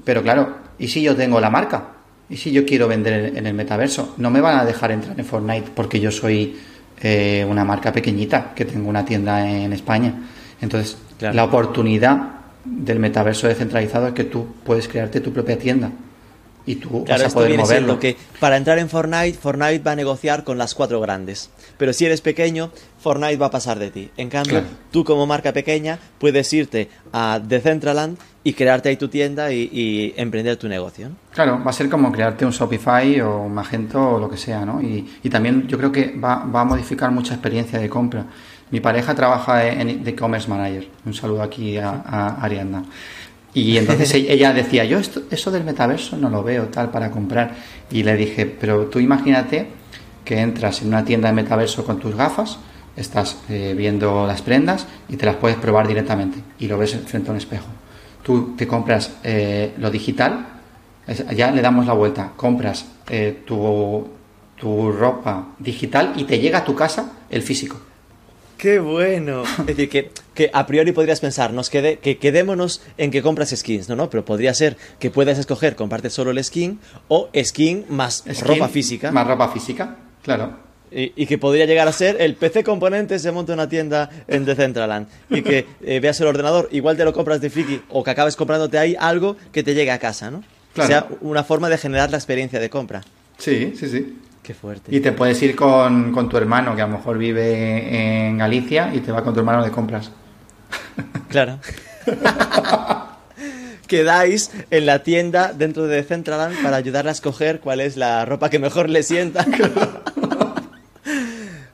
Pero 0.05 0.23
claro, 0.23 0.57
¿y 0.79 0.89
si 0.89 1.03
yo 1.03 1.15
tengo 1.15 1.41
la 1.41 1.51
marca? 1.51 1.89
¿Y 2.29 2.37
si 2.37 2.53
yo 2.53 2.65
quiero 2.65 2.89
vender 2.89 3.37
en 3.37 3.47
el 3.47 3.55
metaverso? 3.55 4.15
No 4.17 4.31
me 4.31 4.41
van 4.41 4.59
a 4.59 4.65
dejar 4.65 4.93
entrar 4.93 5.19
en 5.19 5.27
Fortnite 5.27 5.71
porque 5.75 6.01
yo 6.01 6.11
soy 6.11 6.57
eh, 7.03 7.45
una 7.49 7.65
marca 7.65 7.93
pequeñita, 7.93 8.53
que 8.55 8.65
tengo 8.65 8.89
una 8.89 9.05
tienda 9.05 9.47
en 9.49 9.73
España. 9.73 10.15
Entonces, 10.61 10.97
la 11.21 11.45
oportunidad 11.45 12.19
del 12.65 12.99
metaverso 12.99 13.47
descentralizado 13.47 14.09
es 14.09 14.15
que 14.15 14.25
tú 14.25 14.47
puedes 14.65 14.89
crearte 14.89 15.21
tu 15.21 15.33
propia 15.33 15.59
tienda 15.59 15.91
y 16.67 16.77
tú 16.77 17.05
Claro, 17.05 17.07
vas 17.07 17.21
a 17.23 17.27
esto 17.27 17.35
poder 17.35 17.49
viene 17.49 17.63
moverlo. 17.63 17.99
siendo 17.99 18.01
que 18.01 18.17
para 18.39 18.57
entrar 18.57 18.79
en 18.79 18.89
Fortnite, 18.89 19.33
Fortnite 19.33 19.79
va 19.81 19.93
a 19.93 19.97
negociar 19.97 20.45
con 20.45 20.59
las 20.59 20.75
cuatro 20.75 21.01
grandes. 21.01 21.51
Pero 21.79 21.93
si 21.93 22.05
eres 22.05 22.21
pequeño, 22.21 22.71
Fortnite 23.01 23.37
va 23.37 23.47
a 23.47 23.51
pasar 23.51 23.79
de 23.79 23.91
ti. 23.91 24.11
En 24.17 24.29
cambio, 24.29 24.61
Claro. 24.61 24.67
tú 24.91 25.05
como 25.05 25.27
marca 25.27 25.53
pequeña 25.53 25.99
puedes 26.19 26.53
irte 26.53 26.89
a 27.13 27.41
Decentraland 27.43 28.19
y 28.45 28.53
crearte 28.53 28.89
ahí 28.89 28.97
tu 28.97 29.09
tienda 29.09 29.53
y, 29.53 29.69
y 29.73 30.15
emprender 30.17 30.57
tu 30.57 30.69
negocio. 30.69 31.09
Claro, 31.33 31.63
va 31.65 31.71
a 31.71 31.73
ser 31.75 31.89
como 31.89 32.11
crearte 32.13 32.45
un 32.45 32.53
Shopify 32.53 33.21
o 33.21 33.43
un 33.43 33.55
Magento 33.55 34.13
o 34.15 34.19
lo 34.19 34.29
que 34.31 34.37
sea, 34.37 34.65
¿no? 34.65 34.81
Y, 34.83 35.07
y 35.23 35.29
también 35.31 35.67
yo 35.69 35.77
creo 35.79 35.91
que 35.93 36.15
va, 36.17 36.45
va 36.45 36.61
a 36.63 36.65
modificar 36.65 37.11
mucha 37.11 37.35
experiencia 37.35 37.79
de 37.79 37.89
compra. 37.89 38.25
Mi 38.71 38.81
pareja 38.81 39.15
trabaja 39.15 39.67
en 39.67 40.05
de 40.05 40.11
e-commerce 40.11 40.49
manager. 40.49 40.87
Un 41.05 41.13
saludo 41.15 41.43
aquí 41.43 41.77
a, 41.77 41.91
a 42.07 42.43
Ariadna. 42.45 42.85
Y 43.53 43.77
entonces 43.79 44.15
e- 44.15 44.33
ella 44.33 44.53
decía, 44.53 44.85
yo 44.85 44.99
esto, 44.99 45.23
eso 45.31 45.51
del 45.51 45.65
metaverso 45.65 46.17
no 46.17 46.31
lo 46.31 46.43
veo 46.43 46.67
tal 46.69 46.91
para 46.91 47.11
comprar. 47.11 47.55
Y 47.91 48.03
le 48.05 48.17
dije, 48.17 48.47
pero 48.47 48.87
tú 48.87 49.01
imagínate 49.01 49.67
que 50.25 50.39
entras 50.39 50.83
en 50.83 50.89
una 50.89 51.05
tienda 51.05 51.29
de 51.29 51.35
metaverso 51.35 51.85
con 51.85 51.99
tus 51.99 52.15
gafas, 52.15 52.59
estás 52.97 53.39
eh, 53.49 53.75
viendo 53.77 54.27
las 54.27 54.43
prendas 54.43 54.87
y 55.09 55.17
te 55.17 55.27
las 55.27 55.37
puedes 55.37 55.59
probar 55.59 55.87
directamente 55.89 56.39
y 56.59 56.67
lo 56.67 56.79
ves 56.79 56.97
frente 57.07 57.29
a 57.29 57.33
un 57.33 57.39
espejo. 57.39 57.67
Tú 58.23 58.55
te 58.57 58.67
compras 58.67 59.13
eh, 59.25 59.73
lo 59.79 59.91
digital, 59.91 60.47
ya 61.35 61.51
le 61.51 61.63
damos 61.63 61.87
la 61.87 61.95
vuelta, 61.95 62.33
compras 62.37 62.87
eh, 63.09 63.43
tu, 63.47 64.07
tu 64.57 64.93
ropa 64.93 65.49
digital 65.59 66.13
y 66.17 66.25
te 66.25 66.39
llega 66.39 66.59
a 66.59 66.65
tu 66.65 66.75
casa 66.75 67.13
el 67.31 67.43
físico. 67.43 67.81
¡Qué 68.61 68.79
bueno! 68.79 69.43
Es 69.61 69.67
decir, 69.67 69.89
que, 69.89 70.11
que 70.35 70.51
a 70.53 70.67
priori 70.67 70.93
podrías 70.93 71.21
pensar, 71.21 71.55
nos 71.55 71.71
quede, 71.71 71.99
que 71.99 72.19
quedémonos 72.19 72.83
en 72.99 73.11
que 73.11 73.23
compras 73.23 73.55
skins, 73.57 73.89
¿no? 73.89 73.97
no 73.97 74.11
Pero 74.11 74.25
podría 74.27 74.53
ser 74.53 74.77
que 74.99 75.11
puedas 75.11 75.39
escoger 75.39 75.77
comprarte 75.77 76.11
solo 76.11 76.31
el 76.31 76.45
skin 76.45 76.79
o 77.09 77.31
skin 77.43 77.87
más 77.89 78.23
Skin, 78.31 78.47
ropa 78.47 78.69
física. 78.69 79.11
Más 79.11 79.27
ropa 79.27 79.49
física, 79.49 79.97
claro. 80.23 80.70
Y, 80.93 81.13
y 81.15 81.27
que 81.27 81.39
podría 81.39 81.67
llegar 81.67 81.87
a 81.87 81.93
ser 81.93 82.17
el 82.21 82.35
PC 82.35 82.65
Componentes 82.65 83.23
se 83.23 83.31
monta 83.31 83.53
una 83.53 83.69
tienda 83.69 84.11
en 84.27 84.45
Decentraland 84.45 85.07
y 85.29 85.43
que 85.43 85.67
eh, 85.85 86.01
veas 86.01 86.21
el 86.21 86.27
ordenador, 86.27 86.69
igual 86.73 86.97
te 86.97 87.05
lo 87.05 87.13
compras 87.13 87.41
de 87.41 87.49
friki 87.49 87.83
o 87.91 88.03
que 88.03 88.11
acabes 88.11 88.35
comprándote 88.35 88.77
ahí 88.77 88.97
algo 88.99 89.37
que 89.53 89.63
te 89.63 89.75
llegue 89.75 89.93
a 89.93 89.99
casa, 89.99 90.31
¿no? 90.31 90.43
Claro. 90.75 90.89
sea 90.89 91.07
una 91.21 91.45
forma 91.45 91.69
de 91.69 91.79
generar 91.79 92.11
la 92.11 92.17
experiencia 92.17 92.59
de 92.59 92.71
compra. 92.71 93.03
Sí, 93.39 93.75
sí, 93.77 93.89
sí. 93.89 94.17
Qué 94.43 94.55
fuerte. 94.55 94.95
Y 94.95 95.01
te 95.01 95.13
puedes 95.13 95.41
ir 95.43 95.55
con, 95.55 96.13
con 96.13 96.29
tu 96.29 96.37
hermano, 96.37 96.75
que 96.75 96.83
a 96.83 96.87
lo 96.87 96.97
mejor 96.97 97.19
vive 97.19 98.27
en 98.27 98.39
Galicia, 98.39 98.91
y 98.95 99.01
te 99.01 99.13
va 99.13 99.23
con 99.23 99.35
tu 99.35 99.41
hermano 99.41 99.65
de 99.65 99.71
compras. 99.71 100.11
Claro. 101.29 101.61
Quedáis 103.87 104.51
en 104.71 104.87
la 104.87 105.05
tienda 105.05 105.53
dentro 105.53 105.87
de 105.87 105.97
Decentraland 105.97 106.61
para 106.61 106.77
ayudarle 106.77 107.11
a 107.11 107.13
escoger 107.13 107.61
cuál 107.61 107.81
es 107.81 107.97
la 107.97 108.25
ropa 108.25 108.51
que 108.51 108.59
mejor 108.59 108.89
le 108.89 109.05
sienta. 109.05 109.47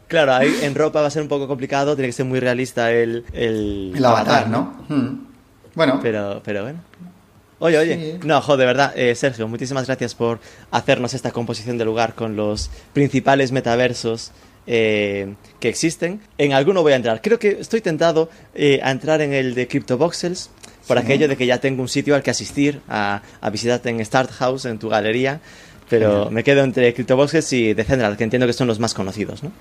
Claro, 0.09 0.35
ahí 0.35 0.55
en 0.63 0.75
ropa 0.75 1.01
va 1.01 1.09
a 1.09 1.11
ser 1.11 1.23
un 1.23 1.29
poco 1.29 1.49
complicado, 1.49 1.97
tiene 1.97 2.09
que 2.09 2.13
ser 2.13 2.27
muy 2.27 2.39
realista 2.41 2.93
el, 2.93 3.25
el, 3.33 3.93
El 3.97 4.05
avatar, 4.05 4.49
¿no? 4.49 4.85
Mm. 4.89 5.27
Bueno, 5.75 5.99
Pero, 6.03 6.41
pero 6.45 6.63
bueno. 6.63 6.79
Oye, 7.59 7.79
oye. 7.79 8.19
Sí. 8.21 8.27
No, 8.27 8.41
joder, 8.41 8.61
de 8.61 8.67
verdad, 8.67 8.93
eh, 8.97 9.15
Sergio, 9.15 9.49
muchísimas 9.49 9.87
gracias 9.87 10.15
por 10.15 10.39
hacernos 10.71 11.15
esta 11.15 11.31
composición 11.33 11.79
de 11.79 11.85
lugar 11.85 12.15
con 12.15 12.37
los 12.37 12.71
principales 12.93 13.51
metaversos 13.51 14.31
eh, 14.67 15.35
que 15.59 15.69
existen. 15.69 16.21
En 16.39 16.53
alguno 16.53 16.83
voy 16.83 16.93
a 16.93 16.97
entrar. 16.97 17.21
Creo 17.23 17.39
que 17.39 17.57
estoy 17.61 17.81
tentado 17.81 18.29
eh, 18.55 18.81
a 18.83 18.91
entrar 18.91 19.21
en 19.23 19.33
el 19.33 19.55
de 19.55 19.67
CryptoVoxels 19.69 20.51
por 20.87 20.99
Sí. 20.99 21.05
aquello 21.05 21.29
de 21.29 21.37
que 21.37 21.47
ya 21.47 21.59
tengo 21.59 21.83
un 21.83 21.89
sitio 21.89 22.15
al 22.15 22.23
que 22.23 22.31
asistir, 22.31 22.81
a, 22.89 23.23
a 23.41 23.51
visitarte 23.51 23.89
en 23.91 24.05
Start 24.05 24.31
House, 24.33 24.67
en 24.67 24.79
tu 24.79 24.89
galería. 24.89 25.41
Pero 25.89 26.31
me 26.31 26.43
quedo 26.45 26.63
entre 26.65 26.93
CryptoVoxels 26.95 27.53
y 27.55 27.73
Decentraland, 27.75 28.19
que 28.19 28.25
entiendo 28.25 28.47
que 28.47 28.53
son 28.53 28.67
los 28.67 28.79
más 28.81 28.93
conocidos, 28.93 29.43
¿no? 29.43 29.53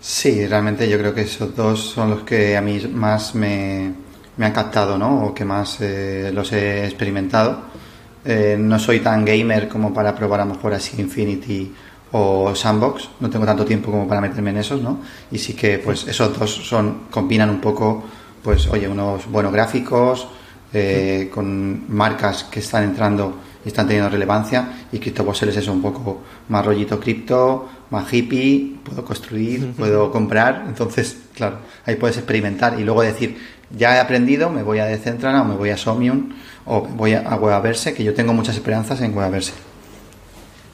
Sí, 0.00 0.46
realmente 0.46 0.88
yo 0.88 0.98
creo 0.98 1.14
que 1.14 1.22
esos 1.22 1.54
dos 1.54 1.80
son 1.80 2.10
los 2.10 2.22
que 2.22 2.56
a 2.56 2.60
mí 2.60 2.80
más 2.92 3.34
me, 3.34 3.92
me 4.36 4.46
han 4.46 4.52
captado, 4.52 4.98
¿no? 4.98 5.26
O 5.26 5.34
que 5.34 5.44
más 5.44 5.78
eh, 5.80 6.30
los 6.32 6.52
he 6.52 6.84
experimentado. 6.84 7.62
Eh, 8.24 8.56
no 8.58 8.78
soy 8.78 9.00
tan 9.00 9.24
gamer 9.24 9.68
como 9.68 9.94
para 9.94 10.14
probar 10.14 10.40
a 10.40 10.44
lo 10.44 10.54
mejor 10.54 10.74
así 10.74 11.00
Infinity 11.00 11.72
o 12.12 12.54
Sandbox, 12.54 13.10
no 13.20 13.30
tengo 13.30 13.44
tanto 13.44 13.64
tiempo 13.64 13.90
como 13.90 14.08
para 14.08 14.20
meterme 14.20 14.50
en 14.50 14.58
esos, 14.58 14.80
¿no? 14.80 15.00
Y 15.30 15.38
sí 15.38 15.54
que 15.54 15.78
pues 15.78 16.06
esos 16.08 16.36
dos 16.36 16.50
son 16.50 17.02
combinan 17.10 17.50
un 17.50 17.60
poco, 17.60 18.04
pues 18.42 18.66
oye, 18.68 18.88
unos 18.88 19.30
buenos 19.30 19.52
gráficos, 19.52 20.26
eh, 20.72 21.30
con 21.32 21.84
marcas 21.94 22.44
que 22.44 22.60
están 22.60 22.84
entrando 22.84 23.34
y 23.64 23.68
están 23.68 23.86
teniendo 23.86 24.10
relevancia 24.10 24.86
y 24.90 24.98
CryptoVoxels 24.98 25.56
es 25.56 25.68
un 25.68 25.80
poco 25.80 26.22
más 26.48 26.64
rollito 26.64 26.98
cripto, 26.98 27.68
más 27.90 28.12
hippie, 28.12 28.76
puedo 28.84 29.04
construir, 29.04 29.72
puedo 29.72 30.10
comprar, 30.10 30.64
entonces, 30.68 31.16
claro, 31.34 31.58
ahí 31.84 31.96
puedes 31.96 32.16
experimentar 32.16 32.78
y 32.78 32.84
luego 32.84 33.02
decir, 33.02 33.36
ya 33.76 33.96
he 33.96 34.00
aprendido, 34.00 34.50
me 34.50 34.62
voy 34.62 34.78
a 34.78 34.86
Decentraland 34.86 35.42
o 35.42 35.48
me 35.52 35.56
voy 35.56 35.70
a 35.70 35.76
Somium 35.76 36.30
o 36.64 36.82
voy 36.82 37.14
a 37.14 37.20
a 37.20 37.36
Webaverse, 37.36 37.94
que 37.94 38.04
yo 38.04 38.14
tengo 38.14 38.32
muchas 38.32 38.56
esperanzas 38.56 39.00
en 39.00 39.16
Webaverse. 39.16 39.52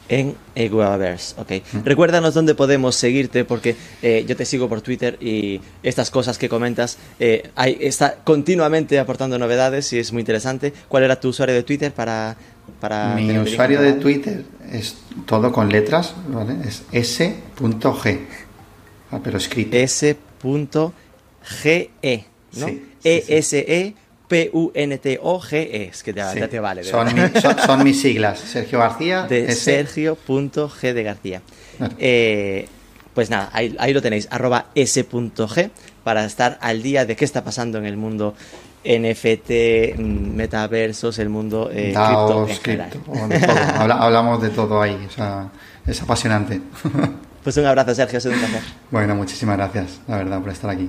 En 0.09 0.35
Eguaverse, 0.55 1.35
ok. 1.41 1.85
Recuérdanos 1.85 2.35
dónde 2.35 2.55
podemos 2.55 2.97
seguirte 2.97 3.45
porque 3.45 3.77
eh, 4.03 4.25
yo 4.27 4.37
te 4.37 4.45
sigo 4.45 4.69
por 4.69 4.83
Twitter 4.83 5.17
y 5.21 5.61
estas 5.83 6.11
cosas 6.11 6.39
que 6.39 6.49
comentas 6.49 6.99
eh, 7.19 7.51
hay, 7.55 7.79
está 7.81 8.17
continuamente 8.25 8.99
aportando 8.99 9.39
novedades 9.39 9.93
y 9.93 9.99
es 9.99 10.13
muy 10.13 10.21
interesante. 10.21 10.73
¿Cuál 10.89 11.05
era 11.05 11.19
tu 11.21 11.29
usuario 11.29 11.55
de 11.55 11.63
Twitter 11.63 11.93
para... 11.93 12.37
para 12.81 13.15
Mi 13.15 13.39
usuario 13.39 13.81
de? 13.81 13.93
Twitter 13.95 14.45
es 14.71 14.97
todo 15.25 15.53
con 15.53 15.69
letras, 15.69 16.15
¿vale? 16.29 16.57
Es 16.67 16.83
s.g, 16.91 18.19
ah, 19.11 19.21
pero 19.23 19.39
escrito. 19.39 19.77
S.ge, 19.77 20.15
¿no? 22.55 22.67
Sí, 22.67 22.83
sí, 23.03 23.95
E-S-E-P-U-N-T-O-G-E, 24.33 25.85
es 25.91 26.03
que 26.03 26.13
Sí. 26.13 26.19
ya 26.39 26.49
te 26.49 26.61
vale. 26.61 26.85
Son, 26.85 27.07
verdad. 27.07 27.31
mi- 27.35 27.41
son- 27.41 27.59
son 27.59 27.85
mis 27.85 28.01
siglas. 28.01 28.39
Sergio 28.39 28.79
García. 28.79 29.23
de. 29.29 29.53
Sergio.g 29.55 30.93
de 30.95 31.03
García. 31.03 31.43
Eh, 31.99 32.67
pues 33.15 33.29
nada, 33.29 33.51
ahí, 33.53 33.75
ahí 33.79 33.93
lo 33.93 34.01
tenéis, 34.01 34.27
arroba 34.31 34.67
s.g, 34.75 35.71
para 36.05 36.25
estar 36.25 36.59
al 36.63 36.83
día 36.83 37.05
de 37.05 37.15
qué 37.17 37.25
está 37.25 37.43
pasando 37.45 37.77
en 37.79 37.85
el 37.87 37.97
mundo 37.97 38.35
NFT, 38.85 39.95
mm, 39.99 40.35
metaversos, 40.35 41.19
el 41.19 41.29
mundo 41.29 41.69
eh, 41.73 41.93
cripto 41.93 42.01
DAOs, 42.01 42.51
en 42.51 42.57
general. 42.59 42.91
cripto, 42.91 43.13
de 43.29 43.39
todo. 43.41 43.57
Habla- 43.79 43.95
hablamos 43.97 44.43
de 44.43 44.49
todo 44.51 44.81
ahí. 44.81 44.97
O 45.07 45.11
sea, 45.11 45.49
es 45.87 46.01
apasionante. 46.03 46.61
Pues 47.43 47.57
un 47.57 47.67
abrazo, 47.67 47.95
Sergio, 47.95 48.19
ha 48.19 48.21
sido 48.21 48.35
un 48.35 48.41
placer. 48.41 48.61
bueno, 48.91 49.15
muchísimas 49.15 49.57
gracias, 49.57 50.01
la 50.09 50.17
verdad, 50.19 50.41
por 50.41 50.51
estar 50.51 50.71
aquí. 50.71 50.89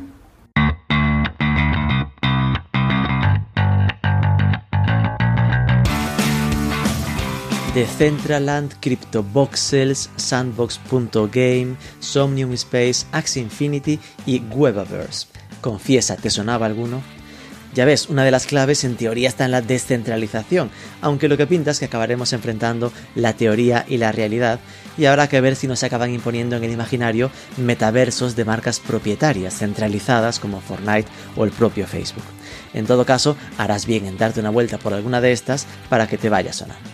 Decentraland, 7.74 8.72
CryptoVoxels, 8.82 10.12
Sandbox.game, 10.16 11.76
Somnium 12.00 12.54
Space, 12.54 13.08
Axie 13.12 13.42
Infinity 13.42 14.00
y 14.28 14.42
Webaverse. 14.42 15.26
Confiesa, 15.60 16.16
¿te 16.16 16.30
sonaba 16.30 16.68
alguno? 16.68 17.02
Ya 17.74 17.86
ves, 17.86 18.10
una 18.10 18.24
de 18.24 18.30
las 18.30 18.46
claves 18.46 18.84
en 18.84 18.96
teoría 18.96 19.28
está 19.28 19.46
en 19.46 19.52
la 19.52 19.62
descentralización, 19.62 20.70
aunque 21.02 21.28
lo 21.28 21.36
que 21.36 21.48
pinta 21.48 21.72
es 21.72 21.80
que 21.80 21.86
acabaremos 21.86 22.32
enfrentando 22.32 22.94
la 23.16 23.34
teoría 23.34 23.84
y 23.90 23.98
la 23.98 24.12
realidad, 24.12 24.60
y 24.96 25.06
habrá 25.06 25.28
que 25.28 25.42
ver 25.42 25.56
si 25.56 25.66
nos 25.66 25.82
acaban 25.82 26.14
imponiendo 26.14 26.56
en 26.56 26.64
el 26.64 26.72
imaginario 26.72 27.32
metaversos 27.58 28.36
de 28.36 28.46
marcas 28.46 28.80
propietarias 28.80 29.58
centralizadas 29.58 30.40
como 30.40 30.62
Fortnite 30.62 31.10
o 31.36 31.44
el 31.46 31.52
propio 31.52 31.88
Facebook. 31.88 32.26
En 32.76 32.86
todo 32.86 33.04
caso, 33.04 33.36
harás 33.58 33.88
bien 33.88 34.06
en 34.06 34.20
darte 34.20 34.42
una 34.42 34.52
vuelta 34.52 34.78
por 34.78 34.94
alguna 34.94 35.22
de 35.22 35.32
estas 35.32 35.66
para 35.90 36.06
que 36.06 36.20
te 36.20 36.30
vaya 36.30 36.54
sonar. 36.54 36.93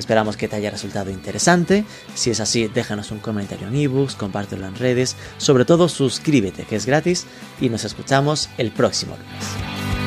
Esperamos 0.00 0.38
que 0.38 0.48
te 0.48 0.56
haya 0.56 0.70
resultado 0.70 1.10
interesante. 1.10 1.84
Si 2.14 2.30
es 2.30 2.40
así, 2.40 2.68
déjanos 2.68 3.10
un 3.10 3.18
comentario 3.18 3.68
en 3.68 3.76
ebooks, 3.76 4.14
compártelo 4.14 4.66
en 4.66 4.74
redes, 4.74 5.14
sobre 5.36 5.66
todo 5.66 5.90
suscríbete, 5.90 6.64
que 6.64 6.76
es 6.76 6.86
gratis, 6.86 7.26
y 7.60 7.68
nos 7.68 7.84
escuchamos 7.84 8.48
el 8.56 8.70
próximo 8.70 9.14
lunes. 9.18 9.99